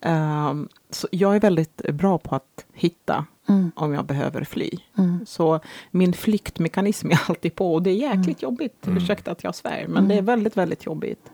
Ehm, 0.01 0.69
så 0.89 1.07
jag 1.11 1.35
är 1.35 1.39
väldigt 1.39 1.77
bra 1.93 2.17
på 2.17 2.35
att 2.35 2.65
hitta 2.73 3.25
Mm. 3.47 3.71
om 3.75 3.93
jag 3.93 4.05
behöver 4.05 4.43
fly. 4.43 4.69
Mm. 4.97 5.25
Så 5.25 5.59
min 5.91 6.13
flyktmekanism 6.13 7.11
är 7.11 7.21
alltid 7.29 7.55
på 7.55 7.73
och 7.73 7.83
det 7.83 7.89
är 7.89 7.95
jäkligt 7.95 8.41
jobbigt. 8.41 8.87
Mm. 8.87 8.97
Ursäkta 8.97 9.31
att 9.31 9.43
jag 9.43 9.55
svär, 9.55 9.85
men 9.87 10.07
det 10.07 10.15
är 10.15 10.21
väldigt, 10.21 10.57
väldigt 10.57 10.85
jobbigt. 10.85 11.31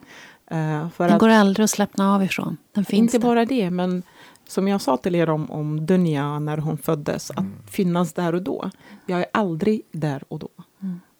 Eh, 0.47 0.89
för 0.89 1.03
Den 1.03 1.13
att, 1.13 1.19
går 1.19 1.29
aldrig 1.29 1.63
att 1.63 1.69
slappna 1.69 2.15
av 2.15 2.23
ifrån. 2.23 2.57
Den 2.73 2.85
finns 2.85 3.13
inte 3.13 3.17
där. 3.17 3.33
bara 3.33 3.45
det, 3.45 3.71
men 3.71 4.03
som 4.47 4.67
jag 4.67 4.81
sa 4.81 4.97
till 4.97 5.15
er 5.15 5.29
om, 5.29 5.51
om 5.51 5.85
Dunja 5.85 6.39
när 6.39 6.57
hon 6.57 6.77
föddes, 6.77 7.31
att 7.31 7.45
finnas 7.71 8.13
där 8.13 8.35
och 8.35 8.41
då. 8.41 8.69
Jag 9.05 9.19
är 9.19 9.25
aldrig 9.33 9.81
där 9.91 10.23
och 10.27 10.39
då. 10.39 10.49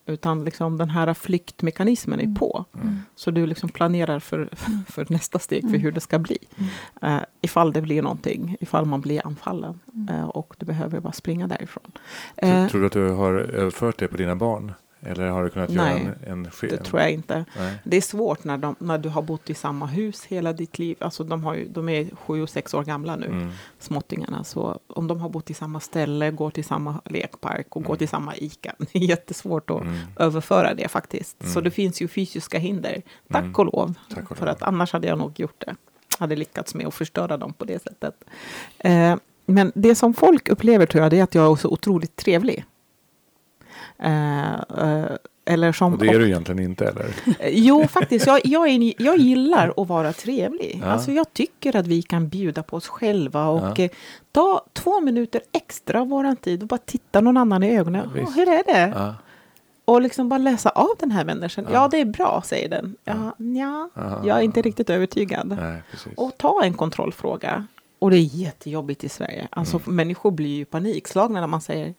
Mm. 0.10 0.14
Utan 0.14 0.46
liksom 0.46 0.78
den 0.78 0.90
här 0.90 1.14
flyktmekanismen 1.14 2.20
är 2.20 2.36
på. 2.36 2.66
Mm. 2.76 3.00
Så 3.16 3.32
du 3.32 3.46
liksom 3.46 3.70
planerar 3.70 4.20
för, 4.20 4.50
för 4.88 5.06
nästa 5.10 5.40
steg, 5.40 5.70
för 5.70 5.78
hur 5.78 5.92
det 5.92 6.00
ska 6.00 6.20
bli. 6.20 6.38
Uh, 7.04 7.20
ifall 7.42 7.74
det 7.74 7.82
blir 7.82 8.02
någonting, 8.02 8.58
ifall 8.60 8.86
man 8.86 9.02
blir 9.02 9.28
anfallen. 9.28 9.80
Eh, 10.10 10.24
och 10.24 10.56
du 10.58 10.66
behöver 10.66 11.00
bara 11.00 11.14
springa 11.14 11.48
därifrån. 11.48 11.92
Tror, 12.40 12.52
Eh, 12.52 12.68
tror 12.68 12.82
du 12.82 12.88
att 12.88 12.94
du 12.94 13.10
har 13.10 13.34
överfört 13.34 14.00
det 14.00 14.08
på 14.08 14.18
dina 14.18 14.36
barn? 14.36 14.74
Eller 15.02 15.28
har 15.30 15.44
du 15.44 15.50
kunnat 15.50 15.70
göra 15.70 15.86
Nej, 15.86 16.08
en, 16.28 16.32
en 16.46 16.52
ske- 16.52 16.68
det 16.68 16.78
tror 16.78 17.02
jag 17.02 17.12
inte. 17.12 17.46
Nej. 17.58 17.76
Det 17.84 17.98
är 17.98 18.02
svårt 18.02 18.44
när, 18.44 18.58
de, 18.58 18.76
när 18.80 18.98
du 18.98 19.10
har 19.10 19.22
bott 19.22 19.50
i 19.50 19.54
samma 19.54 19.86
hus 19.86 20.26
hela 20.26 20.54
ditt 20.54 20.80
liv. 20.80 20.98
Alltså 21.00 21.24
de, 21.24 21.44
har 21.44 21.56
ju, 21.56 21.68
de 21.68 21.90
är 21.90 22.10
sju 22.16 22.42
och 22.44 22.50
sex 22.50 22.74
år 22.74 22.84
gamla 22.84 23.16
nu, 23.16 23.26
Mm. 23.26 23.50
småttingarna. 23.80 24.44
Så 24.44 24.80
om 24.88 25.08
de 25.08 25.20
har 25.22 25.30
bott 25.30 25.50
i 25.50 25.54
samma 25.54 25.80
ställe, 25.80 26.32
går 26.32 26.50
till 26.52 26.64
samma 26.66 27.02
lekpark 27.06 27.76
och 27.76 27.84
går 27.84 27.96
till 27.96 28.10
samma 28.10 28.36
ICA. 28.36 28.74
Det 28.78 28.96
är 29.00 29.04
jättesvårt 29.04 29.70
att 29.70 29.82
Mm. 29.82 29.98
överföra 30.16 30.74
det 30.74 30.88
faktiskt. 30.88 31.38
Så 31.40 31.52
Mm. 31.60 31.64
det 31.64 31.72
finns 31.72 32.02
ju 32.02 32.08
fysiska 32.08 32.58
hinder. 32.60 33.02
Tack 33.32 33.44
Mm. 33.44 33.56
och 33.56 33.66
lov. 33.66 33.94
Tack 34.14 34.32
och 34.32 34.38
För 34.38 34.46
lov. 34.46 34.56
att 34.56 34.62
annars 34.64 34.94
hade 34.94 35.08
jag 35.08 35.18
nog 35.18 35.40
gjort 35.40 35.64
det. 35.66 35.76
Hade 36.20 36.36
lyckats 36.36 36.76
med 36.76 36.88
att 36.88 36.94
förstöra 36.94 37.38
dem 37.38 37.54
på 37.54 37.66
det 37.66 37.84
sättet. 37.84 38.16
Eh, 38.78 39.16
men 39.46 39.72
det 39.76 39.96
som 39.96 40.14
folk 40.14 40.50
upplever 40.50 40.86
tror 40.86 41.04
jag, 41.04 41.12
det 41.12 41.20
är 41.20 41.24
att 41.24 41.36
jag 41.36 41.52
är 41.52 41.56
så 41.56 41.70
otroligt 41.70 42.16
trevlig. 42.16 42.66
Eh, 44.04 44.54
eh, 44.54 45.06
eller 45.46 45.72
som 45.72 45.94
Och 45.94 46.00
det 46.00 46.08
är 46.08 46.20
du 46.20 46.26
egentligen 46.26 46.60
inte 46.64 46.86
eller? 46.86 47.06
Eh, 47.40 47.50
Jo, 47.52 47.88
faktiskt. 47.88 48.28
Jag, 48.28 48.42
jag, 48.46 48.68
är, 48.70 48.94
jag 49.04 49.18
gillar 49.18 49.74
att 49.78 49.88
vara 49.88 50.14
trevlig. 50.14 50.80
Ja. 50.84 50.88
Alltså, 50.92 51.12
jag 51.12 51.34
tycker 51.34 51.76
att 51.76 51.88
vi 51.88 52.02
kan 52.02 52.30
bjuda 52.30 52.64
på 52.64 52.78
oss 52.78 52.88
själva 52.88 53.48
och 53.48 53.80
Ja. 53.80 53.84
eh, 53.84 53.90
ta 54.32 54.66
två 54.74 55.02
minuter 55.02 55.42
extra 55.52 56.02
av 56.02 56.08
vår 56.10 56.36
tid 56.36 56.62
och 56.62 56.68
bara 56.68 56.78
titta 56.86 57.22
någon 57.22 57.38
annan 57.38 57.64
i 57.64 57.78
ögonen. 57.78 58.02
Ja, 58.06 58.12
"Åh, 58.22 58.26
visst. 58.26 58.38
hur 58.38 58.50
är 58.50 58.64
det? 58.74 58.94
Ja. 58.96 59.16
Och 59.86 60.02
liksom 60.02 60.30
bara 60.30 60.38
läsa 60.38 60.70
av 60.70 60.90
den 61.00 61.12
här 61.12 61.26
människan. 61.26 61.68
Ja, 61.72 61.88
det 61.88 61.98
är 62.02 62.06
bra, 62.06 62.42
säger 62.46 62.70
den. 62.70 62.96
Ja, 63.04 63.36
ja, 63.38 63.90
Ja. 63.94 64.22
jag 64.26 64.38
är 64.38 64.42
inte 64.42 64.62
riktigt 64.62 64.90
övertygad. 64.90 65.58
Nej. 65.62 65.82
Och 66.16 66.38
ta 66.38 66.62
en 66.64 66.74
kontrollfråga. 66.74 67.68
Och 68.00 68.12
det 68.12 68.18
är 68.18 68.36
jättejobbigt 68.36 69.04
i 69.04 69.10
Sverige. 69.10 69.48
Alltså, 69.52 69.78
Mm. 69.78 69.96
Människor 69.96 70.32
blir 70.32 70.56
ju 70.56 70.66
panikslagna 70.66 71.40
när 71.40 71.48
man 71.48 71.62
säger 71.62 71.94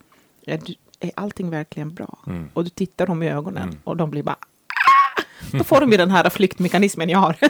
är, 0.47 0.59
du- 0.65 0.75
är 1.01 1.11
allting 1.15 1.51
verkligen 1.51 1.95
bra? 1.95 2.19
Mm. 2.27 2.49
Och 2.55 2.65
du 2.65 2.71
tittar 2.71 3.07
dem 3.07 3.23
i 3.23 3.29
ögonen 3.31 3.63
Mm. 3.63 3.79
och 3.85 3.97
de 3.97 4.11
blir 4.11 4.23
bara 4.23 4.37
"Ah!" 4.37 5.23
Då 5.53 5.65
får 5.65 5.81
de 5.81 5.91
ju 5.91 5.97
den 5.97 6.11
här 6.11 6.31
flyktmekanismen 6.31 7.09
jag 7.09 7.19
har. 7.19 7.37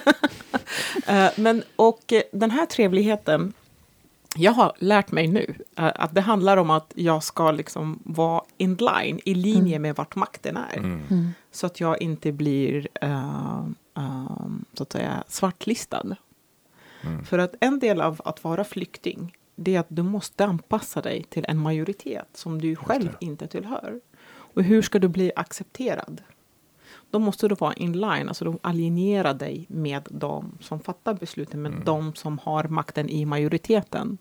Eh, 1.07 1.31
Men, 1.37 1.63
och 1.77 2.13
eh, 2.13 2.23
den 2.33 2.51
här 2.51 2.67
trevligheten, 2.67 3.53
jag 4.37 4.53
har 4.53 4.73
lärt 4.79 5.11
mig 5.13 5.27
nu 5.29 5.55
eh, 5.77 5.93
att 5.95 6.15
det 6.15 6.21
handlar 6.21 6.57
om 6.57 6.71
att 6.71 6.93
jag 6.97 7.23
ska 7.23 7.51
liksom 7.51 7.99
vara 8.05 8.43
in 8.57 8.75
line, 8.75 9.21
i 9.25 9.35
linje 9.35 9.79
med 9.79 9.97
vart 9.97 10.15
makten 10.17 10.57
är. 10.57 10.77
Mm. 10.79 11.03
Mm. 11.11 11.31
Så 11.53 11.67
att 11.67 11.81
jag 11.81 12.03
inte 12.03 12.33
blir 12.33 12.89
eh, 13.01 13.65
eh, 13.97 14.27
så 14.75 14.83
att 14.83 14.93
säga, 14.93 15.25
svartlistad. 15.29 16.17
Mm. 17.03 17.25
För 17.25 17.39
att 17.39 17.55
en 17.61 17.79
del 17.79 18.01
av 18.01 18.21
att 18.25 18.45
vara 18.45 18.65
flykting, 18.65 19.37
det 19.63 19.75
är 19.75 19.81
att 19.81 19.87
du 19.89 20.03
måste 20.03 20.45
anpassa 20.45 21.01
dig 21.03 21.25
till 21.29 21.45
en 21.49 21.59
majoritet 21.59 22.29
som 22.35 22.61
du 22.61 22.77
själv 22.77 23.17
inte 23.21 23.47
tillhör. 23.47 24.01
Och 24.55 24.63
hur 24.63 24.83
ska 24.83 24.99
du 24.99 25.09
bli 25.09 25.33
accepterad? 25.37 26.23
då 27.11 27.19
måste 27.19 27.49
du 27.49 27.55
vara 27.55 27.73
in 27.73 27.93
line, 27.93 28.29
alltså 28.29 28.45
du 28.45 28.59
alienerar 28.63 29.35
dig 29.35 29.67
med 29.69 30.09
de 30.11 30.53
som 30.61 30.81
fattar 30.81 31.15
besluten, 31.15 31.63
med 31.63 31.73
Mm. 31.73 31.85
de 31.85 32.15
som 32.15 32.39
har 32.39 32.65
makten 32.65 33.09
i 33.09 33.25
majoriteten. 33.25 34.19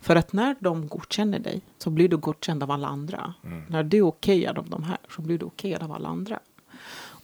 För 0.00 0.16
att 0.16 0.32
när 0.32 0.56
de 0.60 0.88
godkänner 0.88 1.38
dig 1.38 1.60
så 1.78 1.90
blir 1.90 2.08
du 2.08 2.16
godkänd 2.16 2.62
av 2.62 2.70
alla 2.70 2.88
andra. 2.88 3.34
Mm. 3.44 3.62
När 3.68 3.82
du 3.82 3.96
är 3.96 4.02
okejad 4.02 4.58
av 4.58 4.68
de 4.68 4.82
här 4.82 4.98
så 5.10 5.22
blir 5.22 5.38
du 5.38 5.44
okejad 5.46 5.82
av 5.82 5.92
alla 5.92 6.08
andra. 6.08 6.38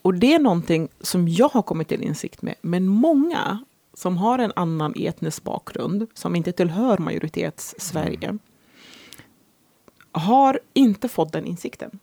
Och 0.02 0.14
det 0.14 0.34
är 0.34 0.38
någonting 0.38 0.88
som 1.00 1.28
jag 1.28 1.48
har 1.48 1.62
kommit 1.62 1.88
till 1.88 2.02
insikt 2.02 2.42
med. 2.42 2.54
Men 2.60 2.86
många 2.86 3.64
som 3.98 4.16
har 4.16 4.38
en 4.38 4.52
annan 4.56 4.94
etnisk 4.96 5.42
bakgrund, 5.42 6.06
som 6.14 6.36
inte 6.36 6.52
tillhör 6.52 6.98
majoritets-Sverige, 6.98 8.38
har 10.12 10.60
inte 10.72 11.08
fått 11.08 11.32
den 11.32 11.46
insikten. 11.46 11.98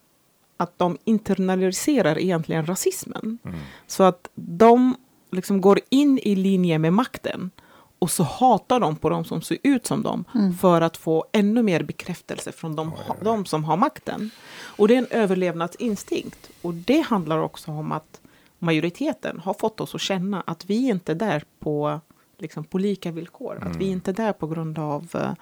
Att 0.58 0.80
de 0.80 0.98
internaliserar 1.04 2.20
egentligen 2.20 2.66
rasismen. 2.66 3.38
Mm. 3.46 3.58
Så 3.88 4.04
att 4.04 4.30
de 4.36 4.96
liksom 5.32 5.62
går 5.62 5.80
in 5.89 6.20
i 6.20 6.36
linje 6.36 6.80
med 6.80 6.93
makten 6.93 7.52
och 8.00 8.12
så 8.12 8.24
hatar 8.24 8.80
de 8.80 8.96
på 8.96 9.10
de 9.10 9.26
som 9.26 9.41
ser 9.41 9.58
ut 9.64 9.88
som 9.88 10.04
dem 10.04 10.26
Mm. 10.36 10.54
för 10.54 10.82
att 10.82 10.98
få 10.98 11.26
ännu 11.32 11.64
mer 11.64 11.84
bekräftelse 11.84 12.52
från 12.52 12.76
de, 12.76 12.91
de 13.22 13.46
som 13.46 13.64
har 13.64 13.78
makten. 13.78 14.30
Och 14.78 14.88
det 14.88 14.93
är 14.93 14.98
en 14.98 15.08
överlevnadsinstinkt. 15.10 16.50
Och 16.62 16.74
det 16.74 17.00
handlar 17.02 17.39
också 17.39 17.72
om 17.72 17.91
att 17.91 18.22
majoriteten 18.66 19.39
har 19.39 19.53
fått 19.53 19.82
oss 19.82 19.95
att 19.95 20.01
känna 20.01 20.41
att 20.41 20.66
vi 20.66 20.89
inte 20.89 21.11
är 21.11 21.16
där 21.16 21.43
på, 21.59 21.99
liksom, 22.38 22.63
på 22.63 22.78
lika 22.78 23.11
villkor. 23.11 23.59
Att 23.61 23.76
vi 23.76 23.86
inte 23.86 24.11
är 24.11 24.16
där 24.16 24.34
på 24.34 24.47
grund 24.47 24.80
av, 24.80 25.09
eh, 25.13 25.34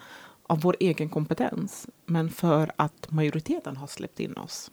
av 0.44 0.62
vår 0.62 0.76
egen 0.80 1.10
kompetens. 1.10 1.88
Men 2.06 2.30
för 2.30 2.72
att 2.76 3.12
majoriteten 3.12 3.78
har 3.78 3.88
släppt 3.88 4.20
in 4.20 4.34
oss. 4.38 4.72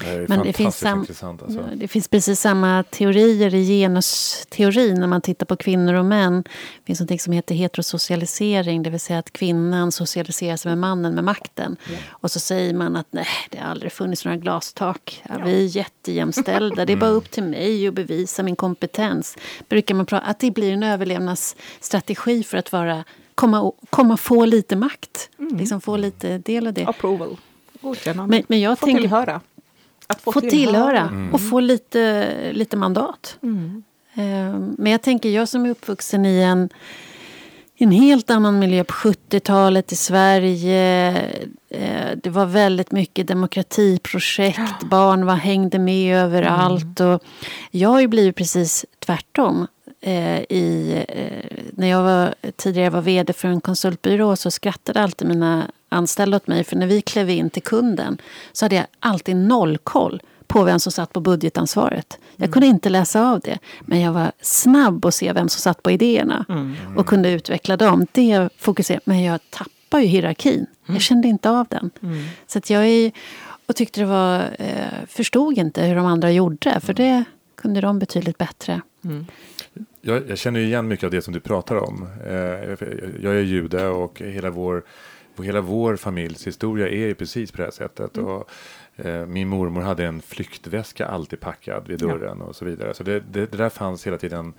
Det 0.00 0.28
Men 0.28 0.42
det 0.42 0.52
finns. 0.52 0.84
Alltså. 0.84 1.64
Det 1.74 1.88
finns 1.88 2.08
precis 2.08 2.40
samma 2.40 2.82
teorier 2.82 3.54
i 3.54 3.80
genusteorin 3.80 5.00
när 5.00 5.06
man 5.06 5.20
tittar 5.20 5.46
på 5.46 5.56
kvinnor 5.56 5.94
och 5.94 6.04
män. 6.04 6.42
Det 6.42 6.86
finns 6.86 7.00
något 7.00 7.20
som 7.20 7.32
heter 7.32 7.54
heterosocialisering, 7.54 8.82
det 8.82 8.90
vill 8.90 9.00
säga 9.00 9.18
att 9.18 9.32
kvinnan 9.32 9.92
socialiserar 9.92 10.56
sig 10.56 10.70
med 10.70 10.78
mannen 10.78 11.14
med 11.14 11.24
makten. 11.24 11.76
Och 12.08 12.30
så 12.30 12.40
säger 12.40 12.74
man 12.74 12.96
att 12.96 13.06
nej, 13.10 13.26
det 13.50 13.58
har 13.58 13.70
aldrig 13.70 13.92
funnits 13.92 14.24
några 14.24 14.36
glastak. 14.36 15.22
Ja, 15.28 15.34
Vi 15.44 15.64
är 15.64 15.76
jättejämställda, 15.76 16.84
det 16.84 16.92
är 16.92 16.96
bara 16.96 17.10
upp 17.10 17.30
till 17.30 17.42
mig 17.42 17.88
att 17.88 17.94
bevisa 17.94 18.42
min 18.42 18.56
kompetens. 18.56 19.36
Brukar 19.68 19.94
man 19.94 20.06
prata 20.06 20.26
att 20.26 20.40
det 20.40 20.50
blir 20.50 20.72
en 20.72 20.82
överlevnadsstrategi 20.82 22.42
för 22.42 22.58
att 22.58 22.72
vara, 22.72 23.04
komma, 23.34 23.72
komma 23.90 24.16
få 24.16 24.44
lite 24.44 24.76
makt. 24.76 25.30
Liksom 25.58 25.80
få 25.80 25.96
lite 25.96 26.38
del 26.38 26.66
av 26.66 26.72
det. 26.72 26.86
Approval. 26.86 27.36
Godkännande. 27.80 28.36
Men, 28.36 28.44
men 28.48 28.60
jag 28.60 28.78
få 28.78 28.86
tänker 28.86 29.00
tillhöra. 29.02 29.40
Att 30.06 30.20
få 30.22 30.32
tillhöra 30.50 31.30
och 31.32 31.40
få 31.40 31.60
lite, 31.60 32.28
lite 32.52 32.76
mandat. 32.76 33.38
Mm. 33.42 33.82
Eh, 34.14 34.58
Men 34.78 34.92
jag 34.92 35.02
tänker, 35.02 35.28
jag 35.28 35.48
som 35.48 35.66
är 35.66 35.70
uppvuxen 35.70 36.26
i 36.26 36.40
en, 36.42 36.68
en 37.78 37.90
helt 37.90 38.30
annan 38.30 38.58
miljö 38.58 38.84
på 38.84 38.92
70-talet 38.94 39.92
i 39.92 39.96
Sverige. 39.96 41.08
eh, 41.70 42.10
Det 42.22 42.30
var 42.30 42.46
väldigt 42.46 42.92
mycket 42.92 43.26
demokratiprojekt. 43.26 44.84
Barn 44.90 45.26
var, 45.26 45.34
hängde 45.34 45.78
med 45.78 46.16
överallt. 46.16 47.00
Och 47.00 47.22
jag 47.70 47.88
har 47.88 48.00
ju 48.00 48.06
blivit 48.08 48.36
precis 48.36 48.84
tvärtom. 48.98 49.66
Eh, 50.00 50.38
I, 50.40 51.04
när 51.72 51.86
jag 51.86 52.02
var, 52.02 52.34
tidigare 52.56 52.90
var 52.90 53.00
vd 53.02 53.32
för 53.32 53.48
en 53.48 53.60
konsultbyrå 53.60 54.36
så 54.36 54.50
skrattade 54.50 55.00
alltid 55.02 55.28
mina 55.28 55.70
anställda 55.96 56.36
åt 56.36 56.46
mig. 56.46 56.64
För 56.64 56.76
när 56.76 56.86
vi 56.86 57.00
klev 57.00 57.30
in 57.30 57.50
till 57.50 57.62
kunden 57.62 58.18
så 58.52 58.64
hade 58.64 58.76
jag 58.76 58.86
alltid 59.00 59.36
noll 59.36 59.78
koll 59.78 60.22
på 60.46 60.64
vem 60.64 60.78
som 60.80 60.92
satt 60.92 61.12
på 61.12 61.20
budgetansvaret. 61.20 62.18
Jag 62.36 62.52
kunde 62.52 62.66
inte 62.66 62.88
läsa 62.88 63.30
av 63.30 63.40
det. 63.40 63.58
Men 63.80 64.00
jag 64.00 64.12
var 64.12 64.32
snabb 64.40 65.04
att 65.06 65.14
se 65.14 65.32
vem 65.32 65.48
som 65.48 65.60
satt 65.60 65.82
på 65.82 65.90
idéerna. 65.90 66.44
Och 66.96 67.06
kunde 67.06 67.30
utveckla 67.30 67.76
dem. 67.76 68.06
Det 68.12 68.48
fokuserade 68.58 69.02
Men 69.04 69.22
jag 69.22 69.40
tappade 69.50 70.02
ju 70.02 70.08
hierarkin. 70.08 70.66
Jag 70.86 71.00
kände 71.00 71.28
inte 71.28 71.50
av 71.50 71.66
den. 71.70 71.90
Så 72.46 72.58
att 72.58 72.70
jag 72.70 72.86
är, 72.86 73.12
och 73.66 73.76
tyckte 73.76 74.00
det 74.00 74.06
var, 74.06 74.42
eh, 74.58 75.06
förstod 75.08 75.58
inte 75.58 75.82
hur 75.84 75.96
de 75.96 76.06
andra 76.06 76.30
gjorde. 76.32 76.80
För 76.80 76.94
det 76.94 77.24
kunde 77.56 77.80
de 77.80 77.98
betydligt 77.98 78.38
bättre. 78.38 78.80
Jag, 80.00 80.22
jag 80.30 80.38
känner 80.38 80.60
ju 80.60 80.66
igen 80.66 80.88
mycket 80.88 81.04
av 81.04 81.10
det 81.10 81.22
som 81.22 81.34
du 81.34 81.40
pratar 81.40 81.76
om. 81.76 82.08
Eh, 82.26 82.34
jag- 82.34 82.78
jag 83.22 83.36
är 83.36 83.40
jude 83.40 83.86
och 83.88 84.20
hela 84.24 84.50
vår, 84.50 84.82
hela 85.44 85.60
vår 85.60 85.96
familjs 85.96 86.46
historia 86.46 86.88
är 86.88 87.06
ju 87.06 87.14
precis 87.14 87.50
på 87.52 87.56
det 87.56 87.64
här 87.64 87.70
sättet. 87.70 88.16
Och, 88.18 88.50
eh, 88.96 89.26
min 89.26 89.48
mormor 89.48 89.80
hade 89.82 90.04
en 90.06 90.22
flyktväska 90.22 91.06
alltid 91.06 91.40
packad 91.40 91.88
vid 91.88 92.02
Ja. 92.02 92.06
dörren 92.08 92.40
och 92.42 92.56
så 92.56 92.64
vidare. 92.64 92.94
Så 92.94 93.02
det, 93.02 93.20
det, 93.20 93.46
det 93.46 93.56
där 93.56 93.68
fanns 93.68 94.06
hela 94.06 94.18
tiden 94.18 94.52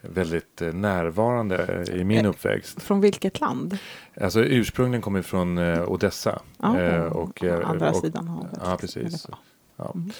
väldigt 0.00 0.62
eh, 0.62 0.72
närvarande 0.72 1.84
i 1.92 2.04
min 2.04 2.24
Eh, 2.24 2.30
uppväxt. 2.30 2.82
Från 2.82 3.00
vilket 3.00 3.40
land? 3.40 3.78
Alltså 4.20 4.40
ursprungligen 4.44 5.02
kommer 5.02 5.22
från 5.22 5.58
eh, 5.58 5.88
Odessa. 5.88 6.42
Ja, 6.58 6.78
Eh, 6.80 7.02
och, 7.04 7.44
eh, 7.44 7.68
andra 7.70 7.90
och, 7.90 7.96
sidan 7.96 8.28
havet. 8.28 8.58
Ja, 8.64 8.76
precis. 8.80 9.26
Ja. 9.76 9.92
Mm. 9.94 10.10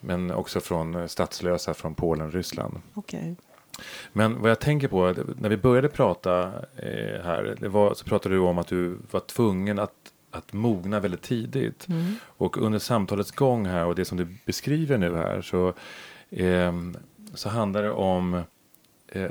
Men 0.00 0.30
också 0.30 0.60
från 0.60 0.94
eh, 0.94 1.06
statslösa 1.06 1.74
från 1.74 1.94
Polen, 1.94 2.30
Ryssland. 2.30 2.80
Okej. 2.94 3.36
Men 4.12 4.40
vad 4.42 4.50
jag 4.50 4.60
tänker 4.60 4.88
på, 4.88 5.14
när 5.38 5.48
vi 5.48 5.56
började 5.56 5.88
prata 5.88 6.42
eh, 6.76 7.22
här, 7.24 7.56
var, 7.68 7.94
så 7.94 8.04
pratade 8.04 8.34
du 8.34 8.38
om 8.38 8.58
att 8.58 8.66
du 8.68 8.98
var 9.10 9.20
tvungen 9.20 9.78
att, 9.78 9.92
att 10.30 10.52
mogna 10.52 11.00
väldigt 11.00 11.22
tidigt. 11.22 11.88
Mm. 11.88 12.14
Och 12.24 12.58
under 12.58 12.78
samtalets 12.78 13.30
gång 13.30 13.66
här 13.66 13.86
och 13.86 13.94
det 13.94 14.04
som 14.04 14.18
du 14.18 14.26
beskriver 14.46 14.98
nu 14.98 15.14
här 15.16 15.42
så, 15.42 15.72
ehm, 16.30 16.96
så 17.34 17.48
handlar 17.48 17.82
det 17.82 17.90
om, 17.90 18.42
eh, 19.08 19.30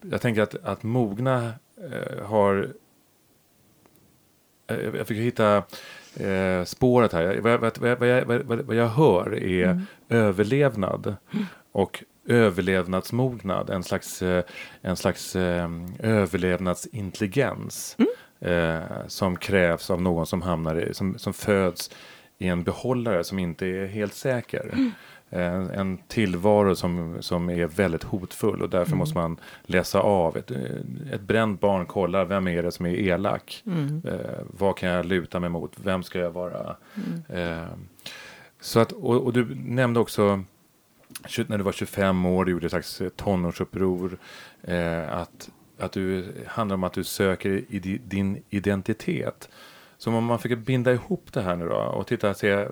jag 0.00 0.20
tänker 0.20 0.42
att, 0.42 0.54
att 0.64 0.82
mogna 0.82 1.52
eh, 1.92 2.24
har, 2.26 2.68
eh, 4.66 4.76
jag 4.96 5.06
fick 5.06 5.18
hitta 5.18 5.56
eh, 6.16 6.64
spåret 6.64 7.12
här. 7.12 7.40
Vad 7.40 7.52
jag, 7.52 7.58
vad, 7.58 7.88
jag, 7.90 7.96
vad, 7.96 8.08
jag, 8.08 8.24
vad, 8.24 8.60
vad 8.60 8.76
jag 8.76 8.88
hör 8.88 9.34
är 9.34 9.64
Mm. 9.64 9.82
överlevnad 10.08 11.16
och 11.72 12.04
överlevnadsmognad, 12.26 13.70
en 13.70 13.82
slags, 13.82 14.22
eh, 14.22 14.44
en 14.82 14.96
slags 14.96 15.36
eh, 15.36 15.70
överlevnadsintelligens 15.98 17.96
eh, 18.40 18.80
som 19.06 19.36
krävs 19.36 19.90
av 19.90 20.02
någon 20.02 20.26
som 20.26 20.42
hamnar 20.42 20.88
i, 20.88 20.94
som, 20.94 21.18
som 21.18 21.32
föds 21.32 21.90
i 22.38 22.46
en 22.46 22.62
behållare 22.62 23.24
som 23.24 23.38
inte 23.38 23.66
är 23.66 23.86
helt 23.86 24.14
säker. 24.14 24.74
En, 25.30 25.70
en 25.70 25.98
tillvaro 25.98 26.74
som, 26.74 27.16
som 27.20 27.50
är 27.50 27.66
väldigt 27.66 28.02
hotfull 28.02 28.62
och 28.62 28.70
därför 28.70 28.96
måste 28.96 29.18
man 29.18 29.36
läsa 29.62 30.00
av. 30.00 30.36
Ett, 30.36 30.50
ett 31.12 31.20
bränt 31.20 31.60
barn 31.60 31.86
kollar, 31.86 32.24
vem 32.24 32.48
är 32.48 32.62
det 32.62 32.72
som 32.72 32.86
är 32.86 32.94
elak? 32.94 33.62
Mm. 33.66 34.02
Eh, 34.06 34.40
vad 34.50 34.76
kan 34.76 34.88
jag 34.88 35.06
luta 35.06 35.40
mig 35.40 35.50
mot? 35.50 35.72
Vem 35.84 36.02
ska 36.02 36.18
jag 36.18 36.30
vara? 36.30 36.76
Eh, 37.28 37.66
så 38.60 38.80
att, 38.80 38.92
och, 38.92 39.24
och 39.24 39.32
du 39.32 39.54
nämnde 39.54 40.00
också 40.00 40.44
när 41.46 41.58
du 41.58 41.64
var 41.64 41.72
25 41.72 42.26
år, 42.26 42.44
du 42.44 42.52
gjorde 42.52 42.66
ett 42.66 42.72
slags 42.72 43.00
eh, 43.00 43.08
tonårsuppror. 43.08 44.18
Eh, 44.62 45.12
att, 45.12 45.50
att 45.78 45.92
du 45.92 46.32
handlar 46.46 46.74
om 46.74 46.84
att 46.84 46.92
du 46.92 47.04
söker 47.04 47.64
i 47.68 47.78
di- 47.78 48.00
din 48.04 48.42
identitet. 48.50 49.48
Så 49.98 50.10
om 50.10 50.24
man 50.24 50.38
försöker 50.38 50.56
binda 50.56 50.92
ihop 50.92 51.32
det 51.32 51.42
här 51.42 51.56
nu 51.56 51.68
då 51.68 51.74
och 51.76 52.06
titta 52.06 52.30
och 52.30 52.36
se 52.36 52.50
eh, 52.50 52.68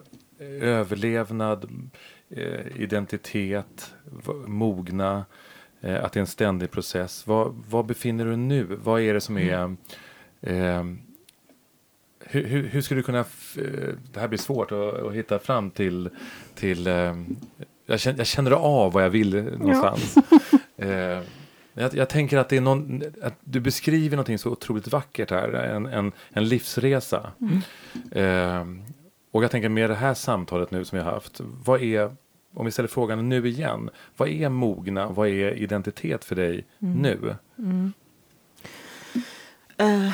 överlevnad, 0.61 1.91
eh, 2.31 2.81
identitet, 2.83 3.95
mogna, 4.47 5.25
eh, 5.81 6.05
att 6.05 6.13
det 6.13 6.19
är 6.19 6.21
en 6.21 6.27
ständig 6.27 6.71
process. 6.71 7.27
Var, 7.27 7.55
var 7.69 7.83
befinner 7.83 8.25
du 8.25 8.37
nu? 8.37 8.65
Vad 8.65 9.01
är 9.01 9.15
det 9.15 9.21
som 9.21 9.39
är 9.39 9.77
eh, 10.41 10.85
hur, 12.25 12.45
hur, 12.47 12.63
hur 12.67 12.81
skulle 12.81 12.99
du 13.01 13.05
kunna, 13.05 13.19
eh, 13.19 13.95
det 14.13 14.21
här 14.21 14.29
blir 14.29 14.39
svårt 14.39 14.73
att, 14.73 14.95
att 14.95 15.13
hitta 15.15 15.39
fram 15.39 15.71
till, 15.71 16.11
till 16.55 16.87
jag, 17.93 18.01
känner, 18.01 18.19
jag 18.19 18.27
känner 18.27 18.51
av 18.51 18.93
vad 18.93 19.05
jag 19.05 19.11
vill 19.11 19.43
någonstans. 19.43 20.15
Eh, 20.77 21.21
jag, 21.75 21.95
jag 21.95 22.09
tänker 22.09 22.39
att 22.39 22.49
det 22.49 22.57
är 22.57 22.61
någon, 22.61 23.03
att 23.23 23.39
du 23.41 23.61
beskriver 23.61 24.17
någonting 24.17 24.39
så 24.39 24.51
otroligt 24.51 24.89
vackert 24.89 25.31
här, 25.31 25.53
en, 25.53 25.87
en, 25.87 26.13
en 26.31 26.49
livsresa. 26.49 27.33
Eh, 28.11 28.65
och 29.31 29.45
jag 29.45 29.51
tänker 29.51 29.69
med 29.69 29.91
det 29.91 29.95
här 29.95 30.15
samtalet 30.15 30.71
nu 30.71 30.85
som 30.85 30.99
vi 30.99 31.05
har 31.05 31.13
haft, 31.13 31.41
vad 31.65 31.83
är, 31.83 32.17
om 32.55 32.65
vi 32.65 32.73
ställer 32.73 32.89
frågan 32.89 33.29
nu 33.29 33.49
igen, 33.49 33.91
vad 34.17 34.29
är 34.29 34.49
mogna, 34.49 35.09
vad 35.09 35.29
är 35.29 35.53
identitet 35.53 36.25
för 36.25 36.37
dig 36.37 36.67
nu? 36.79 37.37
Eh, 39.77 40.13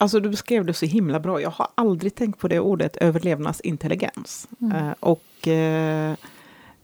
Alltså 0.00 0.20
du 0.20 0.28
beskrev 0.28 0.64
det 0.64 0.74
så 0.74 0.86
himla 0.86 1.20
bra. 1.20 1.40
Jag 1.40 1.50
har 1.50 1.68
aldrig 1.74 2.14
tänkt 2.14 2.38
på 2.38 2.48
det 2.48 2.60
ordet 2.60 2.96
överlevnadsintelligens. 2.96 4.48
Eh, 4.74 4.90
och 5.00 5.48
eh, 5.48 6.10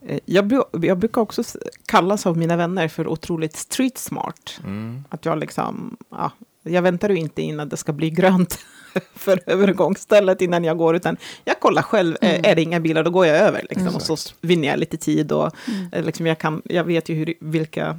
eh, 0.07 0.19
jag, 0.25 0.63
jag 0.83 0.99
brukar 0.99 1.21
också 1.21 1.43
kallas 1.87 2.27
av 2.27 2.37
mina 2.37 2.57
vänner 2.57 2.89
för 2.89 3.07
otroligt 3.09 3.57
street 3.57 3.99
smart. 3.99 4.61
Mm. 4.65 5.05
Att 5.09 5.25
jag 5.25 5.39
liksom, 5.39 5.97
ja, 6.11 6.31
Jag 6.63 6.83
väntar 6.83 7.09
ju 7.09 7.17
inte 7.17 7.43
innan 7.43 7.69
det 7.69 7.77
ska 7.77 7.93
bli 7.93 8.11
grönt 8.11 8.59
för 9.15 9.41
övergångsstället 9.47 10.43
innan 10.43 10.65
jag 10.65 10.79
går, 10.79 10.97
utan 10.97 11.17
jag 11.45 11.61
kollar 11.61 11.83
själv. 11.83 12.17
Mm. 12.21 12.45
Är 12.45 12.55
det 12.55 12.63
inga 12.63 12.81
bilar, 12.81 13.05
då 13.05 13.11
går 13.11 13.27
jag 13.27 13.37
över. 13.39 13.61
Liksom, 13.63 13.83
Mm. 13.83 13.95
och 13.95 14.03
så 14.03 14.17
vinner 14.41 14.69
jag 14.69 14.79
lite 14.79 14.97
tid. 14.97 15.33
Och, 15.33 15.51
Mm. 15.69 16.05
liksom, 16.05 16.27
jag, 16.27 16.39
kan, 16.39 16.63
jag 16.65 16.85
vet 16.85 17.09
ju 17.09 17.15
hur, 17.15 17.35
vilka 17.41 17.99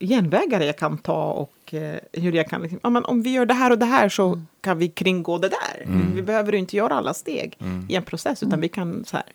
genvägar 0.00 0.60
jag 0.60 0.78
kan 0.78 0.98
ta 0.98 1.30
och 1.32 1.74
eh, 1.74 1.98
hur 2.12 2.32
jag 2.32 2.48
kan... 2.48 2.62
Liksom, 2.62 2.80
ja, 2.82 2.90
men 2.90 3.04
om 3.04 3.22
vi 3.22 3.30
gör 3.32 3.46
det 3.46 3.54
här 3.54 3.70
och 3.70 3.78
det 3.78 3.86
här 3.86 4.08
så 4.08 4.26
Mm. 4.26 4.46
kan 4.60 4.78
vi 4.78 4.88
kringgå 4.88 5.38
det 5.38 5.48
där. 5.48 5.82
Mm. 5.84 6.14
Vi 6.14 6.22
behöver 6.22 6.52
ju 6.52 6.58
inte 6.58 6.76
göra 6.76 6.94
alla 6.94 7.14
steg 7.14 7.56
Mm. 7.60 7.86
i 7.88 7.94
en 7.94 8.02
process, 8.02 8.42
utan 8.42 8.52
Mm. 8.52 8.60
vi 8.60 8.68
kan 8.68 9.04
så 9.04 9.16
här. 9.16 9.26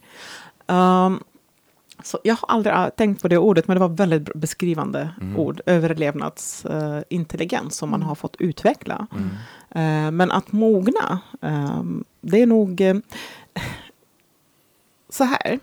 Ehm, 0.68 1.20
så 2.04 2.20
jag 2.24 2.36
har 2.36 2.50
aldrig 2.50 2.76
äh, 2.76 2.90
tänkt 2.90 3.22
på 3.22 3.28
det 3.28 3.38
ordet, 3.38 3.68
men 3.68 3.76
det 3.76 3.80
var 3.82 3.90
väldigt 3.90 4.34
beskrivande 4.34 5.10
Mm. 5.22 5.40
ord. 5.40 5.62
Överlevnadsintelligens 5.66 7.78
som 7.78 7.90
man 7.90 8.00
Mm. 8.00 8.08
har 8.08 8.16
fått 8.16 8.36
utveckla. 8.40 9.08
Mm. 9.12 9.30
Eh, 9.70 10.12
men 10.12 10.32
att 10.32 10.52
mogna, 10.52 11.20
ehm, 11.42 12.04
det 12.22 12.42
är 12.42 12.46
nog 12.48 12.82
eh, 12.82 12.96
så 15.10 15.24
här. 15.24 15.60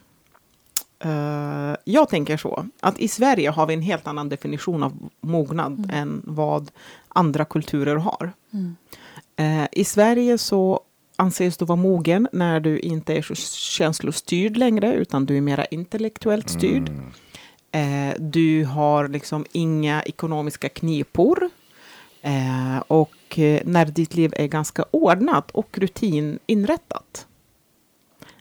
Eh, 1.01 1.77
jag 1.85 2.09
tänker 2.09 2.37
så, 2.37 2.67
att 2.81 2.99
i 2.99 3.09
Sverige 3.09 3.51
har 3.51 3.67
vi 3.67 3.75
en 3.75 3.83
helt 3.83 4.07
annan 4.07 4.29
definition 4.29 4.83
av 4.83 5.11
mognad 5.21 5.79
Mm. 5.79 5.91
än 5.91 6.23
vad 6.25 6.71
andra 7.09 7.45
kulturer 7.45 7.97
har. 7.97 8.33
Mm. 8.53 8.77
Eh, 9.37 9.69
I 9.73 9.85
Sverige 9.85 10.39
så 10.39 10.81
anses 11.17 11.57
du 11.57 11.65
vara 11.65 11.77
mogen 11.77 12.29
när 12.33 12.61
du 12.61 12.79
inte 12.79 13.15
är 13.15 13.23
så 13.23 13.35
känslostyrd 13.35 14.57
längre, 14.57 14.95
utan 14.95 15.27
du 15.27 15.37
är 15.37 15.41
mera 15.41 15.65
intellektuellt 15.65 16.51
styrd. 16.51 16.89
Mm. 16.89 18.11
Eh, 18.11 18.15
du 18.21 18.65
har 18.65 19.09
liksom 19.09 19.45
inga 19.53 20.03
ekonomiska 20.03 20.69
knipor. 20.69 21.51
Eh, 22.23 22.79
och 22.87 23.39
eh, 23.39 23.61
när 23.65 23.87
ditt 23.87 24.15
liv 24.15 24.33
är 24.37 24.47
ganska 24.47 24.85
ordnat 24.91 25.51
och 25.51 25.79
rutininrättat. 25.79 27.27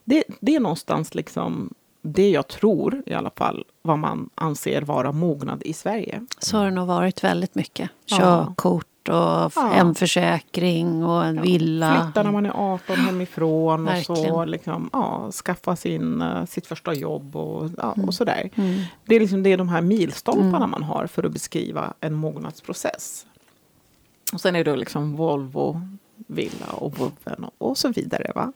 Det, 0.04 0.24
det 0.40 0.56
är 0.56 0.60
någonstans 0.60 1.16
liksom 1.16 1.74
det 2.08 2.30
jag 2.30 2.48
tror 2.48 3.04
i 3.06 3.14
alla 3.14 3.30
fall 3.36 3.64
vad 3.82 4.00
man 4.00 4.30
anser 4.36 4.82
vara 4.82 5.12
mognad 5.12 5.62
i 5.66 5.74
Sverige. 5.74 6.26
Så 6.40 6.58
har 6.58 6.66
det 6.66 6.72
nog 6.72 6.88
varit 6.88 7.24
väldigt 7.24 7.56
mycket. 7.56 7.90
Ja. 8.06 8.18
Körkort 8.18 8.86
och 9.10 9.14
Ja. 9.56 9.70
hemförsäkring 9.74 11.04
och 11.06 11.26
en 11.26 11.42
villa. 11.42 12.04
Flytta 12.04 12.24
när 12.24 12.32
man 12.32 12.46
är 12.46 12.74
18 12.74 12.96
hemifrån 12.96 13.88
och 13.88 13.98
så 14.06 14.46
liksom, 14.46 14.90
ja, 14.94 15.32
skaffa 15.32 15.76
sin, 15.76 16.22
eh, 16.22 16.46
sitt 16.46 16.68
första 16.68 16.94
jobb 16.94 17.36
och, 17.36 17.70
ja, 17.78 17.94
Mm. 17.94 18.08
och 18.08 18.14
sådär. 18.14 18.50
Mm. 18.56 18.80
Det 19.06 19.16
är, 19.16 19.20
liksom, 19.20 19.44
det 19.44 19.50
är 19.54 19.58
de 19.58 19.70
här 19.70 19.82
milstolparna 19.82 20.58
Mm. 20.58 20.70
man 20.72 20.84
har 20.84 21.08
för 21.08 21.24
att 21.24 21.32
beskriva 21.32 21.94
en 22.00 22.14
mognadsprocess. 22.14 23.26
Och 24.34 24.42
sen 24.42 24.56
är 24.56 24.64
det 24.64 24.76
liksom 24.76 25.16
Volvo, 25.16 25.82
villa 26.16 26.66
och 26.72 26.98
vovven 26.98 27.46
och, 27.58 27.78
så 27.78 27.90
vidare. 27.90 28.32
Va? 28.36 28.52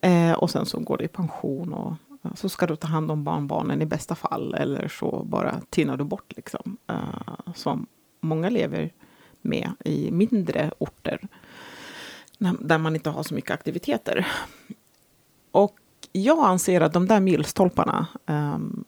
Eh, 0.00 0.32
och 0.32 0.50
sen 0.50 0.66
så 0.66 0.78
går 0.80 0.96
det 0.96 1.04
i 1.04 1.08
pension 1.08 1.72
och 1.72 1.92
ja, 2.08 2.09
så 2.34 2.48
ska 2.48 2.66
du 2.66 2.76
ta 2.76 2.88
hand 2.88 3.10
om 3.10 3.24
barnbarnen 3.24 3.82
i 3.82 3.86
bästa 3.86 4.14
fall. 4.14 4.54
Eller 4.54 4.88
så 4.88 5.24
bara 5.24 5.60
tinar 5.70 5.96
du 5.96 6.04
bort 6.04 6.32
liksom. 6.36 6.76
Eh, 6.86 7.52
som 7.54 7.86
många 8.20 8.48
lever 8.48 8.92
med 9.42 9.70
i 9.84 10.10
mindre 10.10 10.70
orter. 10.78 11.28
Där 12.60 12.78
man 12.78 12.94
inte 12.94 13.10
har 13.10 13.22
så 13.22 13.34
mycket 13.34 13.50
aktiviteter. 13.50 14.26
Och 15.50 15.76
jag 16.12 16.38
anser 16.38 16.80
att 16.80 16.92
de 16.92 17.06
där 17.06 17.20
milstolparna 17.20 18.06
ehm, 18.26 18.84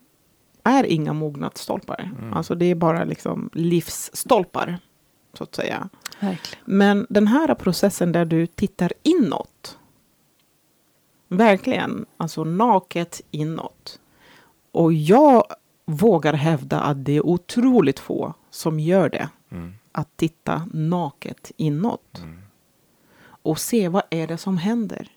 är 0.62 0.85
inga 0.85 1.12
mognadsstolpar. 1.12 2.12
Mm. 2.18 2.33
Alltså 2.33 2.55
det 2.55 2.66
är 2.66 2.74
bara 2.74 3.05
liksom 3.05 3.51
livsstolpar, 3.53 4.78
så 5.35 5.45
att 5.45 5.55
säga. 5.55 5.89
Verkligen. 6.20 6.64
Men 6.64 7.07
den 7.09 7.26
här 7.26 7.55
processen 7.55 8.12
där 8.12 8.24
du 8.24 8.47
tittar 8.47 8.93
inåt, 9.03 9.78
verkligen, 11.37 12.07
alltså 12.16 12.45
naket 12.45 13.20
inåt. 13.30 14.01
Och 14.72 14.93
jag 14.93 15.45
vågar 15.85 16.33
hävda 16.33 16.80
att 16.80 17.05
det 17.05 17.12
är 17.12 17.26
otroligt 17.26 17.99
få 17.99 18.35
som 18.51 18.80
gör 18.80 19.09
det. 19.09 19.28
Mm. 19.51 19.74
Att 19.93 20.16
titta 20.16 20.68
naket 20.72 21.53
inåt 21.57 22.18
Mm. 22.18 22.39
och 23.24 23.59
se 23.59 23.89
vad 23.89 24.03
är 24.11 24.26
det 24.26 24.39
som 24.39 24.59
händer. 24.59 25.09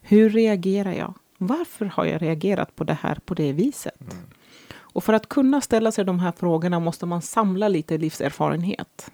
Hur 0.00 0.30
reagerar 0.30 0.92
jag? 0.92 1.14
Varför 1.38 1.84
har 1.86 2.04
jag 2.04 2.22
reagerat 2.22 2.76
på 2.76 2.84
det 2.84 2.98
här 3.00 3.18
på 3.24 3.34
det 3.34 3.52
viset? 3.52 4.00
Mm. 4.00 4.24
Och 4.72 5.04
för 5.04 5.12
att 5.12 5.28
kunna 5.28 5.60
ställa 5.60 5.92
sig 5.92 6.04
de 6.04 6.20
här 6.20 6.32
frågorna 6.32 6.80
måste 6.80 7.06
man 7.06 7.22
samla 7.22 7.68
lite 7.68 7.98
livserfarenhet. 7.98 9.10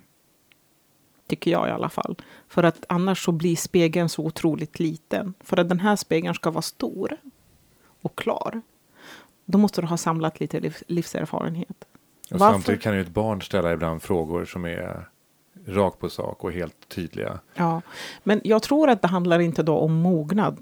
Tycker 1.26 1.50
jag 1.50 1.68
i 1.68 1.70
alla 1.70 1.88
fall. 1.88 2.16
För 2.48 2.62
att 2.62 2.84
annars 2.88 3.24
så 3.24 3.32
blir 3.32 3.56
spegeln 3.56 4.08
så 4.08 4.24
otroligt 4.24 4.78
liten. 4.78 5.34
För 5.40 5.56
att 5.56 5.68
den 5.68 5.80
här 5.80 5.96
spegeln 5.96 6.34
ska 6.34 6.50
vara 6.50 6.62
stor 6.62 7.16
och 8.02 8.18
klar. 8.18 8.60
Då 9.44 9.58
måste 9.58 9.80
du 9.80 9.86
ha 9.86 9.96
samlat 9.96 10.40
lite 10.40 10.60
liv, 10.60 10.76
livserfarenhet. 10.86 11.84
Och 12.30 12.38
Varför? 12.38 12.54
samtidigt 12.54 12.82
kan 12.82 12.94
ju 12.94 13.00
ett 13.00 13.08
barn 13.08 13.42
ställa 13.42 13.72
ibland 13.72 14.02
frågor 14.02 14.44
som 14.44 14.64
är 14.64 15.08
rakt 15.66 15.98
på 15.98 16.08
sak 16.10 16.44
och 16.44 16.52
helt 16.52 16.88
tydliga. 16.88 17.38
Ja, 17.54 17.82
men 18.22 18.40
jag 18.44 18.62
tror 18.62 18.90
att 18.90 19.02
det 19.02 19.08
handlar 19.08 19.38
inte 19.38 19.62
då 19.62 19.78
om 19.78 19.94
mognad. 19.94 20.58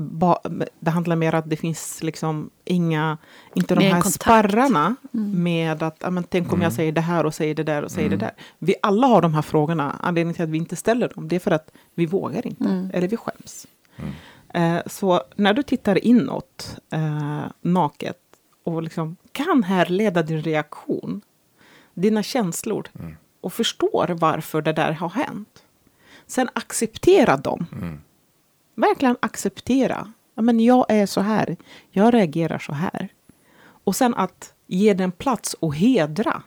Ba, 0.00 0.38
det 0.80 0.90
handlar 0.90 1.16
mer 1.16 1.34
att 1.34 1.50
det 1.50 1.56
finns 1.56 2.02
liksom 2.02 2.50
inga, 2.64 3.18
inte 3.54 3.74
de 3.74 3.84
här 3.84 3.92
kontakt. 4.00 4.14
sparrarna 4.14 4.96
Mm. 5.14 5.42
med 5.42 5.82
att, 5.82 5.96
ja, 6.00 6.10
men 6.10 6.24
tänk 6.24 6.46
om 6.48 6.54
Mm. 6.54 6.62
jag 6.62 6.72
säger 6.72 6.92
det 6.92 7.00
här 7.00 7.26
och 7.26 7.34
säger 7.34 7.54
det 7.54 7.62
där 7.62 7.82
och 7.84 7.90
säger 7.90 8.06
Mm. 8.06 8.18
det 8.18 8.24
där. 8.24 8.34
Vi 8.58 8.74
alla 8.82 9.06
har 9.06 9.22
de 9.22 9.34
här 9.34 9.42
frågorna. 9.42 9.96
Anledningen 10.00 10.34
till 10.34 10.42
att 10.44 10.48
vi 10.50 10.58
inte 10.58 10.76
ställer 10.76 11.08
dem, 11.14 11.28
det 11.28 11.36
är 11.36 11.40
för 11.40 11.50
att 11.50 11.70
vi 11.94 12.06
vågar 12.06 12.46
inte. 12.46 12.64
Mm. 12.64 12.90
Eller 12.94 13.08
vi 13.08 13.16
skäms. 13.16 13.66
Mm. 13.96 14.76
Eh, 14.76 14.82
så 14.86 15.22
när 15.36 15.54
du 15.54 15.62
tittar 15.62 16.04
inåt, 16.04 16.76
eh, 16.92 17.42
naket, 17.60 18.18
och 18.64 18.82
liksom 18.82 19.16
kan 19.32 19.62
härleda 19.62 20.22
din 20.22 20.42
reaktion, 20.42 21.20
dina 21.94 22.22
känslor, 22.22 22.88
Mm. 22.98 23.16
och 23.40 23.52
förstår 23.52 24.08
varför 24.20 24.62
det 24.62 24.72
där 24.72 24.92
har 24.92 25.08
hänt. 25.08 25.62
Sen 26.26 26.48
acceptera 26.52 27.36
dem. 27.36 27.66
Mm. 28.78 28.88
Verkligen 28.88 29.16
acceptera. 29.20 30.12
Ja, 30.34 30.42
men 30.42 30.60
jag 30.60 30.86
är 30.88 31.06
så 31.06 31.20
här. 31.20 31.56
Jag 31.90 32.14
reagerar 32.14 32.58
så 32.58 32.72
här. 32.72 33.08
Och 33.84 33.96
sen 33.96 34.14
att 34.14 34.54
ge 34.66 34.94
den 34.94 35.12
plats 35.12 35.54
och 35.54 35.74
hedra 35.76 36.42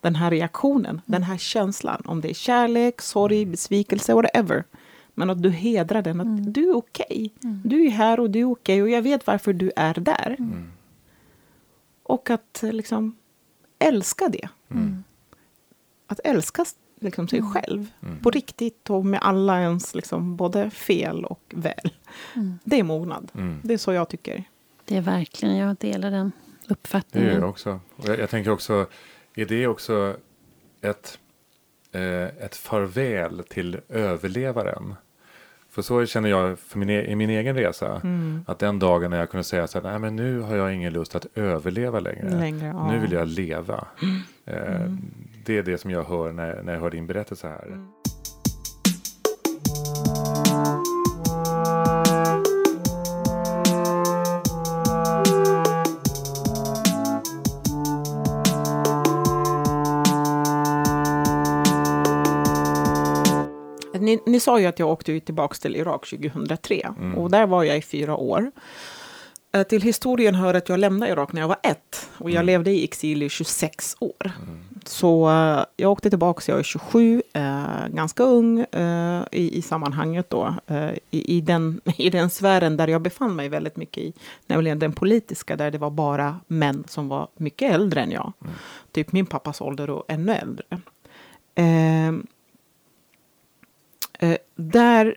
den 0.00 0.14
här 0.14 0.30
reaktionen, 0.30 1.00
den 1.06 1.22
här 1.22 1.38
känslan. 1.38 2.02
Om 2.06 2.20
det 2.20 2.30
är 2.30 2.34
kärlek, 2.34 3.00
sorg, 3.00 3.46
besvikelse, 3.46 4.14
whatever. 4.14 4.64
Men 5.14 5.30
att 5.30 5.42
du 5.42 5.50
hedrar 5.50 6.02
den. 6.02 6.20
Att 6.20 6.26
Mm. 6.26 6.52
du 6.52 6.70
är 6.70 6.76
okej. 6.76 7.32
Mm. 7.44 7.60
Du 7.64 7.86
är 7.86 7.90
här 7.90 8.20
och 8.20 8.30
du 8.30 8.38
är 8.40 8.44
okej. 8.52 8.82
och 8.82 8.88
jag 8.90 9.02
vet 9.02 9.26
varför 9.26 9.52
du 9.52 9.72
är 9.76 9.94
där. 9.94 10.36
Mm. 10.38 10.72
Och 12.02 12.30
att 12.30 12.58
liksom 12.62 13.16
älska 13.78 14.28
det. 14.28 14.48
Mm. 14.70 15.04
Att 16.06 16.20
älska 16.24 16.64
liksom, 17.00 17.28
sig 17.28 17.38
Mm. 17.38 17.52
själv. 17.52 17.86
Mm. 18.02 18.18
På 18.22 18.30
riktigt 18.30 18.90
och 18.90 19.06
med 19.06 19.20
alla 19.22 19.60
ens 19.60 19.94
liksom, 19.94 20.36
både 20.36 20.70
fel 20.70 21.24
och 21.24 21.40
väl. 21.54 21.90
Mm. 22.36 22.58
Det 22.64 22.78
är 22.78 22.82
mognad. 22.82 23.30
Mm. 23.34 23.60
Det 23.64 23.74
är 23.74 23.78
så 23.78 23.92
jag 23.92 24.08
tycker. 24.08 24.44
Det 24.84 24.96
är 24.96 25.00
verkligen, 25.00 25.56
jag 25.56 25.76
delar 25.76 26.10
den 26.10 26.32
Det 26.68 26.74
uppfattningen. 26.74 27.28
gör 27.32 27.38
jag 27.40 27.48
också. 27.50 27.80
Och 27.96 28.08
jag, 28.08 28.18
jag 28.18 28.30
tänker 28.30 28.50
också, 28.50 28.86
är 29.34 29.46
det 29.46 29.66
också 29.66 30.16
ett, 30.80 31.18
eh, 31.92 32.22
ett 32.44 32.56
farväl 32.56 33.42
till 33.48 33.80
överlevaren? 33.88 34.94
För 35.70 35.82
så 35.82 36.06
känner 36.06 36.28
jag 36.28 36.58
för 36.58 36.78
min, 36.78 36.90
e- 36.90 37.06
i 37.10 37.14
min 37.16 37.30
egen 37.30 37.56
resa. 37.56 38.00
Mm. 38.04 38.44
Att 38.46 38.58
den 38.58 38.78
dagen 38.78 39.10
när 39.10 39.18
jag 39.18 39.30
kunde 39.30 39.44
säga 39.44 39.66
så 39.66 39.80
här, 39.80 39.90
nej 39.90 39.98
men 39.98 40.16
nu 40.16 40.40
har 40.40 40.56
jag 40.56 40.74
ingen 40.74 40.92
lust 40.92 41.14
att 41.14 41.26
överleva 41.34 42.00
längre. 42.00 42.30
Längre, 42.30 42.66
ja. 42.66 42.92
Nu 42.92 42.98
vill 42.98 43.12
jag 43.12 43.28
leva. 43.28 43.86
Eh, 44.44 44.56
Mm. 44.82 44.98
Det 45.48 45.58
är 45.58 45.62
det 45.62 45.78
som 45.78 45.90
jag 45.90 46.04
hör 46.04 46.32
när, 46.32 46.62
när 46.62 46.72
jag 46.72 46.80
hör 46.80 46.90
din 46.90 47.06
berättelse 47.06 47.48
här. 47.48 47.66
Mm. 47.66 47.88
Ni, 64.00 64.20
ni 64.26 64.40
sa 64.40 64.60
ju 64.60 64.66
att 64.66 64.78
jag 64.78 64.88
åkte 64.88 65.20
tillbaka 65.20 65.54
till 65.54 65.76
Irak 65.76 66.10
2003 66.10 66.94
Mm. 66.98 67.18
och 67.18 67.30
där 67.30 67.46
var 67.46 67.64
jag 67.64 67.78
i 67.78 67.82
fyra 67.82 68.16
år. 68.16 68.50
Eh, 69.52 69.62
Till 69.62 69.82
historien 69.82 70.34
hör 70.34 70.54
att 70.54 70.68
jag 70.68 70.78
lämnade 70.80 71.12
Irak 71.12 71.32
när 71.32 71.40
jag 71.40 71.48
var 71.48 71.58
ett 71.62 72.10
och 72.18 72.30
jag 72.30 72.34
Mm. 72.34 72.46
levde 72.46 72.70
i 72.70 72.84
exil 72.84 73.22
i 73.22 73.28
26 73.28 73.96
år. 74.00 74.32
Mm. 74.42 74.58
Så 74.84 75.28
eh, 75.30 75.64
jag 75.76 75.92
åkte 75.92 76.10
tillbaka, 76.10 76.52
jag 76.52 76.58
är 76.58 76.62
27, 76.62 77.22
eh, 77.32 77.86
ganska 77.88 78.22
ung 78.22 78.60
eh, 78.60 79.22
i, 79.32 79.58
i 79.58 79.62
sammanhanget 79.62 80.30
då. 80.30 80.54
I, 81.10 81.36
i, 81.36 81.40
den, 81.40 81.80
I 81.96 82.10
den 82.10 82.30
sfären 82.30 82.76
där 82.76 82.88
jag 82.88 83.02
befann 83.02 83.36
mig 83.36 83.48
väldigt 83.48 83.76
mycket 83.76 84.02
i, 84.02 84.12
nämligen 84.46 84.78
den 84.78 84.92
politiska, 84.92 85.56
där 85.56 85.70
det 85.70 85.78
var 85.78 85.90
bara 85.90 86.40
män 86.46 86.84
som 86.88 87.08
var 87.08 87.28
mycket 87.36 87.72
äldre 87.74 88.00
än 88.00 88.10
jag. 88.10 88.32
Mm. 88.42 88.54
Typ 88.92 89.12
min 89.12 89.26
pappas 89.26 89.60
ålder 89.60 89.90
och 89.90 90.04
ännu 90.08 90.32
äldre. 90.32 90.64
Eh, 91.54 92.12
Eh, 94.20 94.36
där, 94.56 95.16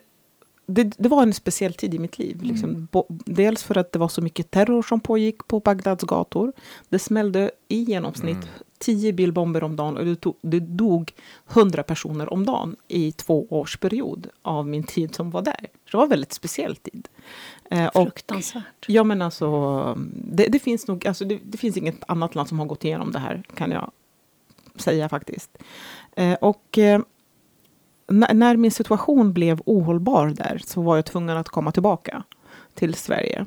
det, 0.74 0.94
det 0.98 1.08
var 1.08 1.22
en 1.22 1.34
speciell 1.34 1.74
tid 1.74 1.94
i 1.94 1.98
mitt 1.98 2.18
liv. 2.18 2.42
Liksom. 2.42 2.88
Bo, 2.92 3.06
dels 3.08 3.62
för 3.62 3.78
att 3.78 3.92
det 3.92 3.98
var 3.98 4.08
så 4.08 4.22
mycket 4.22 4.50
terror 4.50 4.82
som 4.82 5.00
pågick 5.00 5.46
på 5.46 5.60
Bagdads 5.60 6.04
gator. 6.04 6.52
Det 6.88 6.98
smällde 6.98 7.50
i 7.68 7.82
genomsnitt 7.82 8.36
Mm. 8.36 8.48
tio 8.78 9.12
bilbomber 9.12 9.64
om 9.64 9.76
dagen 9.76 9.96
och 9.96 10.04
det, 10.04 10.16
tog, 10.16 10.36
det 10.40 10.60
dog 10.60 11.12
hundra 11.46 11.82
personer 11.82 12.32
om 12.32 12.46
dagen 12.46 12.76
i 12.88 13.12
två 13.12 13.46
års 13.50 13.76
period 13.76 14.26
av 14.42 14.68
min 14.68 14.82
tid 14.82 15.14
som 15.14 15.30
var 15.30 15.42
där. 15.42 15.60
Så 15.60 15.90
det 15.90 15.96
var 15.96 16.04
en 16.04 16.10
väldigt 16.10 16.32
speciell 16.32 16.76
tid. 16.76 17.08
Eh, 17.70 17.86
och 17.86 18.02
Fruktansvärt. 18.02 18.86
Ja, 18.86 19.04
men 19.04 19.22
alltså, 19.22 19.98
det, 20.14 20.46
det 20.46 20.58
finns 20.58 20.86
nog, 20.86 21.06
alltså 21.06 21.24
det, 21.24 21.38
det 21.44 21.58
finns 21.58 21.76
inget 21.76 22.04
annat 22.08 22.34
land 22.34 22.48
som 22.48 22.58
har 22.58 22.66
gått 22.66 22.84
igenom 22.84 23.12
det 23.12 23.18
här, 23.18 23.42
kan 23.54 23.70
jag 23.70 23.90
säga 24.76 25.08
faktiskt. 25.08 25.58
Eh, 26.16 26.34
och 26.34 26.78
eh, 26.78 27.00
när, 28.12 28.56
min 28.56 28.70
situation 28.70 29.32
blev 29.32 29.60
ohållbar 29.66 30.26
där 30.26 30.60
så 30.64 30.82
var 30.82 30.96
jag 30.96 31.04
tvungen 31.04 31.36
att 31.36 31.48
komma 31.48 31.72
tillbaka 31.72 32.22
till 32.74 32.94
Sverige. 32.94 33.46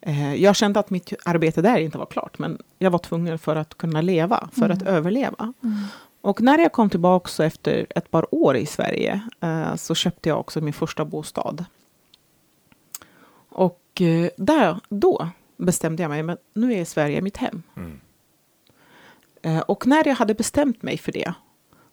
Eh, 0.00 0.34
jag 0.34 0.56
kände 0.56 0.80
att 0.80 0.90
mitt 0.90 1.12
arbete 1.24 1.62
där 1.62 1.78
inte 1.78 1.98
var 1.98 2.06
klart, 2.06 2.38
men 2.38 2.58
jag 2.78 2.90
var 2.90 2.98
tvungen 2.98 3.38
för 3.38 3.56
att 3.56 3.74
kunna 3.74 4.00
leva, 4.00 4.48
för 4.52 4.68
att 4.70 4.82
överleva. 4.82 5.52
Och 6.20 6.40
när 6.40 6.58
jag 6.58 6.72
kom 6.72 6.90
tillbaka 6.90 7.28
så 7.28 7.42
efter 7.42 7.86
ett 7.90 8.10
par 8.10 8.34
år 8.34 8.56
i 8.56 8.66
Sverige 8.66 9.20
eh, 9.40 9.74
så 9.74 9.94
köpte 9.94 10.28
jag 10.28 10.40
också 10.40 10.60
min 10.60 10.72
första 10.72 11.04
bostad. 11.04 11.64
Och 13.48 14.00
eh, 14.00 14.28
där, 14.36 14.80
då 14.88 15.28
bestämde 15.56 16.02
jag 16.02 16.10
mig, 16.10 16.22
men 16.22 16.36
nu 16.54 16.74
är 16.74 16.84
Sverige 16.84 17.20
mitt 17.20 17.36
hem. 17.36 17.62
Mm. 17.76 18.00
Eh, 19.42 19.60
och 19.60 19.86
när 19.86 20.08
jag 20.08 20.14
hade 20.14 20.34
bestämt 20.34 20.82
mig 20.82 20.98
för 20.98 21.12
det 21.12 21.34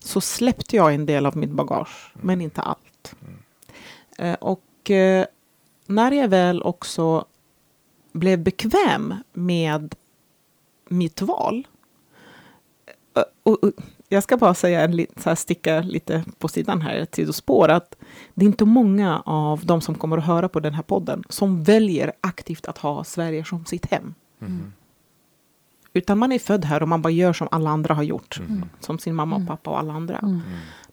så 0.04 0.22
släppte 0.22 0.76
jag 0.76 0.94
en 0.94 1.06
del 1.06 1.26
av 1.26 1.38
mitt 1.38 1.52
bagage, 1.52 2.14
men 2.14 2.42
inte 2.42 2.62
allt. 2.62 3.16
Eh, 4.18 4.34
och 4.34 4.92
eh, 4.92 5.26
när 5.86 6.12
jag 6.12 6.28
väl 6.28 6.64
också 6.64 7.26
blev 8.12 8.40
bekväm 8.40 9.16
med 9.34 9.96
mitt 10.90 11.22
val. 11.22 11.68
eh, 13.16 13.24
Och, 13.44 13.64
och, 13.64 13.72
jag 14.10 14.24
ska 14.24 14.38
bara 14.38 14.54
säga 14.54 14.82
en 14.82 15.06
så 15.18 15.30
här 15.30 15.36
sticka 15.36 15.82
lite 15.82 16.24
på 16.38 16.48
sidan 16.48 16.82
här, 16.82 16.96
ett 16.96 17.16
sidospår, 17.16 17.70
att 17.70 17.96
det 18.34 18.46
är 18.46 18.48
inte 18.48 18.66
många 18.66 19.22
av 19.26 19.66
de 19.66 19.82
som 19.82 19.96
kommer 19.96 20.18
att 20.18 20.26
höra 20.26 20.50
på 20.50 20.60
den 20.60 20.74
här 20.74 20.84
podden 20.84 21.24
som 21.30 21.64
väljer 21.64 22.12
aktivt 22.22 22.66
att 22.66 22.78
ha 22.78 23.04
Sverige 23.04 23.46
som 23.46 23.66
sitt 23.66 23.86
hem. 23.92 24.14
Mm. 24.42 24.74
Utan 25.94 26.18
man 26.18 26.32
är 26.32 26.40
född 26.40 26.66
här 26.66 26.82
och 26.82 26.88
man 26.88 27.02
bara 27.02 27.10
gör 27.10 27.34
som 27.34 27.48
alla 27.52 27.70
andra 27.70 27.94
har 27.94 28.04
gjort. 28.04 28.40
Mm. 28.40 28.70
Som 28.80 29.00
sin 29.00 29.16
mamma 29.16 29.36
och 29.36 29.48
pappa 29.48 29.70
och 29.70 29.80
alla 29.80 29.94
andra. 29.94 30.18
Mm. 30.18 30.42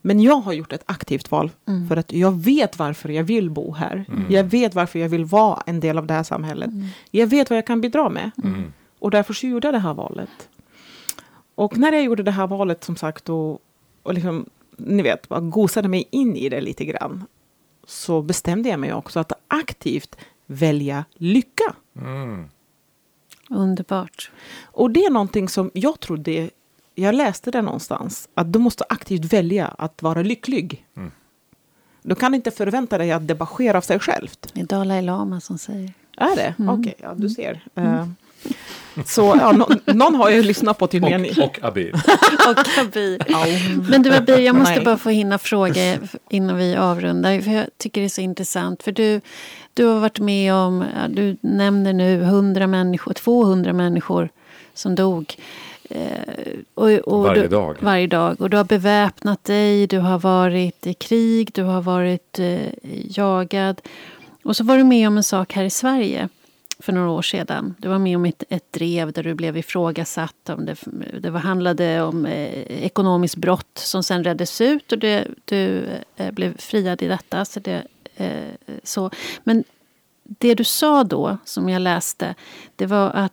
Men 0.00 0.20
jag 0.20 0.40
har 0.40 0.52
gjort 0.52 0.72
ett 0.72 0.82
aktivt 0.86 1.30
val. 1.30 1.50
Mm. 1.66 1.88
För 1.88 1.96
att 1.96 2.12
jag 2.12 2.32
vet 2.32 2.78
varför 2.78 3.08
jag 3.08 3.24
vill 3.24 3.50
bo 3.50 3.74
här. 3.74 4.04
Mm. 4.08 4.24
Jag 4.28 4.44
vet 4.44 4.74
varför 4.74 4.98
jag 4.98 5.08
vill 5.08 5.24
vara 5.24 5.62
en 5.66 5.80
del 5.80 5.98
av 5.98 6.06
det 6.06 6.14
här 6.14 6.22
samhället. 6.22 6.70
Mm. 6.70 6.86
Jag 7.10 7.26
vet 7.26 7.50
vad 7.50 7.56
jag 7.56 7.66
kan 7.66 7.80
bidra 7.80 8.08
med. 8.08 8.30
Mm. 8.44 8.72
Och 8.98 9.10
därför 9.10 9.34
så 9.34 9.46
gjorde 9.46 9.66
jag 9.66 9.74
det 9.74 9.78
här 9.78 9.94
valet. 9.94 10.48
Och 11.54 11.78
när 11.78 11.92
jag 11.92 12.04
gjorde 12.04 12.22
det 12.22 12.30
här 12.30 12.46
valet 12.46 12.84
som 12.84 12.96
sagt 12.96 13.28
och, 13.28 13.58
och 14.02 14.14
liksom, 14.14 14.46
ni 14.76 15.02
vet, 15.02 15.28
bara 15.28 15.40
gosade 15.40 15.88
mig 15.88 16.08
in 16.10 16.36
i 16.36 16.48
det 16.48 16.60
lite 16.60 16.84
grann. 16.84 17.24
Så 17.86 18.22
bestämde 18.22 18.68
jag 18.68 18.80
mig 18.80 18.92
också 18.92 19.20
att 19.20 19.32
aktivt 19.48 20.16
välja 20.46 21.04
lycka. 21.14 21.74
Mm. 21.96 22.48
Underbart. 23.50 24.30
Och 24.64 24.90
det 24.90 25.04
är 25.04 25.10
någonting 25.10 25.48
som 25.48 25.70
jag 25.74 26.00
trodde, 26.00 26.50
jag 26.94 27.14
läste 27.14 27.50
det 27.50 27.62
någonstans, 27.62 28.28
att 28.34 28.52
du 28.52 28.58
måste 28.58 28.84
aktivt 28.88 29.32
välja 29.32 29.66
att 29.78 30.02
vara 30.02 30.22
lycklig. 30.22 30.84
Mm. 30.96 31.10
Du 32.02 32.14
kan 32.14 32.34
inte 32.34 32.50
förvänta 32.50 32.98
dig 32.98 33.12
att 33.12 33.28
det 33.28 33.34
bara 33.34 33.46
sker 33.46 33.74
av 33.74 33.80
sig 33.80 33.98
självt. 33.98 34.50
Det 34.52 34.60
är 34.60 34.64
Dalai 34.64 35.02
Lama 35.02 35.40
som 35.40 35.58
säger. 35.58 35.92
Är 36.16 36.36
det? 36.36 36.54
Mm. 36.58 36.80
Okej, 36.80 36.94
ja 37.02 37.14
du 37.16 37.30
ser. 37.30 37.64
Eh, 37.74 38.06
så 39.06 39.36
ja, 39.40 39.52
nå- 39.52 39.68
någon 39.94 40.14
har 40.14 40.30
ju 40.30 40.42
lyssnat 40.42 40.78
på 40.78 40.86
tydligen. 40.86 41.26
Och, 41.38 41.44
och 41.44 41.58
Abir. 41.64 41.92
Och 42.48 42.78
Abir. 42.84 43.90
Men 43.90 44.02
du 44.02 44.14
Abir, 44.14 44.38
jag 44.38 44.54
måste 44.56 44.74
Nej. 44.74 44.84
bara 44.84 44.98
få 44.98 45.10
hinna 45.10 45.38
fråga 45.38 45.98
innan 46.30 46.56
vi 46.56 46.76
avrundar. 46.76 47.40
För 47.40 47.50
jag 47.50 47.66
tycker 47.78 48.00
det 48.00 48.06
är 48.06 48.08
så 48.08 48.20
intressant. 48.20 48.82
För 48.82 48.92
du, 48.92 49.20
du 49.78 49.84
har 49.84 50.00
varit 50.00 50.18
med 50.18 50.54
om, 50.54 50.84
du 51.08 51.36
nämner 51.40 51.92
nu 51.92 52.22
100 52.22 52.66
människor, 52.66 53.12
200 53.12 53.72
människor 53.72 54.28
som 54.74 54.94
dog. 54.94 55.36
Eh, 55.90 56.02
och, 56.74 56.90
och 56.90 57.22
Varje 57.22 57.42
du, 57.42 57.48
dag. 57.48 57.76
Varje 57.80 58.06
dag. 58.06 58.40
Och 58.40 58.50
du 58.50 58.56
har 58.56 58.64
beväpnat 58.64 59.44
dig, 59.44 59.86
du 59.86 59.98
har 59.98 60.18
varit 60.18 60.86
i 60.86 60.94
krig, 60.94 61.50
du 61.54 61.62
har 61.62 61.82
varit 61.82 62.38
eh, 62.38 62.58
jagad. 63.18 63.80
Och 64.44 64.56
så 64.56 64.64
var 64.64 64.76
du 64.76 64.84
med 64.84 65.08
om 65.08 65.16
en 65.16 65.24
sak 65.24 65.52
här 65.52 65.64
i 65.64 65.70
Sverige 65.70 66.28
för 66.78 66.92
några 66.92 67.10
år 67.10 67.22
sedan. 67.22 67.74
Du 67.78 67.88
var 67.88 67.98
med 67.98 68.16
om 68.16 68.24
ett, 68.24 68.42
ett 68.48 68.72
drev 68.72 69.12
där 69.12 69.22
du 69.22 69.34
blev 69.34 69.56
ifrågasatt. 69.56 70.48
Om 70.48 70.66
det, 70.66 70.76
det 71.20 71.30
var, 71.30 71.40
handlade 71.40 72.02
om 72.02 72.26
eh, 72.26 72.84
ekonomiskt 72.84 73.36
brott 73.36 73.78
som 73.78 74.02
sen 74.02 74.24
reddes 74.24 74.60
ut 74.60 74.92
och 74.92 74.98
det, 74.98 75.26
du 75.44 75.86
eh, 76.16 76.30
blev 76.30 76.56
friad 76.58 77.02
i 77.02 77.06
detta. 77.06 77.44
Så 77.44 77.60
det, 77.60 77.82
så. 78.82 79.10
Men 79.44 79.64
det 80.22 80.54
du 80.54 80.64
sa 80.64 81.04
då, 81.04 81.38
som 81.44 81.68
jag 81.68 81.82
läste, 81.82 82.34
det 82.76 82.86
var 82.86 83.10
att 83.10 83.32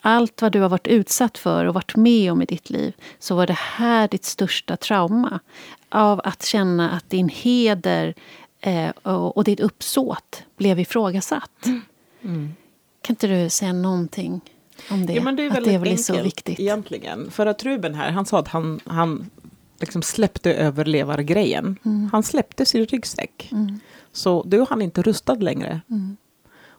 allt 0.00 0.42
vad 0.42 0.52
du 0.52 0.60
har 0.60 0.68
varit 0.68 0.86
utsatt 0.86 1.38
för 1.38 1.64
och 1.64 1.74
varit 1.74 1.96
med 1.96 2.32
om 2.32 2.42
i 2.42 2.44
ditt 2.44 2.70
liv 2.70 2.94
så 3.18 3.34
var 3.34 3.46
det 3.46 3.58
här 3.58 4.08
ditt 4.08 4.24
största 4.24 4.76
trauma. 4.76 5.40
Av 5.88 6.20
att 6.24 6.44
känna 6.44 6.90
att 6.90 7.10
din 7.10 7.28
heder 7.28 8.14
eh, 8.60 8.90
och, 9.02 9.44
ditt 9.44 9.60
uppsåt 9.60 10.42
blev 10.56 10.80
ifrågasatt. 10.80 11.66
Mm. 12.22 12.54
Kan 13.02 13.12
inte 13.12 13.26
du 13.26 13.50
säga 13.50 13.72
någonting 13.72 14.40
om 14.90 15.06
det? 15.06 15.12
Ja, 15.12 15.22
men 15.22 15.36
det 15.36 15.42
är 15.42 15.48
att 15.48 15.56
väldigt 15.56 15.72
det 15.72 15.78
blir 15.78 15.90
enkelt 15.90 16.06
så 16.06 16.22
viktigt. 16.22 16.60
egentligen. 16.60 17.30
För 17.30 17.46
att 17.46 17.64
Ruben 17.64 17.94
här, 17.94 18.10
han 18.10 18.26
sa 18.26 18.38
att 18.38 18.48
han, 18.48 18.80
han 18.84 19.30
liksom 19.80 20.02
släppte 20.02 20.54
överlevargrejen. 20.54 21.76
Mm. 21.84 22.08
Han 22.12 22.22
släppte 22.22 22.66
sin 22.66 22.86
ryggsäck. 22.86 23.48
Mm. 23.52 23.80
Så 24.12 24.42
då 24.42 24.62
är 24.62 24.66
han 24.70 24.82
inte 24.82 25.02
rustad 25.02 25.34
längre. 25.34 25.80
Mm. 25.90 26.16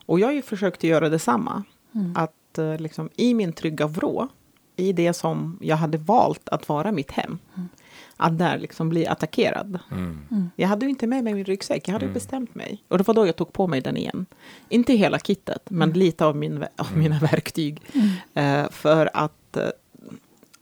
Och 0.06 0.20
jag 0.20 0.28
har 0.28 0.34
ju 0.34 0.41
försökt 0.41 0.84
göra 0.84 1.10
detsamma. 1.10 1.64
Mm. 1.95 2.14
Att 2.18 2.58
eh, 2.58 2.78
liksom, 2.78 3.10
i 3.16 3.34
min 3.34 3.54
trygga 3.54 3.88
vrå, 3.88 4.28
i 4.76 4.93
det 4.93 5.14
som 5.14 5.58
jag 5.62 5.76
hade 5.76 5.97
valt 5.97 6.49
att 6.49 6.70
vara 6.70 6.91
mitt 6.91 7.12
hem, 7.12 7.39
Mm. 7.56 7.70
att 8.18 8.38
där 8.38 8.58
liksom 8.60 8.89
bli 8.89 9.08
attackerad. 9.08 9.80
Mm. 9.91 10.49
Jag 10.56 10.68
hade 10.68 10.86
ju 10.86 10.89
inte 10.89 11.08
med 11.08 11.24
mig 11.24 11.34
min 11.34 11.45
ryggsäck, 11.45 11.88
jag 11.88 11.93
hade 11.93 12.06
Mm. 12.06 12.14
bestämt 12.14 12.56
mig. 12.56 12.84
Och 12.88 12.97
det 12.97 13.08
var 13.08 13.14
då 13.14 13.26
jag 13.26 13.36
tog 13.36 13.54
på 13.54 13.68
mig 13.68 13.82
den 13.82 13.97
igen. 13.97 14.26
Inte 14.70 14.93
hela 14.93 15.20
kittet, 15.20 15.70
men 15.70 15.89
Mm. 15.89 15.99
lite 15.99 16.26
av, 16.26 16.36
min, 16.36 16.64
av 16.76 16.88
Mm. 16.88 16.99
mina 16.99 17.20
verktyg. 17.20 17.82
Mm. 17.93 18.64
Eh, 18.64 18.70
för 18.72 19.10
att, 19.14 19.58
eh, 19.58 19.68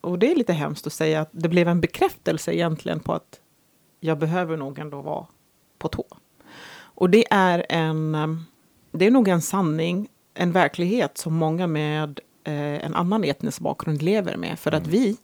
och 0.02 0.20
det 0.20 0.32
är 0.32 0.36
lite 0.36 0.54
hemskt 0.54 0.88
att 0.88 0.94
säga, 0.94 1.22
att 1.22 1.30
det 1.32 1.50
blev 1.50 1.68
en 1.68 1.82
bekräftelse 1.82 2.54
egentligen 2.54 3.00
på 3.00 3.14
att 3.14 3.40
jag 4.00 4.18
behöver 4.20 4.58
nog 4.58 4.80
ändå 4.80 5.02
vara 5.02 5.26
på 5.78 5.88
tå. 5.88 6.06
Och 6.80 7.10
det 7.10 7.26
är 7.32 7.66
en, 7.70 8.16
eh, 8.16 8.28
det 8.92 9.06
är 9.08 9.12
nog 9.12 9.28
en 9.28 9.42
sanning, 9.42 10.08
en 10.34 10.52
verklighet 10.52 11.18
som 11.18 11.34
många 11.34 11.68
med 11.68 12.20
eh, 12.44 12.86
en 12.86 12.96
annan 12.96 13.24
etnisk 13.24 13.60
bakgrund 13.60 14.02
lever 14.02 14.38
med. 14.38 14.60
För 14.60 14.72
att 14.72 14.88
Mm. 14.88 14.92
vi 14.92 15.18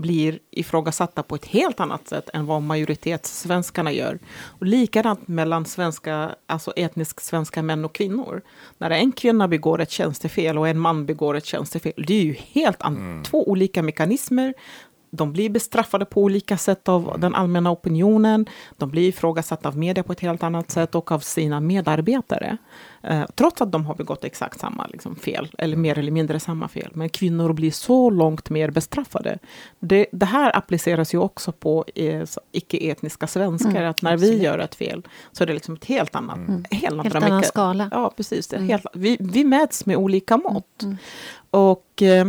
blir 0.00 0.38
ifrågasatta 0.50 1.22
på 1.22 1.34
ett 1.34 1.46
helt 1.46 1.80
annat 1.80 2.08
sätt 2.08 2.30
än 2.34 2.46
vad 2.46 2.62
majoritetssvenskarna 2.62 3.92
gör. 3.92 4.18
Och 4.44 4.66
likadant 4.66 5.28
mellan 5.28 5.64
svenska, 5.64 6.34
alltså 6.46 6.72
etnisk 6.76 7.20
svenska 7.20 7.62
män 7.62 7.84
och 7.84 7.92
kvinnor. 7.94 8.42
När 8.78 8.90
en 8.90 9.12
kvinna 9.12 9.48
begår 9.48 9.80
ett 9.80 9.90
tjänstefel 9.90 10.58
och 10.58 10.68
en 10.68 10.78
man 10.78 11.06
begår 11.06 11.36
ett 11.36 11.44
tjänstefel, 11.46 11.92
det 12.06 12.14
är 12.14 12.22
ju 12.22 12.32
helt 12.32 12.82
an- 12.82 12.96
Mm. 12.96 13.22
två 13.22 13.48
olika 13.50 13.82
mekanismer. 13.82 14.54
De 15.10 15.32
blir 15.32 15.50
bestraffade 15.50 16.04
på 16.04 16.22
olika 16.22 16.56
sätt 16.56 16.88
av 16.88 17.16
den 17.18 17.34
allmänna 17.34 17.70
opinionen. 17.70 18.46
De 18.76 18.90
blir 18.90 19.08
ifrågasatta 19.08 19.68
av 19.68 19.78
media 19.78 20.02
på 20.02 20.12
ett 20.12 20.20
helt 20.20 20.42
annat 20.42 20.70
sätt 20.70 20.94
och 20.94 21.12
av 21.12 21.18
sina 21.20 21.60
medarbetare. 21.60 22.56
Eh, 23.02 23.22
trots 23.34 23.60
att 23.62 23.72
de 23.72 23.86
har 23.86 23.94
begått 23.94 24.24
exakt 24.24 24.60
samma 24.60 24.86
liksom, 24.86 25.16
fel, 25.16 25.48
eller 25.58 25.76
mer 25.76 25.98
eller 25.98 26.12
mindre 26.12 26.40
samma 26.40 26.68
fel. 26.68 26.90
Men 26.94 27.08
kvinnor 27.08 27.52
blir 27.52 27.70
så 27.70 28.10
långt 28.10 28.50
mer 28.50 28.70
bestraffade. 28.70 29.38
Det, 29.80 30.06
det 30.12 30.26
här 30.26 30.56
appliceras 30.56 31.14
ju 31.14 31.18
också 31.18 31.52
på 31.52 31.84
eh, 31.94 32.22
icke-etniska 32.52 33.26
svenskar. 33.26 33.70
Mm, 33.70 33.90
att 33.90 34.02
när 34.02 34.16
vi 34.16 34.26
absolut. 34.26 34.42
gör 34.42 34.58
ett 34.58 34.74
fel 34.74 35.02
så 35.32 35.42
är 35.42 35.46
det 35.46 35.54
liksom 35.54 35.74
ett 35.74 35.84
helt 35.84 36.14
annat. 36.14 36.36
Mm. 36.36 36.64
Helt, 36.70 37.02
Helt 37.02 37.14
annan 37.14 37.42
meka- 37.42 37.46
skala. 37.46 37.88
Ja, 37.92 38.12
precis. 38.16 38.48
Det 38.48 38.56
Mm. 38.56 38.68
helt, 38.68 38.86
vi, 38.94 39.16
vi 39.20 39.44
mäts 39.44 39.86
med 39.86 39.96
olika 39.96 40.36
mått. 40.36 40.82
Mm. 40.82 40.96
Och 41.50 42.02
eh, 42.02 42.26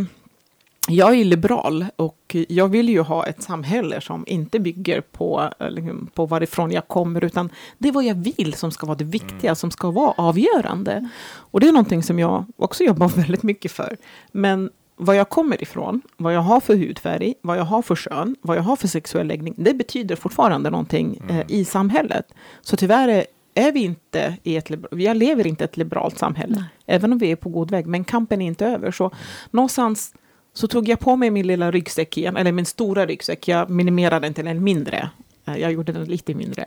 jag 0.88 1.14
är 1.14 1.24
liberal 1.24 1.86
och 1.96 2.36
jag 2.48 2.68
vill 2.68 2.88
ju 2.88 3.00
ha 3.00 3.26
ett 3.26 3.42
samhälle 3.42 4.00
som 4.00 4.24
inte 4.26 4.60
bygger 4.60 5.00
på, 5.00 5.50
eh, 5.60 5.70
liksom, 5.70 6.10
på 6.14 6.26
varifrån 6.26 6.70
jag 6.70 6.88
kommer, 6.88 7.24
utan 7.24 7.50
det 7.78 7.88
är 7.88 7.92
vad 7.92 8.04
jag 8.04 8.14
vill 8.14 8.54
som 8.54 8.70
ska 8.70 8.86
vara 8.86 8.98
det 8.98 9.04
viktiga, 9.04 9.40
Mm. 9.42 9.56
som 9.56 9.70
ska 9.70 9.90
vara 9.90 10.14
avgörande. 10.16 11.08
Och 11.34 11.60
det 11.60 11.68
är 11.68 11.72
någonting 11.72 12.02
som 12.02 12.18
jag 12.18 12.44
också 12.56 12.84
jobbar 12.84 13.08
väldigt 13.16 13.42
mycket 13.42 13.72
för. 13.72 13.96
Men 14.32 14.70
vad 14.96 15.16
jag 15.16 15.28
kommer 15.28 15.62
ifrån, 15.62 16.00
vad 16.16 16.34
jag 16.34 16.40
har 16.40 16.60
för 16.60 16.76
hudfärg, 16.76 17.34
vad 17.42 17.58
jag 17.58 17.64
har 17.64 17.82
för 17.82 17.94
kön, 17.96 18.36
vad 18.42 18.56
jag 18.56 18.62
har 18.62 18.76
för 18.76 18.88
sexuell 18.88 19.26
läggning, 19.26 19.54
det 19.58 19.74
betyder 19.74 20.16
fortfarande 20.16 20.70
någonting 20.70 21.20
eh, 21.28 21.44
i 21.48 21.64
samhället. 21.64 22.34
Så 22.62 22.76
tyvärr 22.76 23.08
är, 23.08 23.26
är 23.54 23.72
vi 23.72 23.80
inte 23.84 24.36
i 24.42 24.56
ett, 24.56 24.70
vi 24.90 25.14
lever 25.14 25.46
inte 25.46 25.64
i 25.64 25.66
ett 25.66 25.76
liberalt 25.76 26.18
samhälle, 26.18 26.54
Nej. 26.54 26.64
även 26.86 27.12
om 27.12 27.18
vi 27.18 27.30
är 27.30 27.36
på 27.36 27.48
god 27.48 27.70
väg. 27.70 27.86
Men 27.86 28.04
kampen 28.04 28.42
är 28.42 28.46
inte 28.46 28.66
över. 28.66 28.90
Så 28.90 29.10
någonstans 29.50 30.14
så 30.54 30.68
tog 30.68 30.88
jag 30.88 31.00
på 31.00 31.16
mig 31.16 31.30
min 31.30 31.46
lilla 31.46 31.70
ryggsäck 31.70 32.18
igen, 32.18 32.36
eller 32.36 32.52
min 32.52 32.66
stora 32.66 33.06
ryggsäck. 33.06 33.48
Jag 33.48 33.70
minimerade 33.70 34.26
den 34.26 34.34
till 34.34 34.46
en 34.46 34.64
mindre. 34.64 35.10
Eh, 35.44 35.56
Jag 35.56 35.72
gjorde 35.72 35.92
den 35.92 36.04
lite 36.04 36.34
mindre. 36.34 36.64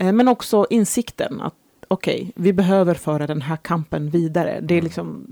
Eh, 0.00 0.12
Men 0.12 0.28
också 0.28 0.66
insikten 0.70 1.40
att 1.40 1.54
okej, 1.88 2.32
vi 2.34 2.52
behöver 2.52 2.94
föra 2.94 3.26
den 3.26 3.42
här 3.42 3.56
kampen 3.56 4.10
vidare. 4.10 4.60
Det 4.62 4.74
är 4.74 4.82
liksom 4.82 5.26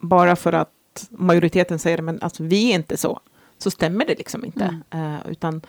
bara 0.00 0.36
för 0.36 0.52
att 0.52 0.70
majoriteten 1.10 1.78
säger 1.78 2.02
men 2.02 2.22
alltså, 2.22 2.42
vi 2.42 2.70
är 2.70 2.74
inte 2.74 2.96
så, 2.96 3.20
så 3.58 3.70
stämmer 3.70 4.06
det 4.06 4.14
liksom 4.18 4.44
inte. 4.44 4.80
Eh, 4.90 5.30
utan, 5.30 5.60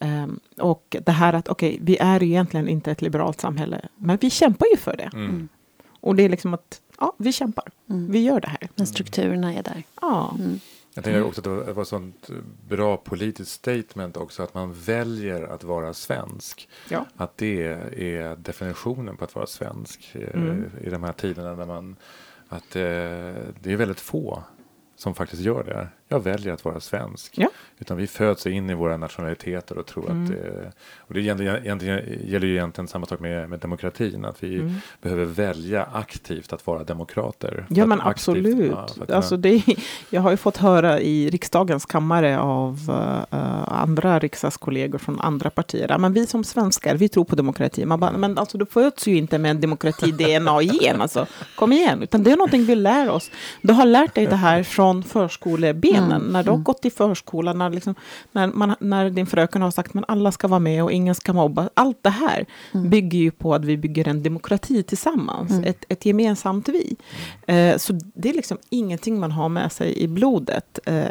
ehm, 0.00 0.40
och 0.58 0.96
det 1.04 1.12
här 1.12 1.32
att 1.32 1.48
okej, 1.48 1.78
vi 1.82 1.96
är 1.98 2.20
ju 2.20 2.26
egentligen 2.26 2.68
inte 2.68 2.90
ett 2.90 3.02
liberalt 3.02 3.40
samhälle, 3.40 3.80
men 3.96 4.18
vi 4.20 4.30
kämpar 4.30 4.66
ju 4.70 4.76
för 4.76 4.96
det. 4.96 5.10
Mm. 5.14 5.48
Och 6.00 6.16
det 6.16 6.22
är 6.22 6.28
liksom 6.28 6.54
att, 6.54 6.80
ja, 7.00 7.12
vi 7.18 7.32
kämpar. 7.32 7.64
Mm. 7.90 8.10
Vi 8.12 8.18
gör 8.22 8.40
det 8.40 8.48
här. 8.48 8.68
Men 8.74 8.86
strukturerna 8.86 9.54
är 9.54 9.62
där. 9.62 9.82
Ja. 10.00 10.36
Mm. 10.98 11.14
Jag 11.20 11.22
tänker 11.22 11.28
också 11.28 11.40
att 11.40 11.44
det 11.44 11.50
var- 11.50 11.64
det 11.66 11.72
var 11.72 11.82
ett 11.82 11.88
sånt 11.88 12.28
bra 12.68 12.96
politiskt 12.96 13.50
statement 13.52 14.16
också 14.16 14.42
att 14.42 14.54
man 14.54 14.72
väljer 14.72 15.42
att 15.42 15.64
vara 15.64 15.94
svensk. 15.94 16.68
Ja. 16.90 17.06
Att 17.16 17.36
det 17.36 17.62
är 17.96 18.36
definitionen 18.36 19.16
på 19.16 19.24
att 19.24 19.34
vara 19.34 19.46
svensk 19.46 20.10
eh, 20.14 20.34
Mm. 20.34 20.64
i 20.80 20.90
de 20.90 21.02
här 21.02 21.12
tiderna 21.12 21.54
när 21.54 21.66
man 21.66 21.96
att 22.48 22.76
eh, 22.76 22.82
det 23.60 23.72
är 23.72 23.76
väldigt 23.76 24.00
få 24.00 24.42
som 24.96 25.14
faktiskt 25.14 25.42
gör 25.42 25.64
det. 25.64 25.88
Jag 26.10 26.20
väljer 26.20 26.52
att 26.52 26.64
vara 26.64 26.80
svensk. 26.80 27.32
Ja. 27.36 27.48
Utan 27.78 27.96
vi 27.96 28.06
föds 28.06 28.46
in 28.46 28.70
i 28.70 28.74
våra 28.74 28.96
nationaliteter 28.96 29.78
och 29.78 29.86
tror 29.86 30.10
Mm. 30.10 30.24
att 30.24 30.30
eh, 30.30 30.68
och 30.98 31.14
det 31.14 31.20
är 31.20 31.22
egentligen, 31.22 31.56
egentligen, 31.56 32.00
gäller 32.24 32.46
ju 32.46 32.52
egentligen 32.54 32.88
samma 32.88 33.06
sak 33.06 33.20
med, 33.20 33.48
med 33.50 33.58
demokratin. 33.60 34.24
Att 34.24 34.42
vi 34.42 34.54
Mm. 34.58 34.74
behöver 35.02 35.24
välja 35.24 35.88
aktivt 35.92 36.52
att 36.52 36.66
vara 36.66 36.84
demokrater. 36.84 37.66
Ja, 37.68 37.86
men 37.86 38.00
aktivt- 38.00 38.08
absolut. 38.10 38.70
ja, 38.72 38.78
att 38.78 38.94
kunna- 38.94 39.16
alltså 39.16 39.36
det, 39.36 39.62
jag 40.10 40.20
har 40.20 40.30
ju 40.30 40.36
fått 40.36 40.56
höra 40.56 41.00
i 41.00 41.30
riksdagens 41.30 41.86
kammare 41.86 42.38
av 42.38 42.78
eh, 43.30 43.72
andra 43.82 44.18
riksdagskollegor 44.18 44.98
från 44.98 45.20
andra 45.20 45.50
partier. 45.50 45.86
Ja, 45.88 45.98
men 45.98 46.12
vi 46.12 46.26
som 46.26 46.44
svenskar, 46.44 46.94
vi 46.94 47.08
tror 47.08 47.24
på 47.24 47.36
demokrati. 47.36 47.84
Man 47.86 48.00
bara, 48.00 48.12
men 48.12 48.38
alltså, 48.38 48.58
du 48.58 48.66
föds 48.66 49.06
ju 49.08 49.16
inte 49.16 49.38
med 49.38 49.50
en 49.50 49.60
demokrati-DNA 49.60 50.62
i 50.62 50.78
gen. 50.82 51.00
Alltså, 51.00 51.26
kom 51.56 51.72
igen. 51.72 52.02
Utan 52.02 52.22
det 52.22 52.30
är 52.32 52.36
någonting 52.36 52.64
vi 52.64 52.74
lär 52.74 53.10
oss. 53.10 53.30
Du 53.62 53.72
har 53.72 53.84
lärt 53.86 54.14
dig 54.14 54.26
det 54.26 54.36
här 54.36 54.62
från 54.62 55.02
förskolebenen. 56.00 56.20
Mm, 56.20 56.32
När 56.32 56.42
du 56.42 56.48
har 56.50 56.54
mm. 56.54 56.64
gått 56.64 56.84
i 56.84 56.90
förskolan, 56.90 57.58
när, 57.58 57.70
liksom, 57.70 57.94
när, 58.32 58.46
man, 58.46 58.74
när 58.80 59.10
din 59.10 59.26
fröken 59.26 59.62
har 59.62 59.70
sagt 59.70 59.96
att 59.96 60.04
alla 60.08 60.32
ska 60.32 60.48
vara 60.48 60.60
med 60.60 60.82
och 60.84 60.92
ingen 60.92 61.14
ska 61.14 61.32
mobba. 61.32 61.68
Allt 61.74 61.98
det 62.02 62.10
här 62.10 62.46
Mm. 62.74 62.90
bygger 62.90 63.18
ju 63.18 63.30
på 63.30 63.54
att 63.54 63.64
vi 63.64 63.76
bygger 63.76 64.08
en 64.08 64.22
demokrati 64.22 64.82
tillsammans. 64.82 65.50
Mm. 65.50 65.64
Ett, 65.64 65.84
ett 65.88 66.06
gemensamt 66.06 66.68
vi. 66.68 66.96
Eh, 67.46 67.76
så 67.76 67.92
det 68.14 68.28
är 68.30 68.34
liksom 68.34 68.58
ingenting 68.70 69.20
man 69.20 69.32
har 69.32 69.48
med 69.48 69.72
sig 69.72 69.98
i 69.98 70.08
blodet. 70.08 70.78
Eh, 70.86 71.04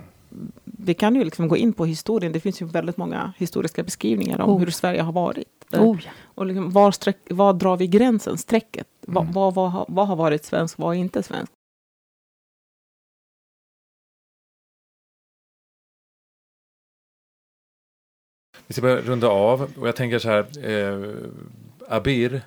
vi 0.63 0.93
kan 0.93 1.15
ju 1.15 1.23
liksom 1.23 1.47
gå 1.47 1.57
in 1.57 1.73
på 1.73 1.85
historien. 1.85 2.31
Det 2.31 2.39
finns 2.39 2.61
ju 2.61 2.65
väldigt 2.65 2.97
många 2.97 3.33
historiska 3.37 3.83
beskrivningar 3.83 4.41
om 4.41 4.49
Oh. 4.49 4.59
hur 4.59 4.71
Sverige 4.71 5.01
har 5.01 5.11
varit. 5.11 5.47
Eh, 5.73 5.81
Oh, 5.83 5.97
ja. 6.05 6.11
Och 6.35 6.45
liksom 6.45 6.71
var, 6.71 6.91
streck, 6.91 7.17
var 7.29 7.53
drar 7.53 7.77
vi 7.77 7.87
gränsen, 7.87 8.37
strecket? 8.37 8.87
Vad, 9.07 9.23
Mm. 9.23 9.33
vad, 9.33 9.53
vad, 9.55 9.71
har- 9.71 9.85
vad 9.87 10.07
har 10.07 10.15
varit 10.15 10.45
svenskt, 10.45 10.79
vad 10.79 10.95
är 10.95 10.99
inte 10.99 11.23
svenskt? 11.23 11.51
Vi 18.67 18.73
ska 18.73 18.81
börja 18.81 19.01
runda 19.01 19.27
av 19.27 19.71
och 19.79 19.87
jag 19.87 19.95
tänker 19.95 20.19
så 20.19 20.29
här. 20.29 20.69
Eh, 20.69 21.09
abir 21.89 22.41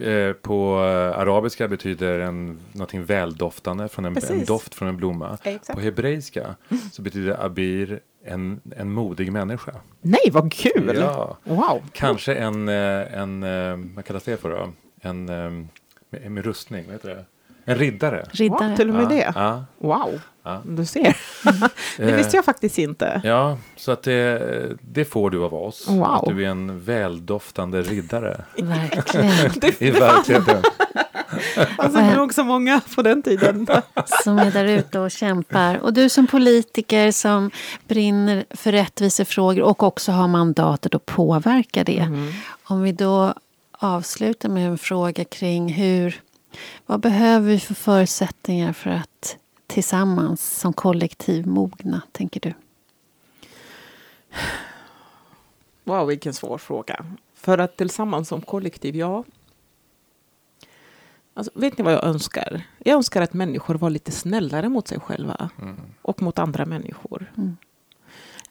eh, 0.00 0.32
på 0.32 0.74
eh, 0.84 1.18
arabiska 1.18 1.68
betyder 1.68 2.18
en, 2.20 2.58
någonting 2.72 3.04
väldoftande, 3.04 3.88
från 3.88 4.04
en, 4.04 4.16
en 4.30 4.44
doft 4.44 4.74
från 4.74 4.88
en 4.88 4.96
blomma. 4.96 5.38
På 5.74 5.80
hebreiska 5.80 6.54
så 6.92 7.02
betyder 7.02 7.44
abir 7.44 8.00
en, 8.24 8.60
en 8.76 8.92
modig 8.92 9.32
människa. 9.32 9.72
Nej, 10.00 10.30
vad 10.32 10.52
kul! 10.52 10.92
Ja, 10.96 11.36
Wow! 11.44 11.82
kanske 11.92 12.34
en, 12.34 12.68
eh, 12.68 13.18
en 13.20 13.42
eh, 13.42 13.76
vad 13.94 14.04
kallas 14.04 14.24
det 14.24 14.36
för 14.36 14.50
då? 14.50 14.68
En 15.00 15.24
med, 16.10 16.30
med 16.30 16.44
rustning, 16.44 16.84
vad 16.84 16.92
heter 16.92 17.08
det? 17.08 17.24
En 17.64 17.74
riddare. 17.74 18.26
Riddare. 18.30 18.68
Wow, 18.68 18.76
till 18.76 18.88
och 18.88 18.94
med 18.94 19.04
ja, 19.04 19.08
det. 19.08 19.32
Ja, 19.34 19.64
Wow, 19.78 20.20
ja. 20.42 20.62
du 20.64 20.84
ser. 20.84 21.16
det 21.96 22.10
Eh, 22.10 22.16
visste 22.16 22.36
jag 22.36 22.44
faktiskt 22.44 22.78
inte. 22.78 23.20
Ja, 23.24 23.58
så 23.76 23.92
att 23.92 24.02
det, 24.02 24.76
det 24.80 25.04
får 25.04 25.30
du 25.30 25.44
av 25.44 25.54
oss. 25.54 25.88
Wow. 25.88 26.04
Att 26.04 26.24
du 26.26 26.44
är 26.44 26.48
en 26.48 26.80
väldoftande 26.80 27.82
riddare 27.82 28.44
Verkligen. 28.56 29.50
Det, 29.60 29.82
i 29.82 29.90
verkligheten. 29.90 30.62
alltså, 31.76 31.98
det 31.98 32.16
nog 32.16 32.34
så 32.34 32.44
många 32.44 32.80
på 32.94 33.02
den 33.02 33.22
tiden. 33.22 33.66
Som 34.24 34.38
är 34.38 34.50
där 34.50 34.64
ute 34.64 34.98
och 34.98 35.10
kämpar. 35.10 35.78
Och 35.78 35.92
du 35.92 36.08
som 36.08 36.26
politiker 36.26 37.12
som 37.12 37.50
brinner 37.88 38.44
för 38.50 38.72
rättvisefrågor 38.72 39.62
och 39.62 39.82
också 39.82 40.12
har 40.12 40.28
mandatet 40.28 40.94
att 40.94 41.06
påverka 41.06 41.84
det. 41.84 41.98
Mm. 41.98 42.32
Om 42.64 42.82
vi 42.82 42.92
då 42.92 43.34
avslutar 43.72 44.48
med 44.48 44.66
en 44.68 44.78
fråga 44.78 45.24
kring 45.24 45.72
hur... 45.72 46.20
Vad 46.86 47.00
behöver 47.00 47.48
vi 47.48 47.60
för 47.60 47.74
förutsättningar 47.74 48.72
för 48.72 48.90
att 48.90 49.36
tillsammans 49.66 50.58
som 50.60 50.72
kollektiv 50.72 51.46
mogna, 51.46 52.02
tänker 52.12 52.40
du? 52.40 52.54
Wow, 55.84 56.06
vilken 56.06 56.34
svår 56.34 56.58
fråga. 56.58 57.06
För 57.34 57.58
att 57.58 57.76
tillsammans 57.76 58.28
som 58.28 58.40
kollektiv, 58.40 58.96
ja. 58.96 59.24
Alltså, 61.34 61.52
vet 61.54 61.78
ni 61.78 61.84
vad 61.84 61.92
jag 61.92 62.04
önskar? 62.04 62.62
Jag 62.78 62.96
önskar 62.96 63.22
att 63.22 63.32
människor 63.32 63.74
var 63.74 63.90
lite 63.90 64.12
snällare 64.12 64.68
mot 64.68 64.88
sig 64.88 65.00
själva 65.00 65.50
Mm. 65.62 65.76
och 66.02 66.22
mot 66.22 66.38
andra 66.38 66.66
människor. 66.66 67.32
Mm. 67.36 67.56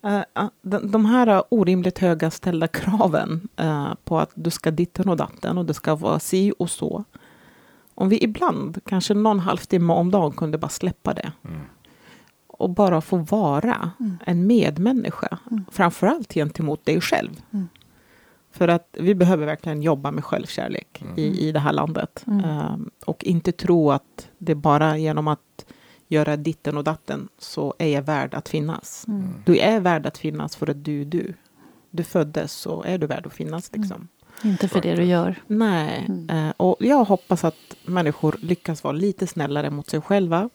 Eh, 0.04 0.50
de, 0.62 0.92
de 0.92 1.06
här 1.06 1.44
orimligt 1.50 2.00
höga 2.00 2.32
ställda 2.32 2.68
kraven 2.68 3.48
eh, 3.56 3.94
på 4.04 4.20
att 4.20 4.32
du 4.34 4.50
ska 4.50 4.72
ditten 4.72 5.10
och 5.10 5.18
datten 5.18 5.58
och 5.58 5.66
det 5.66 5.74
ska 5.74 5.96
vara 5.96 6.20
si 6.20 6.54
och 6.60 6.70
så. 6.70 7.04
Om 7.96 8.10
vi 8.10 8.24
ibland, 8.24 8.80
kanske 8.86 9.14
någon 9.14 9.40
halvtimme 9.40 9.94
om 9.94 10.12
dagen, 10.12 10.32
kunde 10.32 10.58
bara 10.58 10.70
släppa 10.70 11.14
det 11.14 11.32
Mm. 11.46 11.60
och 12.48 12.70
bara 12.70 13.02
få 13.02 13.18
vara 13.18 13.92
Mm. 14.00 14.18
en 14.26 14.48
medmänniska. 14.48 15.38
Mm. 15.52 15.66
Framförallt 15.72 16.34
gentemot 16.34 16.86
dig 16.86 17.02
själv. 17.02 17.42
Mm. 17.52 17.68
För 18.52 18.68
att 18.68 18.96
vi 19.00 19.16
behöver 19.16 19.46
verkligen 19.46 19.82
jobba 19.82 20.12
med 20.12 20.26
självkärlek 20.26 21.02
Mm. 21.02 21.14
i, 21.18 21.48
i 21.48 21.52
det 21.52 21.60
här 21.60 21.74
landet. 21.74 22.24
Mm. 22.28 22.44
Ehm, 22.46 22.90
och 23.06 23.24
inte 23.24 23.52
tro 23.52 23.92
att 23.92 24.30
det 24.38 24.56
bara 24.56 24.98
genom 24.98 25.28
att 25.28 25.66
göra 26.08 26.38
ditten 26.38 26.78
och 26.78 26.84
datten 26.84 27.28
så 27.38 27.74
är 27.78 27.88
jag 27.88 28.02
värd 28.02 28.34
att 28.34 28.50
finnas. 28.50 29.06
Mm. 29.08 29.28
Du 29.46 29.58
är 29.58 29.80
värd 29.80 30.06
att 30.06 30.18
finnas 30.18 30.56
för 30.56 30.70
att 30.70 30.84
du 30.86 31.02
är 31.02 31.06
du. 31.06 31.34
Du 31.90 32.04
föddes 32.04 32.54
så 32.54 32.84
är 32.84 32.98
du 32.98 33.08
värd 33.08 33.26
att 33.26 33.34
finnas. 33.34 33.72
Liksom. 33.74 34.08
Inte 34.44 34.68
för 34.68 34.82
det 34.82 34.96
du 34.96 35.04
gör. 35.04 35.36
Nej, 35.48 36.06
Mm. 36.10 36.30
eh, 36.48 36.54
och 36.58 36.76
jag 36.80 37.04
hoppas 37.06 37.44
att 37.44 37.56
människor 37.86 38.36
lyckas 38.42 38.84
vara 38.84 38.92
lite 38.94 39.28
snällare 39.28 39.70
mot 39.70 39.90
sig 39.90 40.02
själva 40.02 40.50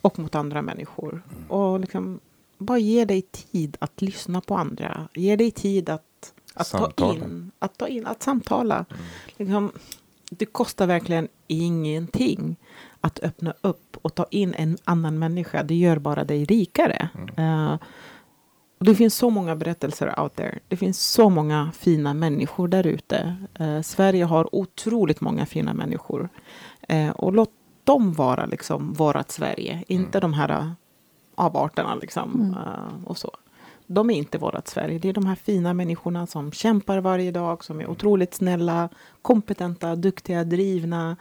och 0.00 0.18
mot 0.18 0.34
andra 0.34 0.62
människor. 0.62 1.22
Och 1.48 1.80
liksom 1.80 2.20
bara 2.58 2.78
ge 2.78 3.04
dig 3.04 3.22
tid 3.22 3.76
att 3.80 4.02
lyssna 4.02 4.40
på 4.40 4.56
andra. 4.56 5.08
Ge 5.14 5.36
dig 5.36 5.50
tid 5.50 5.88
att, 5.90 6.32
att 6.54 6.70
ta 6.70 6.78
Samtala. 6.78 7.14
in, 7.14 7.50
att 7.58 7.78
ta 7.78 7.88
in, 7.88 8.06
att 8.06 8.22
samtala. 8.22 8.74
Mm. 8.90 9.02
Liksom, 9.36 9.72
det 10.30 10.46
kostar 10.46 10.86
verkligen 10.86 11.28
ingenting 11.46 12.56
att 13.00 13.18
öppna 13.22 13.54
upp 13.60 13.96
och 14.02 14.14
ta 14.14 14.26
in 14.30 14.54
en 14.54 14.78
annan 14.84 15.18
människa. 15.18 15.62
Det 15.62 15.74
gör 15.74 15.98
bara 15.98 16.24
dig 16.24 16.44
rikare. 16.44 17.08
Eh, 17.36 17.74
och 17.74 17.80
det 18.78 18.94
finns 18.94 19.14
så 19.14 19.30
många 19.30 19.56
berättelser 19.56 20.20
out 20.20 20.36
there. 20.36 20.58
Det 20.68 20.76
finns 20.76 21.00
så 21.00 21.30
många 21.30 21.72
fina 21.72 22.14
människor 22.14 22.68
där 22.68 22.86
ute. 22.86 23.36
Eh, 23.54 23.80
Sverige 23.80 24.24
har 24.24 24.54
otroligt 24.54 25.20
många 25.20 25.46
fina 25.46 25.74
människor. 25.74 26.28
Eh, 26.88 27.10
och 27.10 27.32
låt 27.32 27.50
dem 27.84 28.12
vara 28.12 28.46
liksom 28.46 28.92
vårat 28.92 29.30
Sverige. 29.30 29.84
Inte 29.88 30.20
de 30.20 30.32
här 30.32 30.48
eh, 30.48 30.70
avarterna 31.34 31.94
liksom. 31.94 32.34
Mm. 32.34 32.50
eh, 32.50 33.04
och 33.04 33.18
så. 33.18 33.30
De 33.86 34.10
är 34.10 34.14
inte 34.14 34.38
vårat 34.38 34.68
Sverige. 34.68 34.98
Det 34.98 35.08
är 35.08 35.12
de 35.12 35.26
här 35.26 35.34
fina 35.34 35.74
människorna 35.74 36.26
som 36.26 36.52
kämpar 36.52 36.98
varje 36.98 37.30
dag, 37.30 37.64
som 37.64 37.80
är 37.80 37.90
otroligt 37.90 38.34
snälla, 38.34 38.88
kompetenta, 39.22 39.96
duktiga, 39.96 40.44
drivna 40.44 41.16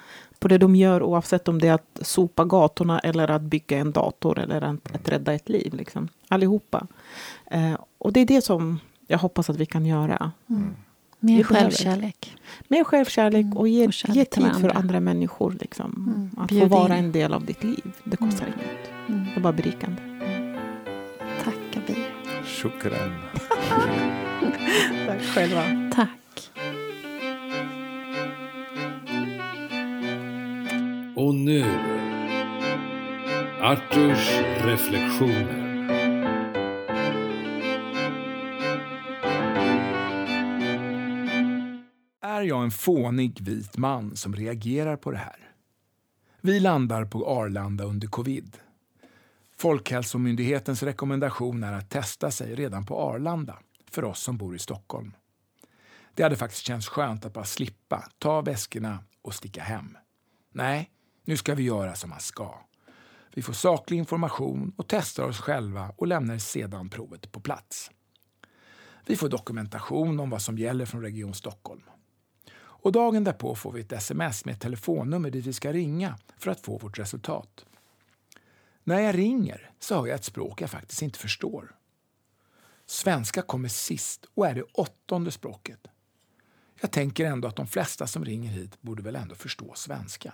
på 0.45 0.49
det 0.49 0.57
de 0.57 0.75
gör 0.75 1.03
oavsett 1.03 1.47
om 1.47 1.59
det 1.61 1.67
är 1.67 1.73
att 1.73 1.99
sopa 2.01 2.45
gatorna 2.45 2.99
eller 2.99 3.31
att 3.31 3.41
bygga 3.41 3.77
en 3.77 3.91
dator 3.91 4.39
eller 4.39 4.61
att, 4.61 4.95
att 4.95 5.09
rädda 5.09 5.33
ett 5.33 5.49
liv. 5.49 5.73
Liksom. 5.73 6.07
Allihopa. 6.27 6.87
Eh, 7.51 7.73
och 7.97 8.13
det 8.13 8.19
är 8.19 8.25
det 8.25 8.41
som 8.41 8.79
jag 9.07 9.17
hoppas 9.17 9.49
att 9.49 9.55
vi 9.57 9.65
kan 9.65 9.85
göra. 9.85 10.31
Mer 10.47 10.57
Vi 11.19 11.43
behöver. 11.43 11.43
självkärlek. 11.61 12.35
Mer 12.67 12.83
självkärlek 12.83 13.45
Mm, 13.45 13.57
och 13.57 13.67
ge, 13.67 13.87
och 13.87 13.93
ge 13.93 14.25
till 14.25 14.43
tid 14.43 14.51
för 14.53 14.61
varandra. 14.61 14.71
andra 14.79 14.99
människor. 14.99 15.57
Liksom. 15.61 16.13
Mm, 16.15 16.29
Att 16.43 16.49
få 16.49 16.55
bjud 16.55 16.69
vara 16.69 16.97
in. 16.97 17.05
en 17.05 17.11
del 17.11 17.33
av 17.33 17.45
ditt 17.45 17.63
liv. 17.63 17.91
Det 18.03 18.17
kostar 18.17 18.45
Mm. 18.45 18.59
inget. 18.59 18.89
Mm. 19.09 19.25
Det 19.25 19.39
är 19.39 19.41
bara 19.41 19.53
berikande. 19.53 20.01
Shukran. 22.45 23.15
Tack 25.07 25.21
själva. 25.21 25.63
Tack. 25.95 26.09
Och 31.17 31.35
nu, 31.35 31.63
Arturs 33.61 34.29
reflektioner. 34.61 35.65
Är 42.21 42.41
jag 42.41 42.63
en 42.63 42.71
fånig 42.71 43.41
vit 43.41 43.77
man 43.77 44.15
som 44.15 44.35
reagerar 44.35 44.97
på 44.97 45.11
det 45.11 45.17
här? 45.17 45.51
Vi 46.41 46.59
landar 46.59 47.05
på 47.05 47.27
Arlanda 47.27 47.83
under 47.83 48.07
covid. 48.07 48.57
Folkhälsomyndighetens 49.57 50.83
rekommendation 50.83 51.63
är 51.63 51.73
att 51.73 51.89
testa 51.89 52.31
sig 52.31 52.55
redan 52.55 52.85
på 52.85 52.99
Arlanda 52.99 53.59
för 53.91 54.03
oss 54.03 54.19
som 54.19 54.37
bor 54.37 54.55
i 54.55 54.59
Stockholm. 54.59 55.11
Det 56.13 56.23
hade 56.23 56.35
faktiskt 56.35 56.65
känts 56.65 56.87
skönt 56.87 57.25
att 57.25 57.33
bara 57.33 57.45
slippa 57.45 58.09
ta 58.19 58.41
väskorna 58.41 58.99
och 59.21 59.33
sticka 59.33 59.61
hem. 59.61 59.97
Nej, 60.51 60.91
nu 61.25 61.37
ska 61.37 61.55
vi 61.55 61.63
göra 61.63 61.95
som 61.95 62.09
man 62.09 62.19
ska. 62.19 62.59
Vi 63.33 63.41
får 63.41 63.53
saklig 63.53 63.97
information 63.97 64.73
och 64.77 64.87
testar 64.87 65.23
oss 65.23 65.39
själva 65.39 65.93
och 65.97 66.07
lämnar 66.07 66.37
sedan 66.37 66.89
provet 66.89 67.31
på 67.31 67.39
plats. 67.39 67.91
Vi 69.05 69.15
får 69.15 69.29
dokumentation 69.29 70.19
om 70.19 70.29
vad 70.29 70.41
som 70.41 70.57
gäller 70.57 70.85
från 70.85 71.01
Region 71.01 71.33
Stockholm. 71.33 71.83
Och 72.57 72.91
dagen 72.91 73.23
därpå 73.23 73.55
får 73.55 73.71
vi 73.71 73.81
ett 73.81 73.91
sms 73.91 74.45
med 74.45 74.53
ett 74.53 74.61
telefonnummer 74.61 75.29
dit 75.29 75.45
vi 75.45 75.53
ska 75.53 75.73
ringa 75.73 76.17
för 76.37 76.51
att 76.51 76.59
få 76.59 76.77
vårt 76.77 76.99
resultat. 76.99 77.65
När 78.83 78.99
jag 78.99 79.17
ringer 79.17 79.71
så 79.79 79.95
hör 79.95 80.07
jag 80.07 80.15
ett 80.15 80.23
språk 80.23 80.61
jag 80.61 80.69
faktiskt 80.69 81.01
inte 81.01 81.19
förstår. 81.19 81.75
Svenska 82.85 83.41
kommer 83.41 83.69
sist 83.69 84.25
och 84.33 84.47
är 84.47 84.55
det 84.55 84.63
åttonde 84.63 85.31
språket. 85.31 85.87
Jag 86.81 86.91
tänker 86.91 87.25
ändå 87.25 87.47
att 87.47 87.55
de 87.55 87.67
flesta 87.67 88.07
som 88.07 88.25
ringer 88.25 88.49
hit 88.49 88.81
borde 88.81 89.03
väl 89.03 89.15
ändå 89.15 89.35
förstå 89.35 89.73
svenska. 89.75 90.33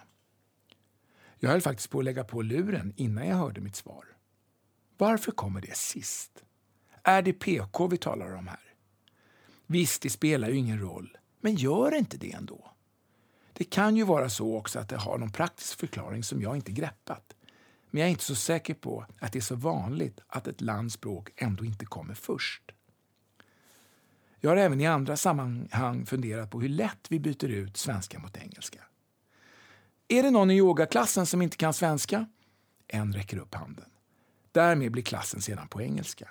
Jag 1.44 1.50
höll 1.50 1.62
faktiskt 1.62 1.90
på 1.90 2.00
att 2.00 2.06
lägga 2.06 2.24
på 2.24 2.42
luren 2.42 2.94
innan 2.96 3.28
jag 3.28 3.36
hörde 3.36 3.62
mitt 3.62 3.76
svar. 3.76 4.06
Varför 4.98 5.32
kommer 5.32 5.62
det 5.62 5.78
sist? 5.78 6.44
Är 7.04 7.22
det 7.22 7.34
PK 7.34 7.88
vi 7.88 7.98
talar 7.98 8.36
om 8.36 8.48
här? 8.48 8.74
Visst, 9.66 10.02
det 10.02 10.10
spelar 10.10 10.50
ju 10.50 10.56
ingen 10.56 10.80
roll, 10.80 11.18
men 11.40 11.56
gör 11.56 11.96
inte 11.96 12.18
det 12.18 12.32
ändå. 12.32 12.72
Det 13.54 13.64
kan 13.64 13.96
ju 13.96 14.04
vara 14.04 14.30
så 14.30 14.58
också 14.58 14.80
att 14.80 14.90
det 14.90 14.98
har 14.98 15.18
någon 15.18 15.32
praktisk 15.32 15.80
förklaring 15.80 16.24
som 16.24 16.42
jag 16.42 16.56
inte 16.56 16.72
greppat. 16.72 17.36
Men 17.90 18.00
jag 18.00 18.08
är 18.08 18.12
inte 18.12 18.24
så 18.24 18.36
säker 18.36 18.74
på 18.74 19.06
att 19.20 19.34
det 19.34 19.40
är 19.40 19.44
så 19.44 19.56
vanligt 19.56 20.20
att 20.28 20.48
ett 20.48 20.62
lands 20.62 20.94
språk 20.94 21.30
ändå 21.36 21.66
inte 21.66 21.86
kommer 21.86 22.14
först. 22.14 22.72
Jag 24.40 24.50
har 24.50 24.58
även 24.58 24.82
i 24.82 24.88
andra 24.88 25.18
sammanhang 25.18 26.06
funderat 26.06 26.52
på 26.52 26.62
hur 26.62 26.70
lätt 26.70 27.08
vi 27.10 27.20
byter 27.20 27.50
ut 27.50 27.78
svenska 27.78 28.20
mot 28.20 28.38
engelska. 28.38 28.80
Är 30.12 30.24
det 30.24 30.32
någon 30.32 30.52
i 30.52 30.58
yogaklassen 30.58 31.26
som 31.26 31.42
inte 31.42 31.58
kan 31.58 31.74
svenska? 31.74 32.26
En 32.88 33.14
räcker 33.14 33.38
upp 33.38 33.56
handen. 33.56 33.86
Därmed 34.52 34.92
blir 34.92 35.04
klassen 35.04 35.42
sedan 35.42 35.68
på 35.68 35.82
engelska. 35.82 36.30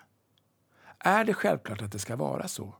Är 0.99 1.25
det 1.25 1.35
självklart 1.35 1.83
att 1.83 1.93
det 1.93 1.99
ska 1.99 2.17
vara 2.17 2.49
så? 2.49 2.75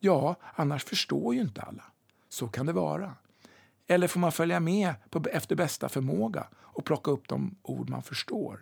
Ja, 0.00 0.36
annars 0.54 0.84
förstår 0.84 1.34
ju 1.34 1.40
inte 1.40 1.62
alla. 1.62 1.84
Så 2.28 2.48
kan 2.48 2.66
det 2.66 2.72
vara. 2.72 3.14
Eller 3.86 4.08
får 4.08 4.20
man 4.20 4.32
följa 4.32 4.60
med 4.60 4.94
på, 5.10 5.24
efter 5.32 5.56
bästa 5.56 5.88
förmåga 5.88 6.46
och 6.54 6.84
plocka 6.84 7.10
upp 7.10 7.28
de 7.28 7.56
ord 7.62 7.90
man 7.90 8.02
förstår? 8.02 8.60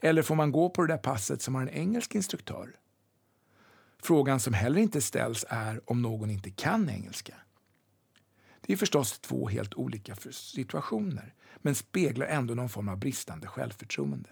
Eller 0.00 0.22
får 0.22 0.34
man 0.34 0.52
gå 0.52 0.70
på 0.70 0.82
det 0.82 0.92
där 0.92 0.98
passet 0.98 1.42
som 1.42 1.54
har 1.54 1.62
en 1.62 1.68
engelsk 1.68 2.14
instruktör? 2.14 2.76
Frågan 4.02 4.40
som 4.40 4.54
heller 4.54 4.80
inte 4.80 5.00
ställs 5.00 5.44
är 5.48 5.80
om 5.90 6.02
någon 6.02 6.30
inte 6.30 6.50
kan 6.50 6.90
engelska. 6.90 7.34
Det 8.66 8.72
är 8.72 8.76
förstås 8.76 9.18
två 9.18 9.48
helt 9.48 9.74
olika 9.74 10.16
situationer, 10.32 11.34
men 11.56 11.74
speglar 11.74 12.26
ändå 12.26 12.54
någon 12.54 12.68
form 12.68 12.88
av 12.88 12.98
bristande 12.98 13.46
självförtroende. 13.46 14.30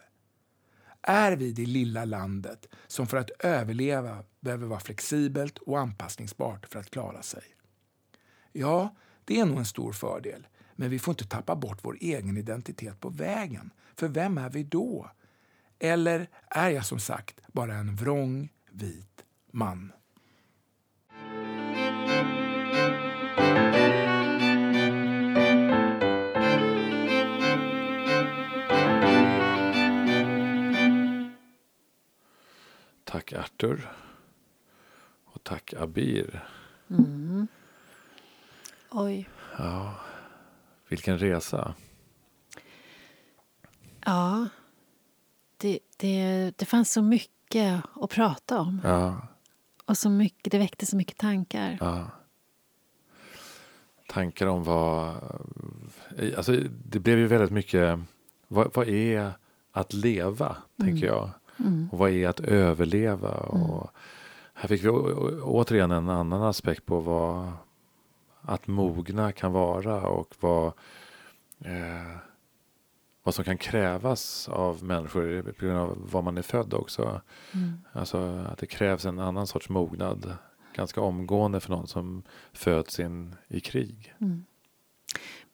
Är 1.02 1.36
vi 1.36 1.52
det 1.52 1.66
lilla 1.66 2.04
landet 2.04 2.66
som 2.86 3.06
för 3.06 3.16
att 3.16 3.30
överleva 3.38 4.24
behöver 4.40 4.66
vara 4.66 4.80
flexibelt 4.80 5.58
och 5.58 5.78
anpassningsbart 5.78 6.66
för 6.66 6.80
att 6.80 6.90
klara 6.90 7.22
sig? 7.22 7.42
Ja, 8.52 8.96
det 9.24 9.40
är 9.40 9.44
nog 9.44 9.58
en 9.58 9.64
stor 9.64 9.92
fördel, 9.92 10.46
men 10.76 10.90
vi 10.90 10.98
får 10.98 11.12
inte 11.12 11.26
tappa 11.26 11.56
bort 11.56 11.78
vår 11.82 11.96
egen 12.00 12.36
identitet 12.36 13.00
på 13.00 13.08
vägen. 13.08 13.70
För 13.96 14.08
vem 14.08 14.38
är 14.38 14.50
vi 14.50 14.62
då? 14.62 15.10
Eller 15.78 16.28
är 16.48 16.70
jag 16.70 16.86
som 16.86 17.00
sagt 17.00 17.40
bara 17.52 17.74
en 17.74 17.96
vrång, 17.96 18.48
vit 18.70 19.24
man? 19.52 19.92
Tack 33.10 33.32
Arthur. 33.32 33.92
Och 35.24 35.44
tack 35.44 35.74
Abir. 35.74 36.44
Mm. 36.90 37.48
Oj. 38.90 39.28
Ja, 39.58 39.94
vilken 40.88 41.18
resa. 41.18 41.74
Ja. 44.04 44.48
Det, 45.56 45.78
det, 45.96 46.52
det 46.56 46.64
fanns 46.64 46.92
så 46.92 47.02
mycket 47.02 47.82
att 47.94 48.10
prata 48.10 48.60
om. 48.60 48.80
Ja, 48.84 49.28
Och 49.84 49.98
så 49.98 50.10
mycket, 50.10 50.52
det 50.52 50.58
väckte 50.58 50.86
så 50.86 50.96
mycket 50.96 51.18
tankar. 51.18 51.78
ja. 51.80 52.10
Tankar 54.08 54.46
om 54.46 54.64
vad... 54.64 55.16
Alltså, 56.36 56.52
det 56.84 56.98
blev 56.98 57.18
ju 57.18 57.26
väldigt 57.26 57.50
mycket... 57.50 57.98
Vad, 58.48 58.74
vad 58.74 58.88
är 58.88 59.32
att 59.72 59.92
leva, 59.92 60.56
tänker 60.80 61.06
jag. 61.06 61.30
Mm. 61.60 61.88
Och 61.92 61.98
vad 61.98 62.10
är 62.10 62.28
att 62.28 62.40
överleva? 62.40 63.30
Och 63.30 63.90
här 64.54 64.68
fick 64.68 64.84
vi 64.84 64.88
återigen 64.88 65.90
en 65.90 66.08
annan 66.08 66.42
aspekt 66.42 66.86
på 66.86 67.00
vad 67.00 67.52
att 68.42 68.66
mogna 68.66 69.32
kan 69.32 69.52
vara 69.52 70.06
och 70.06 70.34
vad, 70.40 70.66
eh, 71.64 72.16
vad 73.22 73.34
som 73.34 73.44
kan 73.44 73.58
krävas 73.58 74.48
av 74.48 74.84
människor 74.84 75.42
på 75.42 75.64
grund 75.64 75.78
av 75.78 76.10
var 76.10 76.22
man 76.22 76.38
är 76.38 76.42
född 76.42 76.74
också. 76.74 77.20
Mm. 77.54 77.80
Alltså 77.92 78.18
att 78.52 78.58
det 78.58 78.66
krävs 78.66 79.04
en 79.04 79.18
annan 79.18 79.46
sorts 79.46 79.68
mognad 79.68 80.36
ganska 80.74 81.00
omgående 81.00 81.60
för 81.60 81.70
någon 81.70 81.86
som 81.86 82.22
föds 82.52 83.00
in 83.00 83.36
i 83.48 83.60
krig. 83.60 84.14
Mm. 84.20 84.44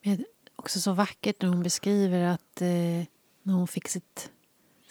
Men 0.03 0.25
också 0.55 0.79
så 0.79 0.93
vackert 0.93 1.41
när 1.41 1.49
hon 1.49 1.63
beskriver 1.63 2.23
att 2.23 2.61
eh, 2.61 3.07
när 3.43 3.53
hon 3.53 3.67
fick 3.67 3.87
sitt 3.87 4.31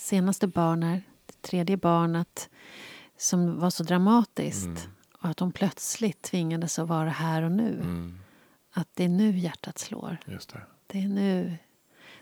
senaste 0.07 0.47
barn, 0.47 0.83
här, 0.83 1.03
det 1.27 1.43
tredje 1.43 1.77
barnet, 1.77 2.51
som 3.17 3.61
var 3.61 3.71
så 3.71 3.83
dramatiskt. 3.83 4.67
Mm. 4.67 4.79
Och 5.13 5.29
att 5.29 5.41
hon 5.41 5.53
plötsligt 5.53 6.23
tvingades 6.23 6.79
att 6.79 6.89
vara 6.89 7.11
här 7.11 7.43
och 7.43 7.53
nu. 7.53 7.73
Mm, 7.75 8.19
Att 8.71 8.89
det 8.95 9.05
är 9.05 9.09
nu 9.09 9.39
hjärtat 9.39 9.79
slår. 9.79 10.17
just 10.27 10.53
det. 10.53 10.61
Det 10.87 10.99
är 11.03 11.09
nu. 11.09 11.57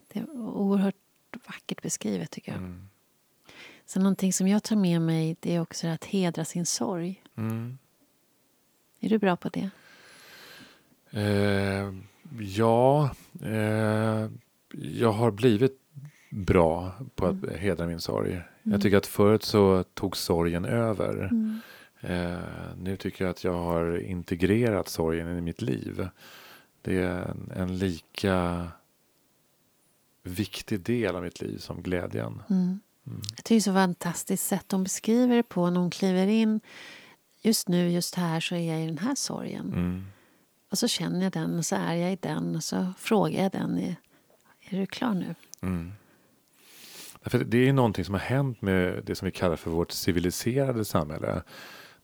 Det 0.09 0.19
är 0.21 0.31
oerhört 0.37 0.95
vackert 1.47 1.83
beskrivet 1.83 2.31
tycker 2.31 2.53
jag. 2.53 2.59
Mm. 2.59 2.89
Så 3.87 4.01
någonting 4.01 4.33
som 4.33 4.49
jag 4.49 4.63
tar 4.63 4.77
med 4.77 5.03
mig 5.03 5.37
det 5.41 5.55
är 5.55 5.61
också 5.61 5.87
att 5.87 6.05
hedra 6.05 6.45
sin 6.45 6.67
sorg. 6.67 7.23
Mm. 7.37 7.79
Är 9.01 9.09
du 9.09 9.19
bra 9.19 9.37
på 9.37 9.49
det? 9.49 9.71
Eh, 11.11 11.93
ja, 12.41 13.11
eh, 13.43 14.31
jag 14.73 15.13
har 15.13 15.31
blivit 15.31 15.81
bra 16.35 16.93
på 17.15 17.27
att 17.27 17.57
hedra 17.57 17.87
min 17.87 18.01
sorg. 18.01 18.41
Jag 18.63 18.83
tycker 18.83 18.97
att 18.97 19.07
förut 19.07 19.43
så 19.43 19.83
tog 19.83 20.17
sorgen 20.17 20.65
över. 20.65 21.25
Mm. 21.25 21.61
Eh, 22.01 22.39
nu 22.77 22.97
tycker 22.97 23.25
jag 23.25 23.31
att 23.31 23.45
jag 23.45 23.53
har 23.53 23.99
integrerat 23.99 24.89
sorgen 24.89 25.39
i 25.39 25.41
mitt 25.41 25.63
liv. 25.63 26.09
Det 26.83 27.03
är 27.03 27.23
en, 27.23 27.53
en 27.57 27.79
lika 27.79 28.69
viktig 30.23 30.81
del 30.81 31.17
av 31.17 31.23
mitt 31.23 31.41
liv 31.41 31.59
som 31.59 31.83
glädjen. 31.83 32.43
Mm. 32.51 32.81
Mm. 33.07 33.23
Jag 33.37 33.45
tycker 33.45 33.55
det 33.55 33.59
är 33.59 33.61
så 33.61 33.73
fantastiskt 33.73 34.47
sätt 34.47 34.73
hon 34.73 34.85
beskriver 34.85 35.37
det 35.37 35.43
på 35.43 35.71
när 35.71 35.81
hon 35.81 35.91
kliver 35.91 36.27
in. 36.27 36.61
Just 37.43 37.69
nu, 37.69 37.91
just 37.91 38.15
här, 38.15 38.41
så 38.41 38.55
är 38.55 38.73
jag 38.73 38.83
i 38.83 38.87
den 38.87 38.99
här 38.99 39.15
sorgen. 39.15 39.73
Mm. 39.73 40.05
Och 40.71 40.79
så 40.79 40.89
känner 40.89 41.23
jag 41.23 41.33
den 41.33 41.59
och 41.59 41.67
så 41.67 41.77
är 41.77 41.95
jag 41.95 42.13
i 42.13 42.19
den 42.21 42.57
och 42.57 42.65
så 42.65 42.93
frågar 42.99 43.43
jag 43.43 43.53
den. 43.53 43.79
Är, 43.79 43.97
är 44.61 44.81
du 44.81 44.87
klar 44.87 45.15
nu? 45.15 45.35
Mm. 47.25 47.31
Därför 47.33 47.45
det 47.45 47.69
är 47.69 47.73
någonting 47.73 48.05
som 48.05 48.15
har 48.15 48.21
hänt 48.21 48.63
med 48.63 49.03
det 49.05 49.15
som 49.15 49.27
vi 49.27 49.33
kallar 49.33 49.57
för 49.57 49.71
vårt 49.71 49.91
civiliserade 49.91 50.85
samhälle. 50.85 51.43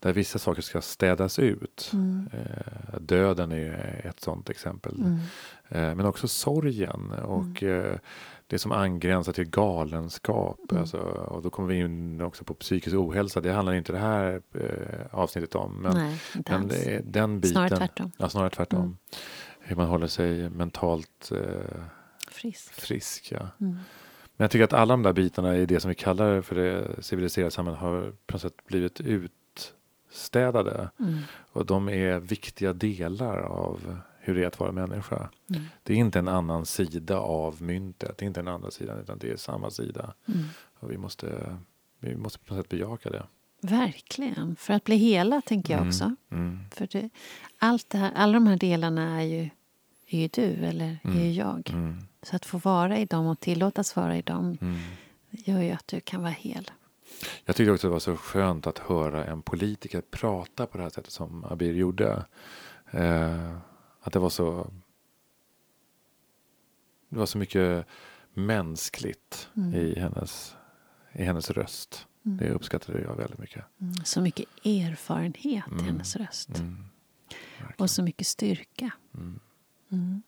Där 0.01 0.13
vissa 0.13 0.39
saker 0.39 0.63
ska 0.63 0.81
städas 0.81 1.39
ut. 1.39 1.91
Mm. 1.93 2.29
Eh, 2.33 3.01
döden 3.01 3.53
är 3.53 4.07
ett 4.09 4.21
sådant 4.21 4.51
exempel. 4.51 4.95
Mm. 4.95 5.19
Eh, 5.69 5.95
men 5.95 6.07
också 6.07 6.29
sorgen 6.29 7.13
och 7.13 7.63
eh, 7.63 7.97
det 8.47 8.59
som 8.59 8.73
angränsar 8.73 9.33
till 9.33 9.45
galenskap. 9.45 10.59
Mm. 10.71 10.81
Alltså, 10.81 10.99
och 10.99 11.43
då 11.43 11.51
kommer 11.51 11.69
vi 11.69 11.75
in 11.75 12.21
också 12.21 12.45
på 12.45 12.55
psykisk 12.55 12.97
ohälsa. 12.97 13.41
Det 13.41 13.53
handlar 13.53 13.75
inte 13.75 13.93
det 13.93 13.99
här 13.99 14.43
avsnittet 15.11 15.55
om. 15.55 15.83
Men, 15.83 15.95
Nej, 15.95 16.21
men 16.49 16.69
det 16.69 17.01
den 17.05 17.41
biten. 17.41 17.53
Snarare 17.53 17.77
tvärtom. 17.77 18.13
Ja, 18.17 18.29
snarare 18.29 18.51
tvärtom. 18.51 18.81
Mm. 18.81 18.97
Hur 19.61 19.77
man 19.77 19.87
håller 19.87 20.07
sig 20.07 20.51
mentalt 20.51 21.33
Frisk. 22.29 22.73
frisk. 22.73 23.33
Ja. 23.33 23.49
Men 24.41 24.45
jag 24.45 24.51
tycker 24.51 24.65
att 24.65 24.73
alla 24.73 24.93
de 24.93 25.03
där 25.03 25.13
bitarna 25.13 25.57
i 25.57 25.67
det 25.67 25.81
som 25.81 25.89
vi 25.89 25.95
kallar 25.95 26.41
för 26.41 26.55
det 26.55 27.03
civiliserade 27.03 27.51
samhället 27.51 27.81
har 27.81 28.13
på 28.27 28.35
något 28.35 28.43
sätt 28.43 28.67
blivit 28.67 29.01
utstädade. 29.01 30.91
Mm. 31.01 31.19
Och 31.53 31.67
de 31.67 31.89
är 31.89 32.19
viktiga 32.19 32.73
delar 32.73 33.39
av 33.39 33.99
hur 34.21 34.35
det 34.35 34.43
är 34.43 34.47
att 34.47 34.61
vara 34.61 34.73
människa. 34.73 35.29
Mm. 35.51 35.63
Det 35.83 35.93
är 35.93 35.97
inte 35.97 36.19
en 36.19 36.29
annan 36.29 36.67
sida 36.67 37.19
av 37.19 37.63
myntet. 37.63 38.19
Det 38.19 38.25
är 38.25 38.27
inte 38.27 38.41
en 38.41 38.49
andra 38.49 38.71
sidan 38.71 38.99
utan 38.99 39.19
det 39.19 39.31
är 39.31 39.37
samma 39.37 39.71
sida. 39.71 40.15
Mm. 40.29 40.41
Och 40.81 40.91
vi 40.91 40.99
måste, 40.99 41.57
vi 41.99 42.17
måste 42.17 42.39
på 42.39 42.55
något 42.55 42.65
sätt 42.65 42.71
bejaka 42.71 43.11
det. 43.11 43.27
Verkligen. 43.63 44.57
För 44.57 44.75
att 44.75 44.85
bli 44.85 44.97
hela, 44.97 45.41
tänker 45.41 45.73
jag 45.73 45.79
Mm. 45.81 45.89
också. 45.89 46.15
Mm. 46.33 46.59
För 46.71 46.89
det, 46.93 47.11
allt 47.59 47.91
det 47.91 47.99
här, 47.99 48.13
alla 48.15 48.33
de 48.33 48.47
här 48.47 48.57
delarna 48.57 49.21
är 49.21 49.25
ju, 49.25 49.51
är 50.11 50.19
ju 50.21 50.29
du, 50.29 50.65
eller 50.67 50.99
är 51.03 51.11
ju 51.11 51.21
Mm. 51.21 51.33
jag. 51.33 51.71
Mm. 51.71 51.99
Så 52.23 52.37
att 52.37 52.47
få 52.47 52.59
vara 52.59 52.99
i 52.99 53.05
dem 53.05 53.27
och 53.27 53.41
tillåtas 53.41 53.97
vara 53.97 54.17
i 54.17 54.23
dem 54.23 54.59
Mm. 54.61 54.79
gör 55.31 55.61
ju 55.63 55.71
att 55.71 55.87
du 55.89 56.01
kan 56.01 56.21
vara 56.23 56.33
hel. 56.33 56.71
Jag 57.45 57.57
tyckte 57.57 57.73
också 57.73 57.87
det 57.87 57.93
var 57.93 57.99
så 58.01 58.17
skönt 58.17 58.67
att 58.67 58.79
höra 58.79 59.25
en 59.25 59.43
politiker 59.43 60.01
prata 60.11 60.67
på 60.67 60.77
det 60.79 60.83
här 60.85 60.91
sättet 60.91 61.13
som 61.13 61.45
Abir 61.45 61.73
gjorde. 61.75 62.25
Eh, 62.91 63.57
att 64.01 64.13
det 64.13 64.19
var 64.19 64.31
så 64.31 64.71
det 67.09 67.19
var 67.19 67.27
så 67.27 67.39
mycket 67.39 67.87
mänskligt 68.35 69.49
Mm. 69.57 69.75
i, 69.75 69.99
hennes, 69.99 70.57
i 71.13 71.23
hennes 71.25 71.51
röst. 71.51 72.07
Mm. 72.27 72.39
Det 72.39 72.51
uppskattade 72.51 73.01
jag 73.03 73.17
väldigt 73.17 73.39
mycket. 73.39 73.65
Mm. 73.81 73.95
Så 74.05 74.21
mycket 74.21 74.47
erfarenhet 74.65 75.65
i 75.69 75.73
Mm. 75.73 75.85
hennes 75.85 76.17
röst. 76.17 76.59
Mm. 76.59 76.85
Och 77.79 77.91
så 77.91 78.03
mycket 78.03 78.27
styrka. 78.27 78.91
Mm. 79.15 79.41
Mm. 79.93 80.23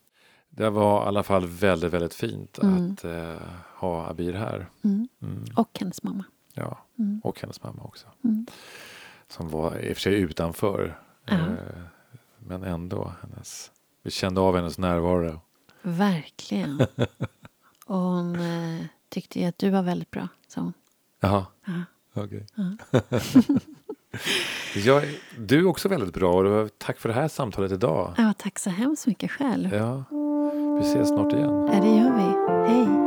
Det 0.50 0.70
var 0.70 1.04
i 1.04 1.06
alla 1.08 1.22
fall 1.22 1.46
väldigt, 1.46 1.92
väldigt 1.92 2.14
fint 2.14 2.58
Mm. 2.58 2.92
att 2.92 3.04
eh, 3.04 3.36
ha 3.76 4.06
Abir 4.10 4.32
här. 4.32 4.66
Mm. 4.84 5.08
Mm. 5.22 5.44
Och 5.56 5.78
hennes 5.80 6.02
mamma. 6.02 6.24
Ja, 6.54 6.78
Mm. 6.98 7.20
och 7.24 7.40
hennes 7.40 7.62
mamma 7.62 7.82
också. 7.82 8.06
Som 9.28 9.48
var 9.48 9.78
i 9.78 9.92
och 9.92 9.96
för 9.96 10.00
sig 10.00 10.14
utanför. 10.14 10.98
Eh, 11.26 11.38
men 12.38 12.62
ändå, 12.62 13.12
hennes, 13.22 13.70
vi 14.02 14.10
kände 14.10 14.40
av 14.40 14.56
hennes 14.56 14.78
närvaro. 14.78 15.40
Verkligen. 15.82 16.80
och 17.86 17.96
hon 17.98 18.34
eh, 18.36 18.84
tyckte 19.08 19.40
ju 19.40 19.46
att 19.46 19.58
du 19.58 19.70
var 19.70 19.82
väldigt 19.82 20.10
bra, 20.10 20.28
sa 20.48 20.60
hon. 20.60 20.72
Jaha, 21.20 21.46
Ja. 21.66 21.82
okej. 22.22 22.46
Ja. 22.54 23.00
Jag, 24.74 25.02
du 25.38 25.58
är 25.58 25.66
också 25.66 25.88
väldigt 25.88 26.14
bra 26.14 26.34
och 26.34 26.70
tack 26.78 26.98
för 26.98 27.08
det 27.08 27.14
här 27.14 27.28
samtalet 27.28 27.72
idag. 27.72 28.14
Ja, 28.16 28.34
tack 28.38 28.58
så 28.58 28.70
hemskt 28.70 29.06
mycket 29.06 29.30
själv. 29.30 29.74
Ja, 29.74 30.04
vi 30.78 30.86
ses 30.86 31.08
snart 31.08 31.32
igen. 31.32 31.68
Ja, 31.72 31.80
det 31.80 31.88
gör 31.88 32.16
vi. 32.16 32.72
Hej. 32.74 33.01